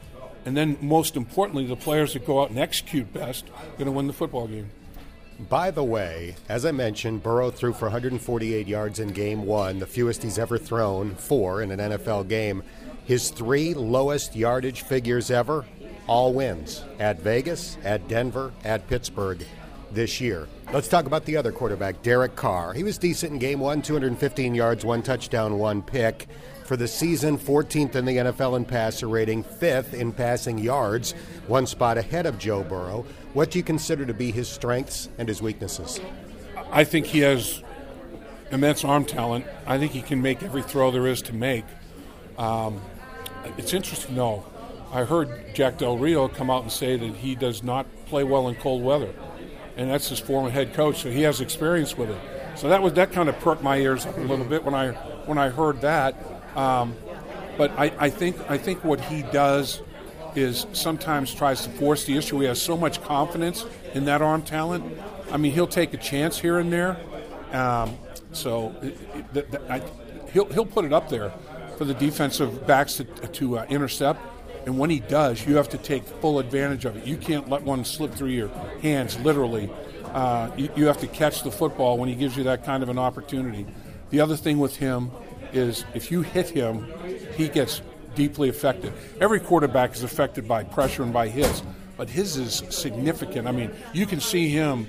and 0.46 0.56
then 0.56 0.78
most 0.80 1.16
importantly 1.16 1.66
the 1.66 1.76
players 1.76 2.14
that 2.14 2.26
go 2.26 2.42
out 2.42 2.50
and 2.50 2.58
execute 2.58 3.12
best 3.12 3.46
are 3.48 3.72
going 3.72 3.86
to 3.86 3.92
win 3.92 4.06
the 4.06 4.12
football 4.12 4.46
game. 4.46 4.70
By 5.38 5.72
the 5.72 5.82
way, 5.82 6.36
as 6.48 6.64
I 6.64 6.70
mentioned, 6.70 7.24
Burrow 7.24 7.50
threw 7.50 7.72
for 7.72 7.86
148 7.86 8.68
yards 8.68 9.00
in 9.00 9.08
game 9.08 9.44
one, 9.44 9.80
the 9.80 9.86
fewest 9.86 10.22
he's 10.22 10.38
ever 10.38 10.58
thrown 10.58 11.16
four 11.16 11.60
in 11.60 11.72
an 11.72 11.80
NFL 11.80 12.28
game. 12.28 12.62
His 13.04 13.30
three 13.30 13.74
lowest 13.74 14.36
yardage 14.36 14.82
figures 14.82 15.32
ever, 15.32 15.64
all 16.06 16.32
wins 16.32 16.84
at 17.00 17.18
Vegas, 17.18 17.76
at 17.82 18.06
Denver, 18.06 18.52
at 18.62 18.86
Pittsburgh 18.86 19.44
this 19.90 20.20
year. 20.20 20.48
Let's 20.72 20.88
talk 20.88 21.06
about 21.06 21.24
the 21.24 21.36
other 21.36 21.52
quarterback, 21.52 22.02
Derek 22.02 22.36
Carr. 22.36 22.72
He 22.72 22.84
was 22.84 22.96
decent 22.96 23.32
in 23.32 23.38
game 23.40 23.58
one, 23.58 23.82
215 23.82 24.54
yards, 24.54 24.84
one 24.84 25.02
touchdown, 25.02 25.58
one 25.58 25.82
pick. 25.82 26.28
For 26.64 26.78
the 26.78 26.88
season, 26.88 27.36
14th 27.36 27.94
in 27.94 28.06
the 28.06 28.16
NFL 28.16 28.56
in 28.56 28.64
passer 28.64 29.06
rating, 29.06 29.42
fifth 29.42 29.92
in 29.92 30.12
passing 30.12 30.56
yards, 30.56 31.12
one 31.46 31.66
spot 31.66 31.98
ahead 31.98 32.24
of 32.24 32.38
Joe 32.38 32.62
Burrow. 32.62 33.04
What 33.34 33.50
do 33.50 33.58
you 33.58 33.62
consider 33.62 34.06
to 34.06 34.14
be 34.14 34.30
his 34.30 34.48
strengths 34.48 35.10
and 35.18 35.28
his 35.28 35.42
weaknesses? 35.42 36.00
I 36.70 36.84
think 36.84 37.04
he 37.04 37.18
has 37.20 37.62
immense 38.50 38.82
arm 38.82 39.04
talent. 39.04 39.44
I 39.66 39.76
think 39.76 39.92
he 39.92 40.00
can 40.00 40.22
make 40.22 40.42
every 40.42 40.62
throw 40.62 40.90
there 40.90 41.06
is 41.06 41.20
to 41.22 41.34
make. 41.34 41.66
Um, 42.38 42.80
it's 43.58 43.74
interesting, 43.74 44.14
though. 44.14 44.46
I 44.90 45.04
heard 45.04 45.54
Jack 45.54 45.76
Del 45.76 45.98
Rio 45.98 46.28
come 46.28 46.48
out 46.48 46.62
and 46.62 46.72
say 46.72 46.96
that 46.96 47.16
he 47.16 47.34
does 47.34 47.62
not 47.62 47.86
play 48.06 48.24
well 48.24 48.48
in 48.48 48.54
cold 48.54 48.82
weather, 48.82 49.12
and 49.76 49.90
that's 49.90 50.08
his 50.08 50.18
former 50.18 50.48
head 50.48 50.72
coach, 50.72 51.02
so 51.02 51.10
he 51.10 51.22
has 51.22 51.42
experience 51.42 51.98
with 51.98 52.08
it. 52.08 52.20
So 52.56 52.68
that 52.68 52.80
was 52.80 52.94
that 52.94 53.12
kind 53.12 53.28
of 53.28 53.38
perked 53.40 53.62
my 53.62 53.76
ears 53.76 54.06
up 54.06 54.16
a 54.16 54.20
little 54.20 54.44
bit 54.44 54.64
when 54.64 54.74
I 54.74 54.92
when 55.26 55.36
I 55.36 55.48
heard 55.50 55.80
that. 55.82 56.14
Um, 56.56 56.94
but 57.56 57.70
I, 57.78 57.92
I 57.98 58.10
think 58.10 58.36
I 58.50 58.58
think 58.58 58.84
what 58.84 59.00
he 59.00 59.22
does 59.22 59.82
is 60.34 60.66
sometimes 60.72 61.32
tries 61.32 61.64
to 61.64 61.70
force 61.70 62.04
the 62.04 62.16
issue. 62.16 62.40
He 62.40 62.46
has 62.46 62.60
so 62.60 62.76
much 62.76 63.02
confidence 63.02 63.64
in 63.94 64.04
that 64.06 64.22
arm 64.22 64.42
talent. 64.42 64.84
I 65.30 65.36
mean, 65.36 65.52
he'll 65.52 65.66
take 65.66 65.94
a 65.94 65.96
chance 65.96 66.38
here 66.38 66.58
and 66.58 66.72
there. 66.72 66.96
Um, 67.52 67.96
so 68.32 68.74
it, 68.82 68.98
it, 69.34 69.62
I, 69.68 69.82
he'll 70.32 70.52
he'll 70.52 70.66
put 70.66 70.84
it 70.84 70.92
up 70.92 71.08
there 71.08 71.32
for 71.78 71.84
the 71.84 71.94
defensive 71.94 72.66
backs 72.66 72.96
to, 72.96 73.04
to 73.04 73.58
uh, 73.58 73.66
intercept. 73.68 74.20
And 74.66 74.78
when 74.78 74.88
he 74.88 75.00
does, 75.00 75.46
you 75.46 75.56
have 75.56 75.68
to 75.70 75.78
take 75.78 76.04
full 76.04 76.38
advantage 76.38 76.84
of 76.86 76.96
it. 76.96 77.04
You 77.04 77.16
can't 77.16 77.50
let 77.50 77.62
one 77.62 77.84
slip 77.84 78.14
through 78.14 78.30
your 78.30 78.48
hands, 78.80 79.18
literally. 79.20 79.70
Uh, 80.06 80.50
you, 80.56 80.70
you 80.74 80.86
have 80.86 80.98
to 81.00 81.06
catch 81.06 81.42
the 81.42 81.50
football 81.50 81.98
when 81.98 82.08
he 82.08 82.14
gives 82.14 82.36
you 82.36 82.44
that 82.44 82.64
kind 82.64 82.82
of 82.82 82.88
an 82.88 82.98
opportunity. 82.98 83.66
The 84.10 84.20
other 84.20 84.36
thing 84.36 84.58
with 84.58 84.76
him 84.76 85.10
is 85.56 85.84
if 85.94 86.10
you 86.10 86.22
hit 86.22 86.48
him, 86.48 86.86
he 87.36 87.48
gets 87.48 87.82
deeply 88.14 88.48
affected. 88.48 88.92
Every 89.20 89.40
quarterback 89.40 89.94
is 89.94 90.02
affected 90.02 90.46
by 90.46 90.64
pressure 90.64 91.02
and 91.02 91.12
by 91.12 91.28
hits, 91.28 91.62
but 91.96 92.08
his 92.08 92.36
is 92.36 92.62
significant. 92.70 93.48
I 93.48 93.52
mean, 93.52 93.70
you 93.92 94.06
can 94.06 94.20
see 94.20 94.48
him, 94.48 94.86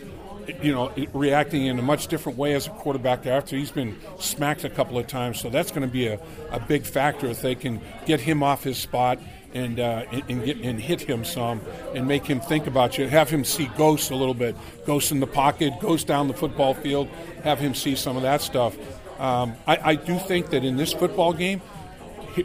you 0.61 0.73
know, 0.73 0.91
reacting 1.13 1.65
in 1.65 1.79
a 1.79 1.81
much 1.81 2.07
different 2.07 2.37
way 2.37 2.53
as 2.53 2.67
a 2.67 2.71
quarterback 2.71 3.25
after 3.25 3.55
he's 3.55 3.71
been 3.71 3.95
smacked 4.19 4.63
a 4.63 4.69
couple 4.69 4.97
of 4.97 5.07
times. 5.07 5.39
So 5.39 5.49
that's 5.49 5.71
going 5.71 5.87
to 5.87 5.91
be 5.91 6.07
a, 6.07 6.19
a 6.51 6.59
big 6.59 6.83
factor 6.83 7.27
if 7.27 7.41
they 7.41 7.55
can 7.55 7.81
get 8.05 8.19
him 8.19 8.43
off 8.43 8.63
his 8.63 8.77
spot 8.77 9.19
and 9.53 9.79
uh, 9.79 10.03
and, 10.11 10.43
get, 10.43 10.57
and 10.57 10.79
hit 10.79 11.01
him 11.01 11.23
some 11.23 11.61
and 11.95 12.07
make 12.07 12.25
him 12.25 12.41
think 12.41 12.67
about 12.67 12.97
you. 12.97 13.07
Have 13.07 13.29
him 13.29 13.43
see 13.43 13.67
ghosts 13.77 14.09
a 14.11 14.15
little 14.15 14.33
bit, 14.33 14.55
ghosts 14.85 15.11
in 15.11 15.21
the 15.21 15.27
pocket, 15.27 15.73
ghosts 15.79 16.05
down 16.05 16.27
the 16.27 16.33
football 16.33 16.73
field. 16.73 17.07
Have 17.43 17.57
him 17.57 17.73
see 17.73 17.95
some 17.95 18.17
of 18.17 18.23
that 18.23 18.41
stuff. 18.41 18.75
Um, 19.19 19.55
I, 19.65 19.91
I, 19.91 19.95
do 19.95 20.19
think 20.19 20.49
that 20.49 20.65
in 20.65 20.75
this 20.75 20.91
football 20.91 21.31
game, 21.31 21.61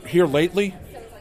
here 0.06 0.26
lately, 0.26 0.74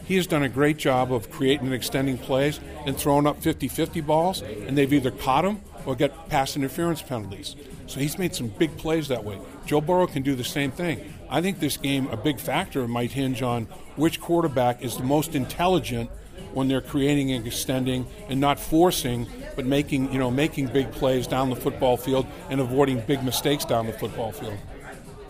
he 0.06 0.16
has 0.16 0.28
done 0.28 0.44
a 0.44 0.50
great 0.50 0.78
job 0.78 1.12
of 1.12 1.32
creating 1.32 1.68
and 1.68 1.76
extending 1.76 2.18
plays 2.18 2.60
and 2.86 2.96
throwing 2.96 3.26
up 3.26 3.42
50-50 3.42 4.06
balls, 4.06 4.42
and 4.42 4.78
they've 4.78 4.92
either 4.92 5.12
caught 5.12 5.46
him 5.46 5.62
or 5.86 5.96
get 5.96 6.30
pass 6.30 6.56
interference 6.56 7.02
penalties. 7.02 7.56
So 7.88 8.00
he's 8.00 8.20
made 8.20 8.36
some 8.36 8.48
big 8.48 8.78
plays 8.78 9.08
that 9.08 9.24
way. 9.24 9.40
Joe 9.66 9.82
Burrow 9.82 10.06
can 10.06 10.22
do 10.22 10.36
the 10.36 10.44
same 10.44 10.72
thing. 10.72 11.14
I 11.30 11.42
think 11.42 11.60
this 11.60 11.78
game, 11.78 12.08
a 12.08 12.18
big 12.18 12.40
factor 12.40 12.88
might 12.88 13.12
hinge 13.12 13.42
on 13.42 13.66
which 13.96 14.20
quarterback 14.20 14.84
is 14.84 14.98
the 14.98 15.04
most 15.04 15.36
intelligent 15.36 16.10
when 16.54 16.68
they're 16.68 16.82
creating 16.82 17.32
and 17.32 17.46
extending 17.46 18.08
and 18.30 18.40
not 18.40 18.60
forcing, 18.60 19.28
but 19.56 19.66
making 19.66 20.12
you 20.12 20.20
know 20.20 20.32
making 20.32 20.68
big 20.68 20.92
plays 20.92 21.28
down 21.28 21.50
the 21.50 21.56
football 21.56 21.98
field 21.98 22.26
and 22.50 22.60
avoiding 22.60 23.00
big 23.02 23.24
mistakes 23.24 23.66
down 23.66 23.86
the 23.86 23.94
football 23.94 24.32
field. 24.32 24.58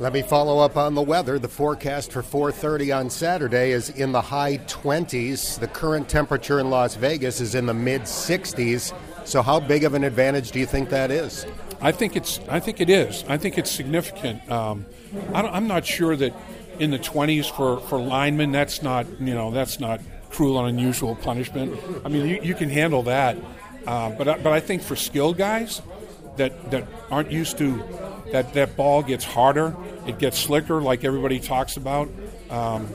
Let 0.02 0.14
me 0.14 0.22
follow 0.22 0.60
up 0.60 0.78
on 0.78 0.96
the 0.96 1.02
weather. 1.02 1.38
The 1.40 1.50
forecast 1.50 2.14
for 2.14 2.24
4:30 2.24 2.94
on 2.94 3.10
Saturday 3.10 3.72
is 3.72 3.90
in 3.90 4.14
the 4.14 4.22
high 4.22 4.60
20s. 4.60 5.58
The 5.58 5.68
current 5.68 6.08
temperature 6.08 6.58
in 6.58 6.70
Las 6.70 6.96
Vegas 6.96 7.42
is 7.42 7.54
in 7.54 7.66
the 7.66 7.74
mid 7.74 8.04
60s. 8.04 8.94
So 9.26 9.42
how 9.42 9.60
big 9.60 9.84
of 9.84 9.96
an 9.96 10.06
advantage 10.06 10.52
do 10.52 10.60
you 10.60 10.66
think 10.66 10.90
that 10.92 11.12
is? 11.12 11.46
I 11.82 11.92
think 11.92 12.16
it's 12.16 12.40
I 12.48 12.62
think 12.62 12.80
it 12.80 12.90
is. 12.90 13.26
I 13.28 13.36
think 13.36 13.58
it's 13.58 13.70
significant. 13.70 14.50
Um, 14.50 14.86
I 15.34 15.58
am 15.58 15.68
not 15.68 15.86
sure 15.86 16.16
that 16.16 16.34
in 16.80 16.92
the 16.92 17.00
20s 17.00 17.52
for, 17.52 17.82
for 17.82 18.00
linemen 18.00 18.54
that's 18.54 18.82
not 18.82 19.06
you 19.20 19.34
know 19.34 19.52
that's 19.52 19.82
not 19.82 20.00
cruel 20.30 20.60
and 20.60 20.70
unusual 20.70 21.16
punishment. 21.16 21.78
I 22.06 22.08
mean 22.08 22.26
you, 22.26 22.40
you 22.42 22.56
can 22.56 22.70
handle 22.70 23.04
that, 23.04 23.36
uh, 23.86 24.12
but 24.12 24.44
but 24.44 24.54
I 24.54 24.62
think 24.62 24.82
for 24.82 24.96
skilled 24.96 25.38
guys 25.38 25.82
that 26.38 26.72
that 26.72 26.88
aren't 27.12 27.32
used 27.32 27.58
to 27.58 27.84
that 28.32 28.54
that 28.54 28.76
ball 28.76 29.04
gets 29.04 29.26
harder, 29.26 29.76
it 30.08 30.20
gets 30.20 30.38
slicker, 30.38 30.82
like 30.82 31.04
everybody 31.04 31.40
talks 31.40 31.78
about. 31.78 32.10
Um, 32.50 32.94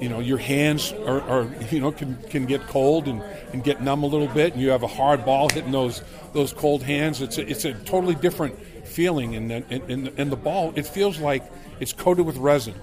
you 0.00 0.08
know, 0.08 0.20
your 0.20 0.38
hands 0.38 0.92
are, 0.92 1.20
are, 1.22 1.54
you 1.70 1.80
know 1.80 1.92
can, 1.92 2.16
can 2.28 2.46
get 2.46 2.66
cold 2.66 3.06
and, 3.06 3.22
and 3.52 3.62
get 3.62 3.80
numb 3.80 4.02
a 4.02 4.06
little 4.06 4.28
bit, 4.28 4.52
and 4.52 4.60
you 4.60 4.70
have 4.70 4.82
a 4.82 4.88
hard 4.88 5.24
ball 5.24 5.48
hitting 5.48 5.72
those 5.72 6.02
those 6.32 6.52
cold 6.52 6.82
hands. 6.82 7.22
It's 7.22 7.38
a, 7.38 7.48
it's 7.48 7.64
a 7.64 7.72
totally 7.72 8.14
different 8.14 8.58
feeling, 8.86 9.36
and 9.36 9.50
in, 9.50 9.90
in, 9.90 10.06
in 10.18 10.30
the 10.30 10.36
ball, 10.36 10.72
it 10.76 10.86
feels 10.86 11.18
like 11.18 11.44
it's 11.80 11.92
coated 11.92 12.26
with 12.26 12.36
resin. 12.36 12.74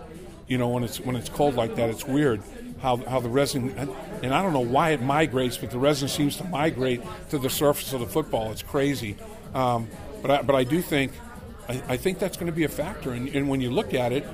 You 0.47 0.57
know, 0.57 0.69
when 0.69 0.83
it's 0.83 0.99
when 0.99 1.15
it's 1.15 1.29
cold 1.29 1.55
like 1.55 1.75
that, 1.75 1.89
it's 1.89 2.05
weird 2.05 2.41
how, 2.81 2.97
how 2.97 3.19
the 3.19 3.29
resin 3.29 3.69
and 4.23 4.33
I 4.33 4.41
don't 4.41 4.53
know 4.53 4.59
why 4.59 4.91
it 4.91 5.01
migrates, 5.01 5.57
but 5.57 5.71
the 5.71 5.77
resin 5.77 6.07
seems 6.07 6.37
to 6.37 6.43
migrate 6.45 7.01
to 7.29 7.37
the 7.37 7.49
surface 7.49 7.93
of 7.93 7.99
the 7.99 8.07
football. 8.07 8.51
It's 8.51 8.63
crazy, 8.63 9.17
um, 9.53 9.87
but 10.21 10.31
I, 10.31 10.41
but 10.41 10.55
I 10.55 10.63
do 10.63 10.81
think 10.81 11.11
I, 11.71 11.93
I 11.93 11.97
think 11.97 12.19
that's 12.19 12.35
going 12.35 12.47
to 12.47 12.55
be 12.55 12.65
a 12.65 12.69
factor. 12.69 13.11
And, 13.11 13.29
and, 13.29 13.47
when 13.47 13.61
you 13.61 13.71
look 13.71 13.93
at 13.93 14.11
it, 14.11 14.27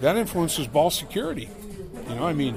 that 0.00 0.16
influences 0.16 0.66
ball 0.66 0.90
security. 0.90 1.48
You 2.08 2.14
know, 2.14 2.26
I 2.26 2.34
mean, 2.34 2.54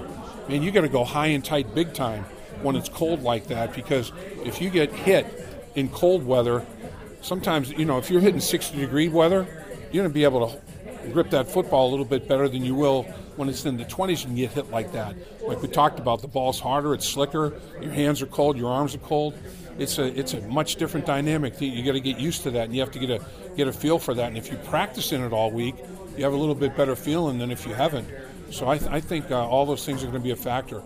man, 0.49 0.61
you 0.61 0.71
got 0.71 0.81
to 0.81 0.89
go 0.89 1.03
high 1.05 1.27
and 1.27 1.43
tight 1.43 1.73
big 1.73 1.93
time 1.93 2.25
when 2.61 2.75
it's 2.75 2.89
cold 2.89 3.23
like 3.23 3.47
that 3.47 3.73
because 3.73 4.11
if 4.43 4.61
you 4.61 4.69
get 4.69 4.91
hit 4.91 5.25
in 5.75 5.87
cold 5.89 6.25
weather, 6.25 6.65
sometimes 7.21 7.71
you 7.71 7.85
know 7.85 7.97
if 7.97 8.09
you're 8.09 8.19
hitting 8.19 8.41
60 8.41 8.77
degree 8.77 9.07
weather, 9.07 9.47
you're 9.91 10.03
going 10.03 10.09
to 10.09 10.13
be 10.13 10.25
able 10.25 10.49
to 10.49 10.61
grip 11.11 11.29
that 11.29 11.49
football 11.49 11.87
a 11.87 11.91
little 11.91 12.05
bit 12.05 12.27
better 12.27 12.49
than 12.49 12.65
you 12.65 12.75
will 12.75 13.03
when 13.37 13.47
it's 13.47 13.65
in 13.65 13.77
the 13.77 13.85
20s 13.85 14.25
and 14.25 14.37
you 14.37 14.47
get 14.47 14.53
hit 14.53 14.69
like 14.69 14.91
that. 14.91 15.15
Like 15.41 15.61
we 15.61 15.69
talked 15.69 15.97
about, 15.97 16.21
the 16.21 16.27
ball's 16.27 16.59
harder, 16.59 16.93
it's 16.93 17.07
slicker, 17.07 17.53
your 17.81 17.93
hands 17.93 18.21
are 18.21 18.25
cold, 18.25 18.57
your 18.57 18.69
arms 18.69 18.93
are 18.93 18.99
cold 18.99 19.33
it's 19.79 19.97
a 19.97 20.19
it's 20.19 20.33
a 20.33 20.41
much 20.41 20.75
different 20.75 21.05
dynamic. 21.05 21.59
You 21.61 21.83
got 21.83 21.93
to 21.93 22.01
get 22.01 22.19
used 22.19 22.43
to 22.43 22.51
that, 22.51 22.65
and 22.65 22.75
you 22.75 22.81
have 22.81 22.91
to 22.91 22.99
get 22.99 23.09
a 23.09 23.25
get 23.59 23.67
a 23.67 23.73
feel 23.73 23.99
for 23.99 24.13
that. 24.13 24.27
And 24.27 24.37
if 24.37 24.51
you 24.51 24.57
practice 24.57 25.11
in 25.11 25.21
it 25.21 25.33
all 25.33 25.51
week, 25.51 25.75
you 26.17 26.23
have 26.23 26.33
a 26.33 26.37
little 26.37 26.55
bit 26.55 26.75
better 26.75 26.95
feeling 26.95 27.37
than 27.37 27.51
if 27.51 27.65
you 27.67 27.73
haven't. 27.73 28.07
So 28.51 28.67
I, 28.67 28.77
th- 28.77 28.89
I 28.89 28.99
think 28.99 29.29
uh, 29.31 29.47
all 29.47 29.65
those 29.65 29.85
things 29.85 30.01
are 30.01 30.07
going 30.07 30.17
to 30.17 30.23
be 30.23 30.31
a 30.31 30.35
factor. 30.35 30.81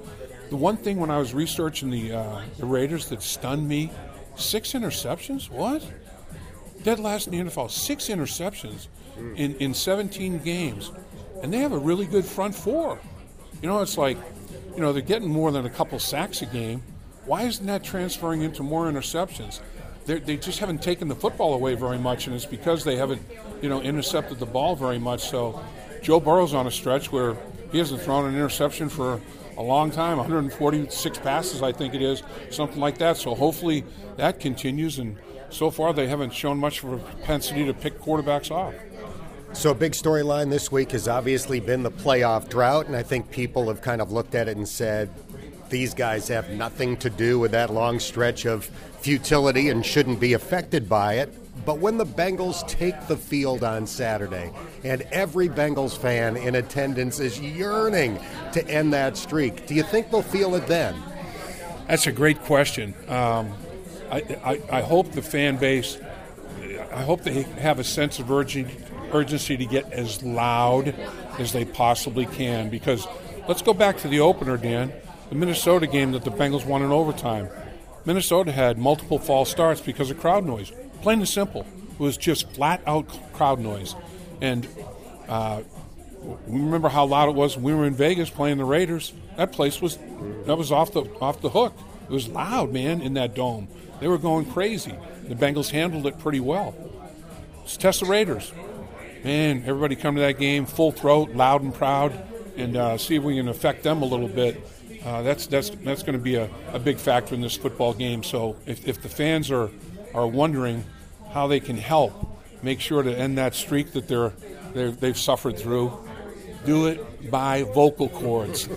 The 0.50 0.58
one 0.58 0.78
thing 0.78 1.00
when 1.00 1.10
I 1.10 1.18
was 1.20 1.34
researching 1.34 1.90
the 1.90 2.14
uh, 2.14 2.42
the 2.58 2.66
Raiders 2.66 3.08
that 3.10 3.22
stunned 3.22 3.68
me, 3.68 3.92
six 4.36 4.74
interceptions. 4.74 5.50
What? 5.50 5.90
Dead 6.84 7.00
last 7.00 7.28
in 7.28 7.32
the 7.46 7.50
NFL, 7.50 7.72
six 7.72 8.08
interceptions 8.10 8.88
in, 9.38 9.56
in 9.56 9.74
17 9.74 10.40
games, 10.40 10.92
and 11.42 11.54
they 11.54 11.60
have 11.60 11.72
a 11.72 11.78
really 11.78 12.06
good 12.06 12.26
front 12.26 12.54
four. 12.54 13.00
You 13.62 13.70
know, 13.70 13.82
it's 13.82 13.98
like, 13.98 14.18
you 14.76 14.82
know, 14.82 14.92
they're 14.92 15.02
getting 15.02 15.30
more 15.30 15.52
than 15.52 15.66
a 15.66 15.70
couple 15.70 15.98
sacks 16.00 16.42
a 16.42 16.46
game 16.46 16.84
why 17.26 17.44
isn't 17.44 17.66
that 17.68 17.84
transferring 17.84 18.42
into 18.42 18.64
more 18.64 18.92
interceptions? 18.92 19.62
They're, 20.06 20.20
just 20.20 20.60
haven't 20.60 20.82
taken 20.82 21.08
the 21.08 21.16
football 21.16 21.54
away 21.54 21.76
very 21.76 21.98
much, 21.98 22.28
and 22.28 22.36
it's 22.36 22.46
because 22.46 22.84
they 22.84 22.98
haven't, 22.98 23.22
you 23.62 23.70
know, 23.70 23.82
intercepted 23.82 24.40
the 24.40 24.46
ball 24.46 24.76
very 24.76 25.00
much. 25.00 25.30
So 25.30 25.64
Joe 26.02 26.20
Burrow's 26.20 26.54
on 26.54 26.68
a 26.68 26.72
stretch 26.72 27.12
where 27.12 27.38
he 27.72 27.78
hasn't 27.78 28.02
thrown 28.02 28.26
an 28.26 28.36
interception 28.36 28.90
for 28.90 29.22
a 29.58 29.62
long 29.64 29.92
time 29.92 30.18
146 30.18 31.18
passes, 31.20 31.62
I 31.62 31.72
think 31.72 31.94
it 31.94 32.02
is, 32.02 32.24
something 32.50 32.80
like 32.80 32.98
that. 32.98 33.18
So 33.18 33.36
hopefully 33.36 33.84
that 34.18 34.40
continues. 34.40 35.00
And 35.00 35.18
so 35.50 35.70
far, 35.72 35.94
they 35.94 36.08
haven't 36.08 36.34
shown 36.34 36.58
much 36.58 36.84
of 36.84 36.94
a 36.94 36.98
propensity 36.98 37.66
to 37.66 37.74
pick 37.74 38.00
quarterbacks 38.00 38.52
off. 38.52 38.74
So, 39.54 39.70
a 39.70 39.76
big 39.76 39.92
storyline 39.92 40.50
this 40.50 40.72
week 40.72 40.94
has 40.94 41.08
obviously 41.08 41.60
been 41.60 41.84
the 41.84 41.92
playoff 41.92 42.50
drought, 42.50 42.88
and 42.88 42.96
I 42.96 43.04
think 43.04 43.30
people 43.30 43.68
have 43.68 43.82
kind 43.82 44.02
of 44.02 44.12
looked 44.12 44.34
at 44.34 44.48
it 44.48 44.58
and 44.58 44.68
said, 44.68 45.12
these 45.70 45.94
guys 45.94 46.28
have 46.28 46.50
nothing 46.50 46.98
to 46.98 47.10
do 47.10 47.38
with 47.38 47.52
that 47.52 47.72
long 47.72 48.00
stretch 48.00 48.46
of 48.46 48.70
futility 49.04 49.70
and 49.70 49.86
shouldn't 49.86 50.20
be 50.20 50.34
affected 50.34 50.88
by 50.88 51.16
it. 51.16 51.32
But 51.66 51.78
when 51.80 51.98
the 51.98 52.06
Bengals 52.06 52.68
take 52.68 53.08
the 53.08 53.16
field 53.16 53.64
on 53.64 53.86
Saturday, 53.86 54.52
and 54.84 55.02
every 55.12 55.48
Bengals 55.48 55.96
fan 55.98 56.36
in 56.36 56.56
attendance 56.56 57.20
is 57.20 57.40
yearning 57.40 58.20
to 58.54 58.68
end 58.68 58.94
that 58.94 59.18
streak, 59.18 59.68
do 59.68 59.76
you 59.76 59.84
think 59.84 60.10
they'll 60.10 60.22
feel 60.22 60.56
it 60.56 60.68
then? 60.68 60.96
That's 61.88 62.08
a 62.08 62.12
great 62.12 62.42
question. 62.42 62.94
Um, 63.08 63.54
I, 64.10 64.18
I, 64.44 64.62
I, 64.72 64.82
hope 64.82 65.12
the 65.12 65.22
fan 65.22 65.58
base, 65.58 65.98
I 66.92 67.04
hope 67.04 67.22
they 67.22 67.44
have 67.44 67.80
a 67.80 67.84
sense 67.84 68.20
of 68.20 68.32
urgency 68.32 69.58
to 69.58 69.66
get 69.66 69.92
as 69.92 70.24
loud 70.24 70.96
as 71.40 71.52
they 71.52 71.66
possibly 71.66 72.26
can. 72.26 72.70
Because 72.70 73.06
let's 73.48 73.62
go 73.62 73.74
back 73.74 73.98
to 74.00 74.08
the 74.08 74.22
opener, 74.22 74.58
Dan 74.58 74.92
the 75.34 75.40
Minnesota 75.40 75.88
game 75.88 76.12
that 76.12 76.24
the 76.24 76.32
Bengals 76.32 76.64
won 76.64 76.84
in 76.84 76.92
overtime. 76.92 77.50
Minnesota 78.06 78.52
had 78.52 78.78
multiple 78.78 79.20
false 79.20 79.50
starts 79.50 79.82
because 79.82 80.12
of 80.12 80.20
crowd 80.20 80.46
noise. 80.46 80.72
Plain 81.02 81.20
and 81.20 81.30
simple. 81.30 81.66
It 81.92 82.00
was 82.00 82.18
just 82.18 82.52
flat 82.52 82.82
out 82.86 83.08
crowd 83.34 83.60
noise. 83.60 83.96
And 84.42 84.68
uh, 85.28 85.62
we 86.48 86.60
remember 86.60 86.90
how 86.90 87.06
loud 87.06 87.30
it 87.30 87.36
was 87.36 87.56
when 87.56 87.64
we 87.64 87.74
were 87.74 87.86
in 87.86 87.94
Vegas 87.94 88.30
playing 88.30 88.58
the 88.58 88.66
Raiders. 88.66 89.14
That 89.38 89.52
place 89.52 89.82
was 89.82 89.98
that 90.46 90.58
was 90.58 90.72
off 90.72 90.94
the 90.94 91.04
off 91.22 91.42
the 91.42 91.50
hook. 91.50 91.74
It 92.04 92.12
was 92.12 92.28
loud, 92.28 92.74
man, 92.74 93.02
in 93.02 93.14
that 93.14 93.34
dome. 93.34 93.68
They 94.00 94.08
were 94.08 94.18
going 94.18 94.46
crazy. 94.52 94.96
The 95.24 95.36
Bengals 95.36 95.70
handled 95.70 96.06
it 96.06 96.20
pretty 96.20 96.42
well. 96.42 96.76
Let's 97.60 97.78
test 97.78 98.02
the 98.02 98.06
Raiders. 98.06 98.52
Man, 99.24 99.64
everybody 99.66 99.96
come 99.96 100.16
to 100.16 100.22
that 100.22 100.38
game 100.38 100.66
full 100.66 100.92
throat, 100.92 101.30
loud 101.32 101.62
and 101.62 101.74
proud, 101.74 102.12
and 102.58 102.76
uh, 102.76 102.98
see 102.98 103.16
if 103.16 103.24
we 103.24 103.38
can 103.38 103.48
affect 103.48 103.84
them 103.84 104.02
a 104.02 104.06
little 104.06 104.28
bit 104.28 104.62
uh, 105.06 105.22
that's 105.22 105.48
that's 105.48 105.70
that's 105.70 106.04
going 106.04 106.18
to 106.18 106.24
be 106.24 106.36
a, 106.36 106.50
a 106.72 106.80
big 106.80 106.98
factor 106.98 107.36
in 107.36 107.42
this 107.42 107.58
football 107.58 107.94
game. 107.94 108.24
So 108.24 108.56
if, 108.66 108.88
if 108.88 109.02
the 109.02 109.10
fans 109.10 109.52
are 109.52 109.70
are 110.14 110.28
wondering 110.28 110.86
how 111.32 111.48
they 111.48 111.60
can 111.60 111.78
help 111.78 112.14
make 112.62 112.80
sure 112.80 113.04
to 113.04 113.14
end 113.16 113.38
that 113.38 113.56
streak 113.56 113.92
that 113.94 114.08
they're, 114.08 114.34
they're 114.74 114.92
they've 114.92 115.18
suffered 115.18 115.58
through, 115.58 115.92
do 116.66 116.88
it 116.88 117.30
by 117.30 117.64
vocal 117.64 118.10
cords. 118.10 118.70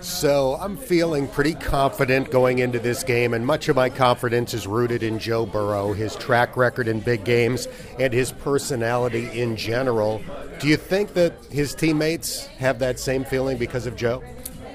So 0.00 0.56
I'm 0.60 0.76
feeling 0.76 1.28
pretty 1.28 1.54
confident 1.54 2.32
going 2.32 2.58
into 2.58 2.80
this 2.80 3.04
game, 3.04 3.34
and 3.34 3.46
much 3.46 3.68
of 3.68 3.76
my 3.76 3.88
confidence 3.88 4.52
is 4.52 4.66
rooted 4.66 5.04
in 5.04 5.20
Joe 5.20 5.46
Burrow, 5.46 5.92
his 5.92 6.16
track 6.16 6.56
record 6.56 6.88
in 6.88 6.98
big 6.98 7.24
games, 7.24 7.68
and 8.00 8.12
his 8.12 8.32
personality 8.32 9.40
in 9.40 9.56
general. 9.56 10.20
Do 10.58 10.66
you 10.66 10.76
think 10.76 11.14
that 11.14 11.34
his 11.52 11.72
teammates 11.72 12.46
have 12.58 12.80
that 12.80 12.98
same 12.98 13.24
feeling 13.24 13.58
because 13.58 13.86
of 13.86 13.94
Joe? 13.94 14.24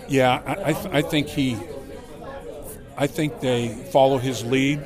Yeah, 0.07 0.41
I, 0.45 0.69
I, 0.69 0.73
th- 0.73 0.93
I 0.93 1.01
think 1.01 1.27
he. 1.27 1.57
I 2.97 3.07
think 3.07 3.41
they 3.41 3.69
follow 3.91 4.17
his 4.17 4.43
lead. 4.43 4.85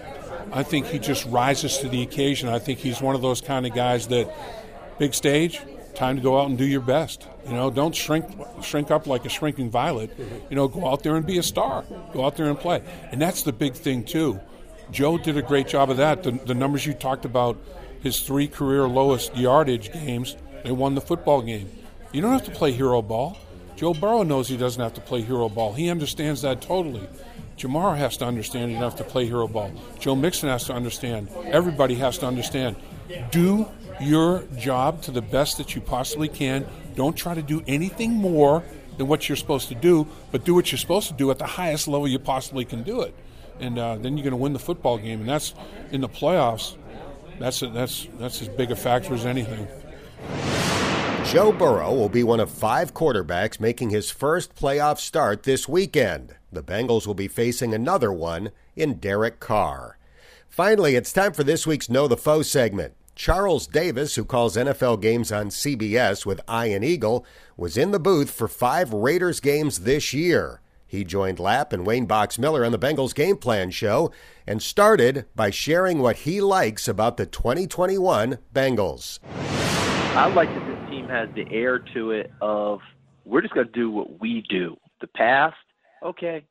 I 0.52 0.64
think 0.64 0.88
he 0.88 1.00
just 1.00 1.26
rises 1.28 1.78
to 1.78 1.88
the 1.88 2.02
occasion. 2.02 2.50
I 2.50 2.60
think 2.60 2.80
he's 2.80 3.02
one 3.02 3.16
of 3.16 3.22
those 3.22 3.40
kind 3.40 3.66
of 3.66 3.74
guys 3.74 4.08
that 4.08 4.30
big 5.00 5.14
stage, 5.14 5.62
time 5.96 6.18
to 6.18 6.22
go 6.22 6.40
out 6.40 6.50
and 6.50 6.58
do 6.58 6.66
your 6.66 6.82
best. 6.82 7.26
You 7.48 7.54
know, 7.54 7.72
don't 7.72 7.96
shrink 7.96 8.26
shrink 8.62 8.92
up 8.92 9.08
like 9.08 9.26
a 9.26 9.30
shrinking 9.30 9.70
violet. 9.70 10.12
Mm-hmm. 10.18 10.36
You 10.50 10.56
know, 10.56 10.68
go 10.68 10.88
out 10.88 11.04
there 11.04 11.16
and 11.16 11.26
be 11.26 11.38
a 11.38 11.44
star. 11.44 11.86
Go 12.14 12.26
out 12.26 12.36
there 12.36 12.48
and 12.48 12.60
play. 12.60 12.84
And 13.12 13.22
that's 13.22 13.44
the 13.44 13.54
big 13.54 13.76
thing 13.76 14.04
too. 14.04 14.40
Joe 14.92 15.18
did 15.18 15.38
a 15.38 15.42
great 15.42 15.68
job 15.68 15.90
of 15.90 15.98
that. 15.98 16.24
The, 16.24 16.32
the 16.32 16.54
numbers 16.54 16.86
you 16.86 16.94
talked 16.94 17.24
about, 17.24 17.58
his 18.02 18.20
three 18.20 18.48
career 18.48 18.88
lowest 18.88 19.36
yardage 19.38 19.94
games, 19.94 20.36
they 20.64 20.72
won 20.72 20.96
the 20.96 21.02
football 21.02 21.42
game. 21.42 21.70
You 22.12 22.22
don't 22.22 22.34
have 22.34 22.46
to 22.46 22.52
play 22.52 22.74
hero 22.74 23.02
ball. 23.02 23.38
Joe 23.82 23.96
Burrow 23.96 24.22
knows 24.22 24.48
he 24.48 24.58
doesn't 24.58 24.80
have 24.80 24.94
to 24.94 25.02
play 25.02 25.24
hero 25.24 25.50
ball. 25.50 25.74
He 25.74 25.90
understands 25.90 26.44
that 26.44 26.62
totally. 26.62 27.10
Ja'Marr 27.58 27.98
has 27.98 28.16
to 28.18 28.26
understand 28.26 28.72
enough 28.72 28.96
to 28.98 29.04
play 29.04 29.26
hero 29.26 29.48
ball. 29.48 29.72
Joe 29.98 30.16
Mixon 30.16 30.50
has 30.50 30.66
to 30.66 30.74
understand. 30.74 31.30
Everybody 31.46 31.96
has 31.96 32.20
to 32.20 32.28
understand. 32.28 32.76
Do 33.32 33.68
your 34.00 34.44
job 34.56 35.02
to 35.02 35.12
the 35.12 35.24
best 35.24 35.58
that 35.58 35.74
you 35.74 35.82
possibly 35.82 36.30
can. 36.30 36.68
Don't 36.94 37.16
try 37.16 37.34
to 37.34 37.42
do 37.42 37.64
anything 37.66 38.12
more 38.12 38.64
than 39.00 39.08
what 39.08 39.28
you're 39.28 39.36
supposed 39.36 39.70
to 39.70 39.76
do, 39.76 40.08
but 40.32 40.46
do 40.46 40.54
what 40.54 40.72
you're 40.72 40.78
supposed 40.78 41.08
to 41.08 41.16
do 41.16 41.32
at 41.32 41.40
the 41.40 41.48
highest 41.48 41.88
level 41.88 42.08
you 42.08 42.20
possibly 42.20 42.66
can 42.66 42.84
do 42.84 43.02
it. 43.02 43.16
And 43.60 43.80
uh, 43.80 43.96
then 43.96 44.16
you're 44.16 44.24
going 44.24 44.30
to 44.30 44.38
win 44.38 44.54
the 44.54 44.60
football 44.60 45.00
game. 45.00 45.22
And 45.22 45.30
that's 45.30 45.56
in 45.92 46.02
the 46.02 46.10
playoffs. 46.10 46.78
That's 47.40 47.64
a, 47.64 47.68
that's 47.70 48.08
that's 48.20 48.44
as 48.44 48.48
big 48.48 48.70
a 48.70 48.76
factor 48.76 49.16
as 49.16 49.26
anything. 49.26 49.68
Joe 51.32 51.54
Burrow 51.54 51.94
will 51.94 52.10
be 52.10 52.24
one 52.24 52.42
of 52.42 52.52
five 52.52 52.94
quarterbacks 52.94 53.58
making 53.58 53.90
his 53.90 54.12
first 54.12 54.54
playoff 54.54 54.98
start 55.00 55.44
this 55.44 55.66
weekend. 55.66 56.36
The 56.52 56.62
Bengals 56.62 57.08
will 57.08 57.14
be 57.14 57.30
facing 57.30 57.74
another 57.74 58.12
one 58.12 58.52
in 58.76 58.96
Derek 58.96 59.40
Carr. 59.40 59.98
Finally, 60.50 60.96
it's 60.96 61.14
time 61.14 61.32
for 61.32 61.46
this 61.46 61.66
week's 61.66 61.90
Know 61.90 62.10
the 62.10 62.18
Foe 62.18 62.42
segment. 62.42 62.96
Charles 63.16 63.66
Davis, 63.66 64.16
who 64.16 64.26
calls 64.26 64.58
NFL 64.58 65.02
games 65.02 65.32
on 65.32 65.48
CBS 65.48 66.26
with 66.26 66.42
Ian 66.50 66.84
Eagle, 66.84 67.26
was 67.56 67.78
in 67.78 67.92
the 67.92 68.00
booth 68.00 68.30
for 68.30 68.50
five 68.50 68.92
Raiders 68.92 69.40
games 69.40 69.80
this 69.80 70.14
year. 70.14 70.60
He 70.86 71.06
joined 71.06 71.40
Lapp 71.40 71.72
and 71.72 71.86
Wayne 71.86 72.08
Box 72.08 72.38
Miller 72.38 72.66
on 72.66 72.74
the 72.74 72.78
Bengals 72.78 73.16
Game 73.16 73.38
Plan 73.38 73.72
show 73.72 74.12
and 74.46 74.62
started 74.62 75.28
by 75.34 75.50
sharing 75.50 76.00
what 76.00 76.18
he 76.18 76.42
likes 76.42 76.90
about 76.90 77.16
the 77.16 77.26
2021 77.26 78.38
Bengals. 78.54 79.20
I 80.14 80.28
like 80.28 80.50
has 81.12 81.30
the 81.36 81.46
air 81.52 81.80
to 81.94 82.12
it 82.12 82.32
of 82.42 82.80
we're 83.26 83.42
just 83.42 83.54
going 83.54 83.68
to 83.68 83.74
do 83.74 83.92
what 83.92 84.20
we 84.20 84.44
do. 84.50 84.78
The 85.02 85.08
past, 85.08 85.56
okay, 86.04 86.44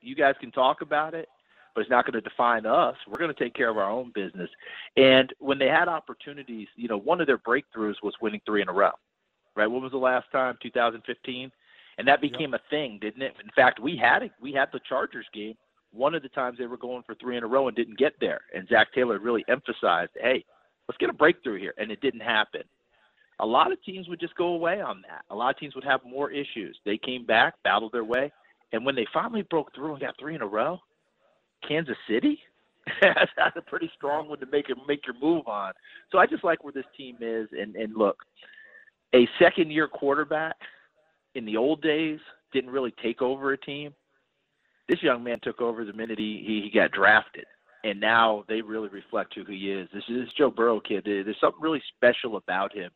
you 0.00 0.14
guys 0.14 0.34
can 0.40 0.50
talk 0.50 0.82
about 0.82 1.14
it, 1.14 1.28
but 1.74 1.82
it's 1.82 1.90
not 1.90 2.04
going 2.04 2.20
to 2.20 2.28
define 2.28 2.66
us. 2.66 2.96
We're 3.06 3.18
going 3.18 3.34
to 3.34 3.44
take 3.44 3.54
care 3.54 3.68
of 3.68 3.78
our 3.78 3.90
own 3.90 4.12
business. 4.14 4.50
And 4.96 5.32
when 5.38 5.58
they 5.58 5.68
had 5.68 5.88
opportunities, 5.88 6.68
you 6.76 6.88
know, 6.88 6.96
one 6.96 7.20
of 7.20 7.26
their 7.26 7.38
breakthroughs 7.38 8.02
was 8.02 8.14
winning 8.20 8.40
three 8.44 8.62
in 8.62 8.68
a 8.68 8.72
row, 8.72 8.90
right? 9.54 9.66
What 9.66 9.82
was 9.82 9.92
the 9.92 9.98
last 9.98 10.26
time? 10.32 10.56
2015, 10.62 11.52
and 11.98 12.08
that 12.08 12.20
became 12.20 12.52
yep. 12.52 12.60
a 12.60 12.70
thing, 12.70 12.98
didn't 13.00 13.22
it? 13.22 13.34
In 13.42 13.50
fact, 13.54 13.80
we 13.80 13.96
had 13.96 14.22
it. 14.22 14.32
We 14.40 14.52
had 14.52 14.68
the 14.72 14.80
Chargers 14.88 15.26
game. 15.32 15.54
One 15.92 16.14
of 16.14 16.22
the 16.22 16.28
times 16.28 16.58
they 16.58 16.66
were 16.66 16.76
going 16.76 17.02
for 17.04 17.14
three 17.14 17.36
in 17.36 17.44
a 17.44 17.46
row 17.46 17.68
and 17.68 17.76
didn't 17.76 17.98
get 17.98 18.14
there, 18.20 18.42
and 18.54 18.68
Zac 18.68 18.92
Taylor 18.92 19.18
really 19.18 19.44
emphasized, 19.48 20.10
"Hey, 20.20 20.44
let's 20.86 20.98
get 20.98 21.08
a 21.08 21.14
breakthrough 21.14 21.58
here," 21.58 21.74
and 21.78 21.90
it 21.90 22.00
didn't 22.00 22.20
happen. 22.20 22.62
A 23.40 23.46
lot 23.46 23.72
of 23.72 23.82
teams 23.84 24.08
would 24.08 24.20
just 24.20 24.34
go 24.34 24.48
away 24.48 24.80
on 24.80 25.02
that. 25.08 25.24
A 25.30 25.34
lot 25.34 25.50
of 25.50 25.58
teams 25.58 25.74
would 25.74 25.84
have 25.84 26.00
more 26.04 26.30
issues. 26.30 26.76
They 26.84 26.98
came 26.98 27.24
back, 27.24 27.54
battled 27.62 27.92
their 27.92 28.04
way, 28.04 28.32
and 28.72 28.84
when 28.84 28.94
they 28.94 29.06
finally 29.12 29.42
broke 29.42 29.74
through 29.74 29.92
and 29.92 30.00
got 30.00 30.14
three 30.18 30.34
in 30.34 30.42
a 30.42 30.46
row, 30.46 30.80
Kansas 31.66 31.96
City. 32.08 32.38
That's 33.02 33.56
a 33.56 33.60
pretty 33.62 33.90
strong 33.96 34.28
one 34.28 34.40
to 34.40 34.46
make 34.46 34.70
it 34.70 34.78
make 34.86 35.06
your 35.06 35.16
move 35.20 35.46
on. 35.46 35.72
So 36.10 36.18
I 36.18 36.26
just 36.26 36.44
like 36.44 36.64
where 36.64 36.72
this 36.72 36.86
team 36.96 37.16
is. 37.20 37.48
And 37.58 37.76
and 37.76 37.94
look, 37.96 38.16
a 39.14 39.28
second 39.38 39.70
year 39.70 39.88
quarterback 39.88 40.56
in 41.34 41.44
the 41.44 41.56
old 41.56 41.82
days 41.82 42.18
didn't 42.52 42.70
really 42.70 42.94
take 43.02 43.20
over 43.20 43.52
a 43.52 43.58
team. 43.58 43.94
This 44.88 45.02
young 45.02 45.22
man 45.22 45.38
took 45.42 45.60
over 45.60 45.84
the 45.84 45.92
minute 45.92 46.18
he 46.18 46.42
he, 46.46 46.62
he 46.62 46.78
got 46.78 46.92
drafted, 46.92 47.44
and 47.84 48.00
now 48.00 48.44
they 48.48 48.62
really 48.62 48.88
reflect 48.88 49.34
who 49.34 49.44
he 49.44 49.70
is. 49.70 49.88
This 49.92 50.04
is 50.08 50.24
this 50.24 50.34
Joe 50.36 50.50
Burrow 50.50 50.80
kid. 50.80 51.02
There's 51.04 51.36
something 51.40 51.60
really 51.60 51.82
special 51.96 52.36
about 52.36 52.74
him. 52.74 52.90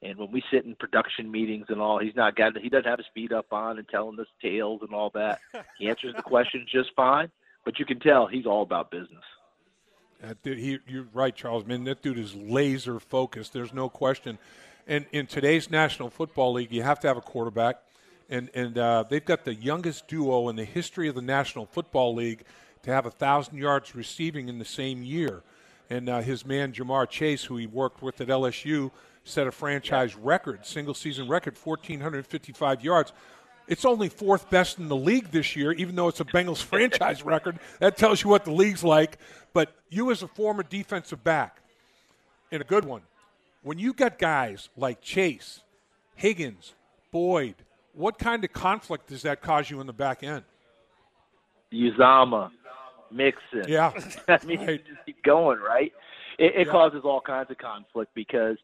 And 0.00 0.16
when 0.16 0.30
we 0.30 0.42
sit 0.50 0.64
in 0.64 0.76
production 0.76 1.30
meetings 1.30 1.66
and 1.68 1.80
all, 1.80 1.98
he's 1.98 2.14
not 2.14 2.36
got 2.36 2.56
he 2.56 2.68
doesn't 2.68 2.88
have 2.88 2.98
his 2.98 3.06
feet 3.14 3.32
up 3.32 3.52
on 3.52 3.78
and 3.78 3.88
telling 3.88 4.18
us 4.20 4.26
tales 4.40 4.80
and 4.82 4.94
all 4.94 5.10
that. 5.14 5.40
He 5.78 5.88
answers 5.88 6.14
the 6.14 6.22
questions 6.22 6.68
just 6.70 6.90
fine 6.94 7.30
but 7.68 7.78
you 7.78 7.84
can 7.84 8.00
tell 8.00 8.26
he's 8.26 8.46
all 8.46 8.62
about 8.62 8.90
business. 8.90 9.22
Dude, 10.42 10.56
he, 10.56 10.78
you're 10.88 11.06
right, 11.12 11.36
Charles. 11.36 11.66
Man, 11.66 11.84
that 11.84 12.00
dude 12.00 12.18
is 12.18 12.34
laser 12.34 12.98
focused. 12.98 13.52
There's 13.52 13.74
no 13.74 13.90
question. 13.90 14.38
And 14.86 15.04
in 15.12 15.26
today's 15.26 15.70
National 15.70 16.08
Football 16.08 16.54
League, 16.54 16.72
you 16.72 16.82
have 16.82 16.98
to 17.00 17.08
have 17.08 17.18
a 17.18 17.20
quarterback, 17.20 17.82
and 18.30 18.48
and 18.54 18.78
uh, 18.78 19.04
they've 19.10 19.22
got 19.22 19.44
the 19.44 19.54
youngest 19.54 20.08
duo 20.08 20.48
in 20.48 20.56
the 20.56 20.64
history 20.64 21.08
of 21.08 21.14
the 21.14 21.20
National 21.20 21.66
Football 21.66 22.14
League 22.14 22.44
to 22.84 22.90
have 22.90 23.04
a 23.04 23.10
thousand 23.10 23.58
yards 23.58 23.94
receiving 23.94 24.48
in 24.48 24.58
the 24.58 24.64
same 24.64 25.02
year. 25.02 25.42
And 25.90 26.08
uh, 26.08 26.20
his 26.20 26.46
man 26.46 26.72
Ja'Marr 26.72 27.06
Chase, 27.06 27.44
who 27.44 27.58
he 27.58 27.66
worked 27.66 28.00
with 28.00 28.18
at 28.22 28.28
LSU, 28.28 28.90
set 29.28 29.46
a 29.46 29.52
franchise 29.52 30.16
record, 30.16 30.66
single 30.66 30.94
season 30.94 31.28
record, 31.28 31.56
1,455 31.62 32.84
yards. 32.84 33.12
It's 33.66 33.84
only 33.84 34.08
fourth 34.08 34.48
best 34.48 34.78
in 34.78 34.88
the 34.88 34.96
league 34.96 35.30
this 35.30 35.54
year, 35.54 35.72
even 35.72 35.94
though 35.94 36.08
it's 36.08 36.20
a 36.20 36.24
Bengals 36.24 36.62
franchise 36.62 37.22
record. 37.22 37.58
That 37.80 37.96
tells 37.96 38.22
you 38.24 38.30
what 38.30 38.44
the 38.44 38.52
league's 38.52 38.82
like. 38.82 39.18
But 39.52 39.72
you, 39.90 40.10
as 40.10 40.22
a 40.22 40.28
former 40.28 40.62
defensive 40.62 41.22
back, 41.22 41.60
and 42.50 42.62
a 42.62 42.64
good 42.64 42.84
one, 42.84 43.02
when 43.62 43.78
you 43.78 43.92
got 43.92 44.18
guys 44.18 44.70
like 44.76 45.02
Chase, 45.02 45.60
Higgins, 46.14 46.74
Boyd, 47.12 47.54
what 47.92 48.18
kind 48.18 48.42
of 48.44 48.52
conflict 48.52 49.08
does 49.08 49.22
that 49.22 49.42
cause 49.42 49.68
you 49.68 49.80
in 49.80 49.86
the 49.86 49.92
back 49.92 50.22
end? 50.22 50.44
Uzomah, 51.72 52.50
Mixon. 53.10 53.64
Yeah. 53.66 53.92
I 54.28 54.38
mean, 54.46 54.60
right. 54.60 54.86
just 54.86 55.04
keep 55.04 55.22
going, 55.22 55.58
right? 55.58 55.92
It, 56.38 56.52
it 56.54 56.66
yeah. 56.66 56.72
causes 56.72 57.02
all 57.04 57.20
kinds 57.20 57.50
of 57.50 57.58
conflict 57.58 58.14
because 58.14 58.56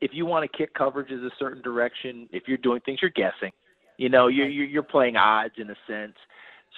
if 0.00 0.10
you 0.12 0.26
want 0.26 0.50
to 0.50 0.58
kick 0.58 0.74
coverages 0.74 1.24
a 1.24 1.30
certain 1.38 1.62
direction, 1.62 2.28
if 2.32 2.44
you're 2.46 2.58
doing 2.58 2.80
things, 2.80 2.98
you're 3.00 3.10
guessing. 3.10 3.52
You 3.96 4.08
know, 4.08 4.28
you're 4.28 4.48
you're 4.48 4.82
playing 4.82 5.16
odds 5.16 5.54
in 5.58 5.70
a 5.70 5.76
sense. 5.86 6.14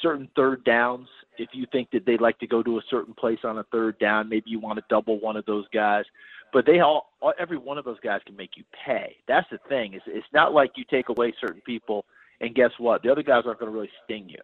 Certain 0.02 0.28
third 0.36 0.62
downs, 0.64 1.08
if 1.38 1.48
you 1.52 1.66
think 1.72 1.90
that 1.90 2.06
they'd 2.06 2.20
like 2.20 2.38
to 2.38 2.46
go 2.46 2.62
to 2.62 2.78
a 2.78 2.82
certain 2.88 3.14
place 3.14 3.40
on 3.42 3.58
a 3.58 3.64
third 3.64 3.98
down, 3.98 4.28
maybe 4.28 4.50
you 4.50 4.60
want 4.60 4.78
to 4.78 4.84
double 4.88 5.18
one 5.18 5.36
of 5.36 5.44
those 5.46 5.66
guys. 5.74 6.04
But 6.52 6.64
they 6.64 6.80
all, 6.80 7.10
every 7.38 7.58
one 7.58 7.78
of 7.78 7.84
those 7.84 7.98
guys 8.00 8.20
can 8.24 8.36
make 8.36 8.50
you 8.56 8.64
pay. 8.86 9.16
That's 9.26 9.48
the 9.50 9.58
thing. 9.68 9.94
Is 9.94 10.02
it's 10.06 10.26
not 10.32 10.54
like 10.54 10.72
you 10.76 10.84
take 10.88 11.08
away 11.08 11.34
certain 11.40 11.60
people, 11.62 12.04
and 12.40 12.54
guess 12.54 12.70
what? 12.78 13.02
The 13.02 13.10
other 13.10 13.24
guys 13.24 13.42
aren't 13.46 13.58
going 13.58 13.72
to 13.72 13.76
really 13.76 13.90
sting 14.04 14.28
you. 14.28 14.40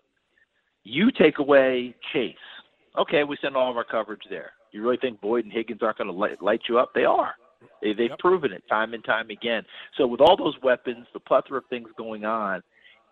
You 0.82 1.10
take 1.12 1.38
away 1.38 1.94
Chase. 2.12 2.34
Okay, 2.98 3.24
we 3.24 3.38
send 3.40 3.56
all 3.56 3.70
of 3.70 3.76
our 3.76 3.84
coverage 3.84 4.22
there. 4.28 4.52
You 4.72 4.82
really 4.82 4.98
think 4.98 5.20
Boyd 5.20 5.44
and 5.44 5.52
Higgins 5.52 5.80
aren't 5.82 5.98
going 5.98 6.10
to 6.10 6.12
light, 6.12 6.42
light 6.42 6.62
you 6.68 6.78
up? 6.78 6.90
They 6.94 7.04
are. 7.04 7.34
They, 7.82 7.92
they've 7.92 8.10
yep. 8.10 8.18
proven 8.18 8.52
it 8.52 8.64
time 8.68 8.94
and 8.94 9.04
time 9.04 9.30
again. 9.30 9.62
So 9.96 10.06
with 10.06 10.20
all 10.20 10.36
those 10.36 10.54
weapons, 10.62 11.06
the 11.12 11.20
plethora 11.20 11.58
of 11.58 11.64
things 11.70 11.88
going 11.96 12.24
on, 12.24 12.62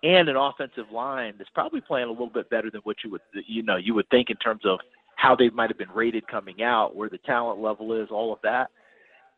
and 0.03 0.29
an 0.29 0.37
offensive 0.37 0.91
line 0.93 1.35
that's 1.39 1.51
probably 1.51 1.81
playing 1.81 2.09
a 2.09 2.11
little 2.11 2.31
bit 2.31 2.51
better 2.51 2.71
than 2.71 2.81
what 2.83 2.97
you 3.05 3.11
would 3.11 3.21
you 3.47 3.63
know 3.63 3.77
you 3.77 3.95
would 3.95 4.09
think 4.11 4.31
in 4.31 4.37
terms 4.37 4.63
of 4.65 4.81
how 5.17 5.37
they 5.37 5.51
might 5.51 5.71
have 5.71 5.79
been 5.79 5.91
rated 5.95 6.27
coming 6.27 6.63
out, 6.63 6.97
where 6.97 7.09
the 7.09 7.19
talent 7.19 7.61
level 7.61 7.93
is, 7.93 8.09
all 8.11 8.33
of 8.33 8.41
that. 8.43 8.71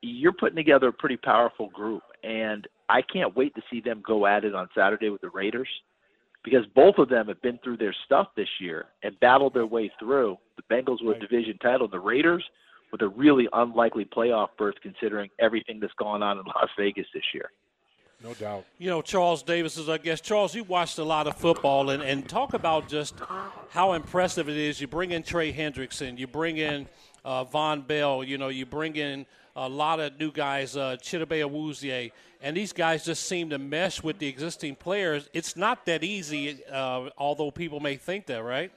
You're 0.01 0.33
putting 0.33 0.57
together 0.57 0.89
a 0.89 0.93
pretty 0.93 1.17
powerful 1.17 1.69
group, 1.71 2.03
and 2.23 2.67
I 2.89 3.03
can't 3.03 3.37
wait 3.37 3.55
to 3.55 3.63
see 3.71 3.81
them 3.81 4.03
go 4.07 4.27
at 4.27 4.45
it 4.45 4.55
on 4.55 4.69
Saturday 4.75 5.11
with 5.11 5.21
the 5.21 5.31
Raiders 5.31 5.69
because 6.43 6.65
both 6.75 6.99
of 6.99 7.09
them 7.09 7.29
have 7.29 7.41
been 7.43 7.59
through 7.65 7.79
their 7.79 7.95
stuff 8.05 8.29
this 8.37 8.49
year 8.61 8.87
and 9.03 9.19
battled 9.21 9.55
their 9.55 9.67
way 9.67 9.91
through. 9.99 10.37
The 10.57 10.75
Bengals 10.75 10.99
with 11.03 11.17
a 11.17 11.21
division 11.21 11.59
title, 11.59 11.89
the 11.89 11.99
Raiders 11.99 12.45
with 12.95 13.03
a 13.03 13.09
really 13.09 13.49
unlikely 13.53 14.05
playoff 14.05 14.51
berth 14.57 14.77
considering 14.81 15.29
everything 15.41 15.81
that's 15.81 15.93
gone 15.95 16.23
on 16.23 16.39
in 16.39 16.45
Las 16.45 16.69
Vegas 16.79 17.07
this 17.13 17.25
year. 17.35 17.51
No 18.23 18.35
doubt. 18.35 18.65
You 18.79 18.89
know, 18.89 19.03
Charles 19.03 19.43
Davis 19.43 19.77
is, 19.77 19.89
I 19.89 19.99
guess, 19.99 20.21
Charles, 20.21 20.55
you 20.55 20.63
watched 20.63 20.99
a 20.99 21.03
lot 21.03 21.27
of 21.27 21.37
football 21.37 21.91
and, 21.91 22.01
and 22.05 22.29
talk 22.29 22.55
about 22.55 22.87
just 22.87 23.17
how 23.71 23.95
impressive 23.95 24.49
it 24.49 24.57
is. 24.57 24.81
You 24.81 24.87
bring 24.87 25.11
in 25.11 25.25
Trey 25.25 25.53
Hendrickson, 25.53 26.17
you 26.19 26.29
bring 26.29 26.59
in 26.59 26.87
uh, 27.25 27.45
Vonn 27.45 27.85
Bell, 27.85 28.23
you 28.23 28.39
know, 28.39 28.47
you 28.47 28.65
bring 28.65 28.95
in 28.95 29.27
a 29.57 29.69
lot 29.69 29.99
of 29.99 30.17
new 30.21 30.31
guys, 30.31 30.77
uh, 30.77 30.97
Chidobe 31.03 31.45
Awuzie, 31.45 32.13
and 32.41 32.57
these 32.57 32.73
guys 32.73 33.05
just 33.05 33.27
seem 33.27 33.51
to 33.51 33.59
mesh 33.59 34.05
with 34.05 34.21
the 34.21 34.29
existing 34.29 34.77
players. 34.77 35.29
It's 35.33 35.57
not 35.57 35.85
that 35.87 36.05
easy, 36.05 36.61
uh, 36.71 37.11
although 37.19 37.51
people 37.51 37.81
may 37.81 37.97
think 37.97 38.27
that, 38.27 38.45
right? 38.45 38.71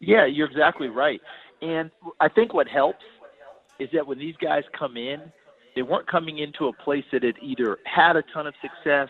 Yeah, 0.00 0.26
you're 0.26 0.50
exactly 0.50 0.88
right. 0.88 1.20
And 1.62 1.92
I 2.18 2.28
think 2.28 2.52
what 2.52 2.66
helps 2.66 3.04
is 3.82 3.88
that 3.92 4.06
when 4.06 4.18
these 4.18 4.34
guys 4.40 4.62
come 4.78 4.96
in, 4.96 5.20
they 5.74 5.82
weren't 5.82 6.06
coming 6.06 6.38
into 6.38 6.68
a 6.68 6.72
place 6.72 7.04
that 7.12 7.22
had 7.22 7.36
either 7.42 7.78
had 7.84 8.16
a 8.16 8.22
ton 8.32 8.46
of 8.46 8.54
success 8.60 9.08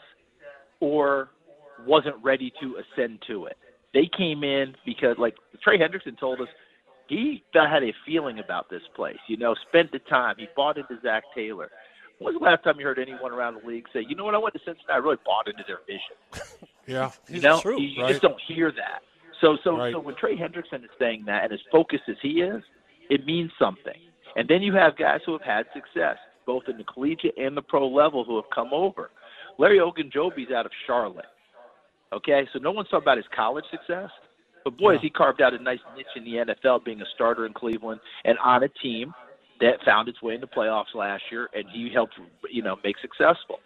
or 0.80 1.30
wasn't 1.86 2.16
ready 2.22 2.52
to 2.60 2.76
ascend 2.76 3.18
to 3.26 3.46
it. 3.46 3.56
They 3.92 4.08
came 4.16 4.42
in 4.44 4.74
because, 4.86 5.16
like 5.18 5.34
Trey 5.62 5.78
Hendrickson 5.78 6.18
told 6.18 6.40
us, 6.40 6.48
he 7.08 7.42
had 7.52 7.82
a 7.82 7.92
feeling 8.06 8.38
about 8.38 8.70
this 8.70 8.82
place. 8.96 9.18
You 9.28 9.36
know, 9.36 9.54
spent 9.68 9.92
the 9.92 9.98
time. 9.98 10.36
He 10.38 10.48
bought 10.56 10.78
into 10.78 10.98
Zac 11.02 11.24
Taylor. 11.34 11.70
When 12.18 12.32
was 12.32 12.40
the 12.40 12.44
last 12.44 12.64
time 12.64 12.78
you 12.78 12.86
heard 12.86 12.98
anyone 12.98 13.32
around 13.32 13.60
the 13.60 13.66
league 13.66 13.86
say, 13.92 14.04
"You 14.08 14.14
know 14.14 14.24
what? 14.24 14.34
I 14.34 14.38
went 14.38 14.54
to 14.54 14.60
Cincinnati. 14.60 14.92
I 14.92 14.96
really 14.96 15.18
bought 15.26 15.48
into 15.48 15.64
their 15.66 15.80
vision." 15.86 16.48
Yeah, 16.84 17.12
you 17.28 17.40
know, 17.40 17.60
true, 17.60 17.80
you, 17.80 17.86
you 17.90 18.02
right. 18.02 18.10
just 18.10 18.22
don't 18.22 18.40
hear 18.48 18.72
that. 18.72 19.02
So, 19.40 19.56
so, 19.62 19.76
Right. 19.76 19.92
so 19.92 20.00
when 20.00 20.16
Trey 20.16 20.36
Hendrickson 20.36 20.82
is 20.82 20.90
saying 20.98 21.24
that 21.26 21.44
and 21.44 21.52
as 21.52 21.60
focused 21.70 22.02
as 22.08 22.16
he 22.20 22.40
is, 22.42 22.60
it 23.08 23.24
means 23.24 23.52
something. 23.56 24.00
And 24.36 24.48
then 24.48 24.62
you 24.62 24.72
have 24.74 24.96
guys 24.96 25.20
who 25.26 25.32
have 25.32 25.42
had 25.42 25.66
success, 25.74 26.16
both 26.46 26.64
in 26.68 26.78
the 26.78 26.84
collegiate 26.84 27.36
and 27.36 27.56
the 27.56 27.62
pro 27.62 27.86
level, 27.86 28.24
who 28.24 28.36
have 28.36 28.50
come 28.54 28.70
over. 28.72 29.10
Larry 29.58 29.78
Ogunjobi's 29.78 30.50
out 30.50 30.66
of 30.66 30.72
Charlotte. 30.86 31.26
Okay, 32.12 32.46
so 32.52 32.58
no 32.58 32.72
one's 32.72 32.88
talking 32.88 33.04
about 33.04 33.16
his 33.16 33.26
college 33.34 33.64
success, 33.70 34.10
but 34.64 34.76
boy, 34.76 34.90
Yeah. 34.92 34.96
has 34.98 35.02
he 35.02 35.10
carved 35.10 35.40
out 35.40 35.54
a 35.54 35.58
nice 35.58 35.80
niche 35.96 36.06
in 36.16 36.24
the 36.24 36.38
NFL, 36.38 36.78
being 36.84 37.00
a 37.00 37.06
starter 37.14 37.46
in 37.46 37.52
Cleveland 37.52 38.00
and 38.24 38.38
on 38.38 38.62
a 38.62 38.68
team 38.68 39.14
that 39.60 39.82
found 39.84 40.08
its 40.08 40.20
way 40.22 40.34
into 40.34 40.46
the 40.46 40.52
playoffs 40.52 40.94
last 40.94 41.22
year, 41.30 41.48
and 41.54 41.68
he 41.70 41.88
helped, 41.90 42.18
you 42.50 42.62
know, 42.62 42.76
make 42.82 42.98
successful. 42.98 43.60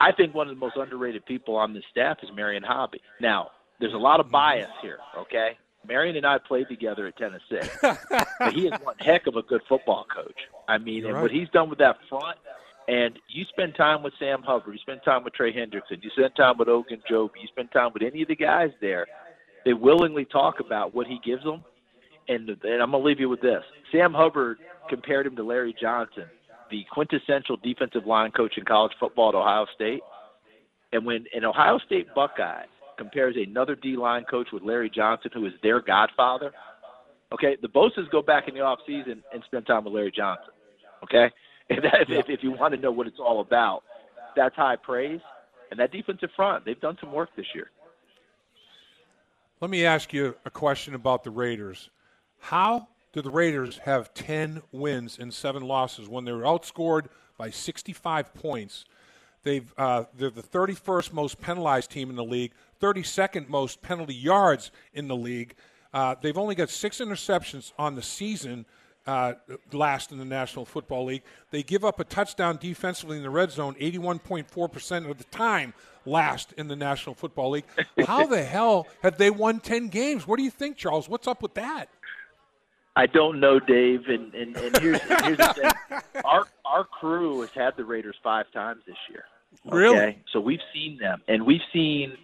I 0.00 0.10
think 0.12 0.34
one 0.34 0.48
of 0.48 0.54
the 0.54 0.58
most 0.60 0.76
underrated 0.76 1.24
people 1.26 1.54
on 1.56 1.72
this 1.72 1.84
staff 1.90 2.18
is 2.22 2.30
Marion 2.34 2.62
Hobby. 2.62 3.00
Now, 3.20 3.52
there's 3.78 3.94
a 3.94 3.98
lot 3.98 4.20
of 4.20 4.30
bias 4.30 4.70
here, 4.82 4.98
okay? 5.16 5.56
Marion 5.86 6.16
and 6.16 6.26
I 6.26 6.38
played 6.38 6.68
together 6.68 7.06
at 7.06 7.16
Tennessee, 7.16 7.68
but 7.82 8.52
he 8.54 8.66
is 8.66 8.72
one 8.82 8.96
heck 8.98 9.26
of 9.26 9.36
a 9.36 9.42
good 9.42 9.62
football 9.68 10.06
coach. 10.14 10.36
I 10.68 10.78
mean, 10.78 10.98
You're 10.98 11.08
and 11.08 11.14
right. 11.16 11.22
what 11.22 11.30
he's 11.30 11.48
done 11.50 11.68
with 11.68 11.78
that 11.80 11.96
front, 12.08 12.38
and 12.88 13.18
you 13.28 13.44
spend 13.48 13.74
time 13.74 14.02
with 14.02 14.12
Sam 14.18 14.42
Hubbard, 14.42 14.74
you 14.74 14.80
spend 14.80 15.00
time 15.04 15.24
with 15.24 15.34
Trey 15.34 15.52
Hendrickson, 15.52 16.02
you 16.02 16.10
spend 16.10 16.34
time 16.36 16.58
with 16.58 16.68
Ogunjobi, 16.68 17.30
you 17.40 17.48
spend 17.48 17.70
time 17.72 17.90
with 17.92 18.02
any 18.02 18.22
of 18.22 18.28
the 18.28 18.36
guys 18.36 18.70
there, 18.80 19.06
they 19.64 19.72
willingly 19.72 20.24
talk 20.24 20.60
about 20.60 20.94
what 20.94 21.06
he 21.06 21.18
gives 21.24 21.42
them. 21.44 21.64
And, 22.28 22.48
and 22.48 22.82
I'm 22.82 22.92
going 22.92 23.02
to 23.02 23.06
leave 23.06 23.18
you 23.20 23.28
with 23.28 23.40
this. 23.40 23.62
Sam 23.90 24.14
Hubbard 24.14 24.58
compared 24.88 25.26
him 25.26 25.34
to 25.36 25.42
Larry 25.42 25.74
Johnson, 25.80 26.24
the 26.70 26.84
quintessential 26.92 27.56
defensive 27.56 28.06
line 28.06 28.30
coach 28.30 28.56
in 28.56 28.64
college 28.64 28.92
football 28.98 29.30
at 29.30 29.34
Ohio 29.34 29.66
State. 29.74 30.02
And 30.92 31.04
when 31.04 31.24
an 31.34 31.44
Ohio 31.44 31.78
State 31.78 32.06
Buckeye 32.14 32.64
compares 32.98 33.36
another 33.36 33.74
D 33.74 33.96
line 33.96 34.24
coach 34.24 34.48
with 34.52 34.62
Larry 34.62 34.90
Johnson, 34.90 35.30
who 35.34 35.46
is 35.46 35.52
their 35.62 35.80
godfather, 35.80 36.52
okay, 37.32 37.56
the 37.60 37.68
Bosas 37.68 38.10
go 38.10 38.22
back 38.22 38.48
in 38.48 38.54
the 38.54 38.60
off 38.60 38.78
season 38.86 39.22
and 39.32 39.42
spend 39.44 39.66
time 39.66 39.84
with 39.84 39.94
Larry 39.94 40.12
Johnson. 40.14 40.52
Okay? 41.04 41.30
And 41.70 41.84
that, 41.84 42.10
if, 42.10 42.28
if 42.28 42.42
you 42.42 42.50
want 42.50 42.74
to 42.74 42.80
know 42.80 42.90
what 42.90 43.06
it's 43.06 43.18
all 43.18 43.40
about, 43.40 43.82
that's 44.36 44.54
high 44.54 44.76
praise. 44.76 45.20
And 45.70 45.80
that 45.80 45.90
defensive 45.90 46.30
front, 46.36 46.64
they've 46.64 46.80
done 46.80 46.98
some 47.00 47.12
work 47.12 47.30
this 47.34 47.46
year. 47.54 47.70
Let 49.60 49.70
me 49.70 49.86
ask 49.86 50.12
you 50.12 50.36
a 50.44 50.50
question 50.50 50.94
about 50.94 51.24
the 51.24 51.30
Raiders. 51.30 51.88
How 52.40 52.88
do 53.12 53.22
the 53.22 53.30
Raiders 53.30 53.78
have 53.78 54.12
10 54.12 54.62
wins 54.72 55.18
and 55.18 55.32
7 55.32 55.62
losses 55.62 56.08
when 56.08 56.24
they 56.24 56.32
were 56.32 56.42
outscored 56.42 57.06
by 57.38 57.48
65 57.48 58.34
points? 58.34 58.84
They've, 59.42 59.72
uh, 59.76 60.04
they're 60.16 60.30
the 60.30 60.42
31st 60.42 61.12
most 61.12 61.40
penalized 61.40 61.90
team 61.90 62.10
in 62.10 62.16
the 62.16 62.24
league, 62.24 62.52
32nd 62.80 63.48
most 63.48 63.82
penalty 63.82 64.14
yards 64.14 64.70
in 64.94 65.08
the 65.08 65.16
league. 65.16 65.54
Uh, 65.92 66.14
they've 66.20 66.38
only 66.38 66.54
got 66.54 66.70
six 66.70 66.98
interceptions 66.98 67.72
on 67.78 67.94
the 67.94 68.02
season, 68.02 68.64
uh, 69.06 69.34
last 69.72 70.12
in 70.12 70.18
the 70.18 70.24
National 70.24 70.64
Football 70.64 71.06
League. 71.06 71.22
They 71.50 71.62
give 71.62 71.84
up 71.84 72.00
a 72.00 72.04
touchdown 72.04 72.58
defensively 72.60 73.16
in 73.16 73.22
the 73.22 73.30
red 73.30 73.50
zone 73.50 73.74
81.4% 73.80 75.10
of 75.10 75.18
the 75.18 75.24
time, 75.24 75.74
last 76.06 76.52
in 76.52 76.68
the 76.68 76.76
National 76.76 77.14
Football 77.14 77.50
League. 77.50 77.64
How 78.06 78.26
the 78.26 78.42
hell 78.42 78.86
have 79.02 79.18
they 79.18 79.30
won 79.30 79.60
10 79.60 79.88
games? 79.88 80.26
What 80.26 80.36
do 80.38 80.44
you 80.44 80.50
think, 80.50 80.76
Charles? 80.76 81.08
What's 81.08 81.26
up 81.26 81.42
with 81.42 81.54
that? 81.54 81.88
I 82.94 83.06
don't 83.06 83.40
know, 83.40 83.58
Dave. 83.58 84.08
And, 84.08 84.34
and, 84.34 84.56
and 84.56 84.78
here's, 84.78 85.00
here's 85.00 85.38
the 85.38 85.54
thing 85.54 86.00
our, 86.24 86.46
our 86.64 86.84
crew 86.84 87.40
has 87.40 87.50
had 87.54 87.76
the 87.76 87.84
Raiders 87.84 88.16
five 88.22 88.46
times 88.52 88.82
this 88.86 88.96
year. 89.10 89.24
Really? 89.66 90.18
So 90.32 90.40
we've 90.40 90.60
seen 90.74 90.98
them, 90.98 91.22
and 91.28 91.44
we've 91.44 91.60
seen 91.72 92.14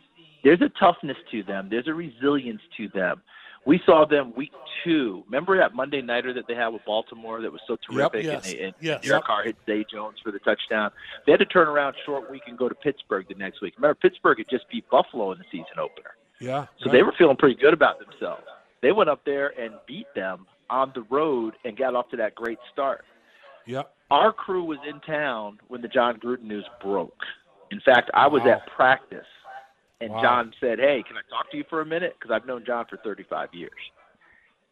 there's 0.44 0.60
a 0.62 0.70
toughness 0.80 1.16
to 1.30 1.42
them, 1.42 1.68
there's 1.70 1.88
a 1.88 1.94
resilience 1.94 2.60
to 2.76 2.88
them. 2.88 3.22
We 3.66 3.80
saw 3.84 4.06
them 4.06 4.32
week 4.34 4.52
two. 4.82 5.24
Remember 5.26 5.58
that 5.58 5.74
Monday 5.74 6.00
nighter 6.00 6.32
that 6.32 6.46
they 6.48 6.54
had 6.54 6.68
with 6.68 6.82
Baltimore 6.86 7.42
that 7.42 7.52
was 7.52 7.60
so 7.66 7.76
terrific, 7.90 8.24
Yes, 8.24 8.46
and, 8.50 8.58
they, 8.58 8.64
and 8.64 8.74
yes. 8.80 9.02
Derek 9.02 9.20
Yep. 9.20 9.24
Carr 9.24 9.44
hit 9.44 9.56
Zay 9.66 9.84
Jones 9.92 10.16
for 10.24 10.32
the 10.32 10.38
touchdown. 10.38 10.90
They 11.26 11.32
had 11.32 11.40
to 11.40 11.44
turn 11.44 11.68
around 11.68 11.94
short 12.06 12.30
week 12.30 12.42
and 12.46 12.56
go 12.56 12.68
to 12.68 12.74
Pittsburgh 12.74 13.26
the 13.28 13.34
next 13.34 13.60
week. 13.60 13.74
Remember, 13.76 13.94
Pittsburgh 13.96 14.38
had 14.38 14.48
just 14.48 14.66
beat 14.70 14.88
Buffalo 14.88 15.32
in 15.32 15.38
the 15.38 15.44
season 15.50 15.78
opener. 15.78 16.12
Yeah. 16.40 16.66
So 16.82 16.90
they 16.90 17.02
were 17.02 17.12
feeling 17.18 17.36
pretty 17.36 17.56
good 17.60 17.74
about 17.74 17.98
themselves. 17.98 18.44
They 18.80 18.92
went 18.92 19.10
up 19.10 19.22
there 19.26 19.52
and 19.60 19.74
beat 19.86 20.06
them 20.14 20.46
on 20.70 20.92
the 20.94 21.02
road 21.10 21.54
and 21.64 21.76
got 21.76 21.94
off 21.94 22.08
to 22.10 22.16
that 22.16 22.34
great 22.34 22.58
start. 22.72 23.04
Yeah. 23.66 23.82
Our 24.10 24.32
crew 24.32 24.64
was 24.64 24.78
in 24.88 25.00
town 25.00 25.58
when 25.68 25.82
the 25.82 25.88
Jon 25.88 26.18
Gruden 26.18 26.44
news 26.44 26.66
broke. 26.82 27.24
In 27.70 27.80
fact, 27.80 28.10
I 28.14 28.26
was 28.26 28.42
Wow. 28.42 28.52
at 28.52 28.66
practice, 28.68 29.26
and 30.00 30.10
Wow. 30.12 30.22
Jon 30.22 30.54
said, 30.60 30.78
"Hey, 30.78 31.02
can 31.02 31.16
I 31.18 31.22
talk 31.28 31.50
to 31.50 31.56
you 31.56 31.64
for 31.64 31.80
a 31.82 31.86
minute?" 31.86 32.16
Because 32.18 32.30
I've 32.30 32.46
known 32.46 32.64
Jon 32.64 32.86
for 32.86 32.96
35 32.98 33.52
years, 33.54 33.78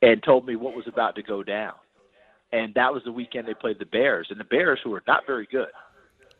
and 0.01 0.23
told 0.23 0.47
me 0.47 0.57
what 0.57 0.75
was 0.75 0.87
about 0.87 1.15
to 1.17 1.23
go 1.23 1.43
down. 1.43 1.75
And 2.53 2.73
that 2.75 2.93
was 2.95 3.03
the 3.05 3.13
weekend 3.13 3.47
they 3.47 3.55
played 3.55 3.79
the 3.79 3.87
Bears, 3.87 4.31
and 4.31 4.41
the 4.41 4.45
Bears, 4.45 4.81
who 4.81 4.91
were 4.91 5.03
not 5.07 5.27
very 5.27 5.47
good, 5.47 5.71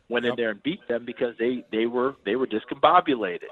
went 0.09 0.25
in 0.25 0.31
Yep. 0.31 0.37
there 0.37 0.51
and 0.51 0.63
beat 0.63 0.87
them 0.89 1.05
because 1.05 1.37
they 1.37 1.65
they 1.71 1.87
were 1.87 2.15
they 2.25 2.37
were 2.37 2.47
discombobulated. 2.47 3.49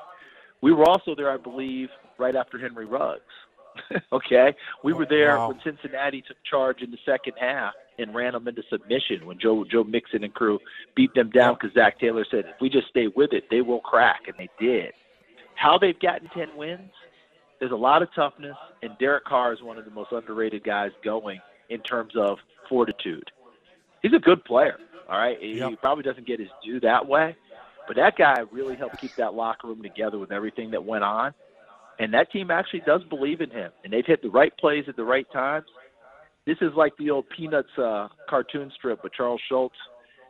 We 0.62 0.72
were 0.72 0.84
also 0.88 1.14
there, 1.14 1.30
I 1.30 1.36
believe, 1.36 1.90
right 2.16 2.34
after 2.34 2.56
Henry 2.56 2.86
Ruggs. 2.86 3.20
okay, 4.12 4.54
we 4.82 4.92
were 4.92 5.06
there 5.06 5.36
Wow. 5.38 5.48
when 5.48 5.60
Cincinnati 5.64 6.22
took 6.26 6.36
charge 6.48 6.82
in 6.82 6.90
the 6.90 6.98
second 7.04 7.34
half 7.38 7.72
and 7.98 8.14
ran 8.14 8.32
them 8.32 8.48
into 8.48 8.62
submission 8.70 9.24
when 9.26 9.38
Joe 9.38 9.64
Joe 9.70 9.84
Mixon 9.84 10.24
and 10.24 10.34
crew 10.34 10.58
beat 10.96 11.14
them 11.14 11.30
down 11.30 11.54
because 11.54 11.74
Zac 11.74 11.98
Taylor 12.00 12.24
said 12.30 12.44
if 12.46 12.60
we 12.60 12.68
just 12.68 12.88
stay 12.88 13.06
with 13.14 13.32
it, 13.32 13.44
they 13.50 13.60
will 13.60 13.80
crack, 13.80 14.22
and 14.26 14.36
they 14.38 14.48
did. 14.58 14.92
How 15.54 15.78
they've 15.78 15.98
gotten 16.00 16.28
ten 16.30 16.48
wins? 16.56 16.90
There's 17.60 17.72
a 17.72 17.76
lot 17.76 18.02
of 18.02 18.08
toughness, 18.14 18.56
and 18.82 18.92
Derek 18.98 19.24
Carr 19.24 19.52
is 19.52 19.62
one 19.62 19.78
of 19.78 19.84
the 19.84 19.90
most 19.90 20.12
underrated 20.12 20.64
guys 20.64 20.90
going 21.04 21.40
in 21.70 21.80
terms 21.80 22.12
of 22.16 22.38
fortitude. 22.68 23.30
He's 24.02 24.12
a 24.12 24.18
good 24.18 24.44
player. 24.44 24.76
All 25.08 25.18
right, 25.18 25.38
he, 25.40 25.58
Yep. 25.58 25.70
he 25.70 25.76
probably 25.76 26.02
doesn't 26.02 26.26
get 26.26 26.40
his 26.40 26.48
due 26.64 26.80
that 26.80 27.06
way, 27.06 27.36
but 27.86 27.96
that 27.96 28.16
guy 28.16 28.40
really 28.50 28.74
helped 28.74 28.98
keep 28.98 29.14
that 29.16 29.34
locker 29.34 29.68
room 29.68 29.82
together 29.82 30.18
with 30.18 30.32
everything 30.32 30.70
that 30.72 30.84
went 30.84 31.04
on. 31.04 31.32
And 31.98 32.12
that 32.14 32.30
team 32.32 32.50
actually 32.50 32.82
does 32.86 33.02
believe 33.04 33.40
in 33.40 33.50
him, 33.50 33.70
and 33.84 33.92
they've 33.92 34.06
hit 34.06 34.22
the 34.22 34.30
right 34.30 34.56
plays 34.58 34.84
at 34.88 34.96
the 34.96 35.04
right 35.04 35.26
times. 35.32 35.66
This 36.46 36.58
is 36.60 36.72
like 36.76 36.92
the 36.98 37.10
old 37.10 37.26
Peanuts 37.34 37.68
uh, 37.78 38.08
cartoon 38.28 38.70
strip 38.74 39.02
with 39.02 39.12
Charles 39.14 39.40
Schulz, 39.48 39.72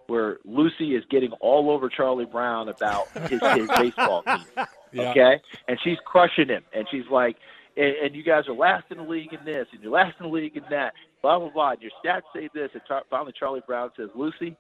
where 0.06 0.38
Lucy 0.44 0.94
is 0.94 1.02
getting 1.10 1.32
all 1.40 1.70
over 1.70 1.88
Charlie 1.88 2.26
Brown 2.26 2.68
about 2.68 3.10
his, 3.28 3.40
his 3.54 3.68
baseball 3.76 4.22
team. 4.22 4.44
Yeah. 4.92 5.10
Okay, 5.10 5.40
and 5.66 5.76
she's 5.82 5.98
crushing 6.04 6.46
him, 6.46 6.62
and 6.72 6.86
she's 6.88 7.02
like, 7.10 7.34
and, 7.76 7.96
and 7.96 8.14
you 8.14 8.22
guys 8.22 8.44
are 8.46 8.54
last 8.54 8.84
in 8.92 8.98
the 8.98 9.02
league 9.02 9.32
in 9.32 9.44
this, 9.44 9.66
and 9.72 9.82
you're 9.82 9.90
last 9.90 10.14
in 10.20 10.26
the 10.26 10.32
league 10.32 10.56
in 10.56 10.62
that, 10.70 10.92
blah 11.20 11.36
blah 11.40 11.50
blah. 11.50 11.70
And 11.72 11.82
your 11.82 11.90
stats 12.00 12.22
say 12.32 12.48
this, 12.54 12.70
and 12.74 12.82
finally 13.10 13.32
Charlie 13.36 13.62
Brown 13.66 13.90
says, 13.96 14.10
Lucy, 14.14 14.56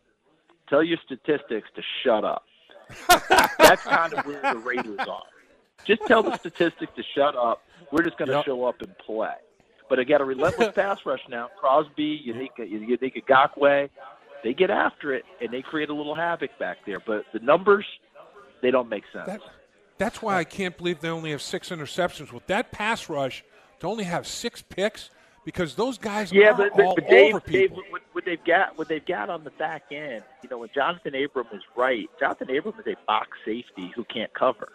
tell 0.68 0.82
your 0.82 0.98
statistics 1.04 1.68
to 1.76 1.82
shut 2.02 2.24
up. 2.24 2.42
That's 3.58 3.82
kind 3.84 4.12
of 4.12 4.26
where 4.26 4.42
the 4.42 4.58
Raiders 4.58 4.98
are. 5.08 5.22
Just 5.86 6.06
tell 6.06 6.22
the 6.22 6.36
statistics 6.38 6.92
to 6.96 7.02
shut 7.14 7.36
up. 7.36 7.62
We're 7.92 8.02
just 8.02 8.18
going 8.18 8.28
to 8.28 8.36
Yep. 8.36 8.44
show 8.44 8.64
up 8.64 8.80
and 8.82 8.96
play. 8.98 9.34
But 9.88 10.06
got 10.08 10.20
a 10.20 10.24
relentless 10.24 10.68
pass 10.74 10.98
rush 11.04 11.20
now. 11.28 11.50
Crosby, 11.60 12.22
Yannick, 12.26 12.58
Yannick 12.58 13.22
Ngakoue, 13.24 13.90
they 14.42 14.54
get 14.54 14.70
after 14.70 15.12
it 15.14 15.24
and 15.40 15.50
they 15.52 15.62
create 15.62 15.88
a 15.90 15.94
little 15.94 16.14
havoc 16.14 16.50
back 16.58 16.78
there. 16.86 17.00
But 17.00 17.24
the 17.32 17.38
numbers, 17.40 17.86
they 18.62 18.70
don't 18.70 18.88
make 18.88 19.04
sense. 19.12 19.26
That, 19.26 19.40
that's 19.98 20.20
why 20.22 20.38
I 20.38 20.44
can't 20.44 20.76
believe 20.76 21.00
they 21.00 21.08
only 21.08 21.30
have 21.30 21.42
six 21.42 21.70
interceptions. 21.70 22.32
With 22.32 22.46
that 22.48 22.72
pass 22.72 23.08
rush, 23.08 23.44
to 23.80 23.86
only 23.86 24.04
have 24.04 24.26
six 24.26 24.62
picks, 24.62 25.10
because 25.44 25.74
those 25.74 25.98
guys 25.98 26.32
Yeah, 26.32 26.52
are 26.52 26.56
but, 26.56 26.70
but, 26.76 26.82
all 26.86 26.94
but 26.94 27.08
Dave, 27.08 27.34
over 27.34 27.40
Dave, 27.46 27.70
what, 27.72 28.02
what 28.12 28.24
they've 28.24 28.44
got, 28.44 28.78
what 28.78 28.88
they've 28.88 29.04
got 29.04 29.28
on 29.30 29.44
the 29.44 29.50
back 29.50 29.84
end, 29.92 30.22
you 30.42 30.48
know, 30.48 30.58
when 30.58 30.70
Jonathan 30.74 31.14
Abram 31.14 31.46
is 31.52 31.62
right, 31.76 32.08
Jonathan 32.18 32.56
Abram 32.56 32.74
is 32.80 32.86
a 32.86 32.96
box 33.06 33.28
safety 33.44 33.92
who 33.94 34.04
can't 34.04 34.32
cover. 34.34 34.68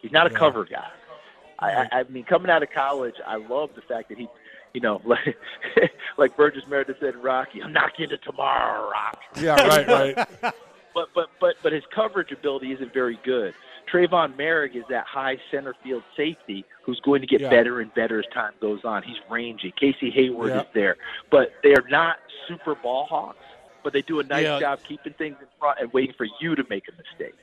He's 0.00 0.12
not 0.12 0.26
a 0.28 0.32
Yeah. 0.32 0.38
cover 0.38 0.64
guy. 0.64 0.88
I, 1.60 1.70
I, 1.70 1.88
I 1.92 2.02
mean, 2.04 2.24
coming 2.24 2.50
out 2.50 2.62
of 2.62 2.70
college, 2.70 3.16
I 3.26 3.36
love 3.36 3.70
the 3.74 3.82
fact 3.82 4.10
that 4.10 4.18
he, 4.18 4.28
you 4.74 4.80
know, 4.80 5.00
like, 5.06 5.36
like 6.16 6.36
Burgess 6.36 6.64
Meredith 6.68 6.98
said 7.00 7.14
in 7.14 7.22
Rocky, 7.22 7.62
I'm 7.62 7.72
not 7.72 7.96
getting 7.96 8.16
to 8.16 8.24
tomorrow, 8.24 8.88
Rock. 8.90 9.20
yeah, 9.40 9.54
right, 9.66 9.88
right. 9.88 10.54
But 10.94 11.10
but 11.14 11.28
but 11.38 11.54
but 11.62 11.72
his 11.72 11.84
coverage 11.94 12.32
ability 12.32 12.72
isn't 12.72 12.92
very 12.92 13.20
good. 13.22 13.54
Trevon 13.92 14.34
Moehrig 14.36 14.74
is 14.74 14.82
that 14.90 15.06
high 15.06 15.36
center 15.48 15.74
field 15.84 16.02
safety 16.16 16.64
who's 16.82 16.98
going 17.00 17.20
to 17.20 17.26
get 17.26 17.40
Yeah. 17.40 17.50
better 17.50 17.80
and 17.80 17.92
better 17.94 18.18
as 18.18 18.24
time 18.34 18.52
goes 18.60 18.80
on. 18.84 19.04
He's 19.04 19.18
rangy. 19.30 19.72
Casey 19.78 20.10
Hayward 20.10 20.48
Yeah. 20.50 20.60
is 20.62 20.66
there, 20.74 20.96
but 21.30 21.52
they're 21.62 21.84
not 21.88 22.16
super 22.48 22.74
ball 22.74 23.04
hawks. 23.06 23.38
But 23.84 23.92
they 23.92 24.02
do 24.02 24.18
a 24.18 24.24
nice 24.24 24.44
Yeah. 24.44 24.58
job 24.58 24.80
keeping 24.88 25.12
things 25.12 25.36
in 25.40 25.46
front 25.60 25.78
and 25.78 25.92
waiting 25.92 26.14
for 26.16 26.26
you 26.40 26.56
to 26.56 26.64
make 26.68 26.84
a 26.88 26.92
mistake. 26.96 27.34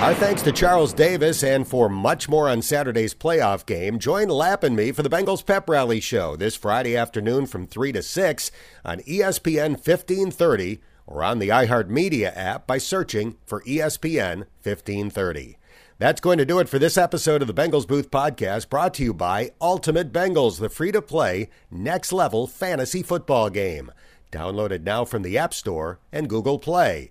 Our 0.00 0.12
thanks 0.14 0.42
to 0.42 0.52
Charles 0.52 0.92
Davis, 0.92 1.42
and 1.42 1.66
for 1.66 1.88
much 1.88 2.28
more 2.28 2.46
on 2.50 2.60
Saturday's 2.60 3.14
playoff 3.14 3.64
game, 3.64 3.98
join 3.98 4.28
Lapp 4.28 4.62
and 4.62 4.76
me 4.76 4.92
for 4.92 5.02
the 5.02 5.08
Bengals 5.08 5.44
Pep 5.46 5.66
Rally 5.66 5.98
Show 5.98 6.36
this 6.36 6.56
Friday 6.56 6.94
afternoon 6.94 7.46
from 7.46 7.66
3 7.66 7.90
to 7.92 8.02
6 8.02 8.50
on 8.84 8.98
ESPN 9.00 9.70
1530 9.70 10.80
or 11.06 11.22
on 11.24 11.38
the 11.38 11.48
iHeartMedia 11.48 12.36
app 12.36 12.66
by 12.66 12.76
searching 12.76 13.36
for 13.46 13.62
ESPN 13.62 14.44
1530. 14.62 15.56
That's 15.98 16.20
going 16.20 16.36
to 16.36 16.44
do 16.44 16.58
it 16.58 16.68
for 16.68 16.78
this 16.78 16.98
episode 16.98 17.40
of 17.40 17.48
the 17.48 17.54
Bengals 17.54 17.88
Booth 17.88 18.10
Podcast, 18.10 18.68
brought 18.68 18.92
to 18.94 19.02
you 19.02 19.14
by 19.14 19.52
Ultimate 19.58 20.12
Bengals, 20.12 20.60
the 20.60 20.68
free 20.68 20.92
to 20.92 21.00
play, 21.00 21.48
next 21.70 22.12
level 22.12 22.46
fantasy 22.46 23.02
football 23.02 23.48
game. 23.48 23.90
Download 24.30 24.70
it 24.70 24.82
now 24.82 25.06
from 25.06 25.22
the 25.22 25.38
App 25.38 25.54
Store 25.54 26.00
and 26.12 26.28
Google 26.28 26.58
Play. 26.58 27.10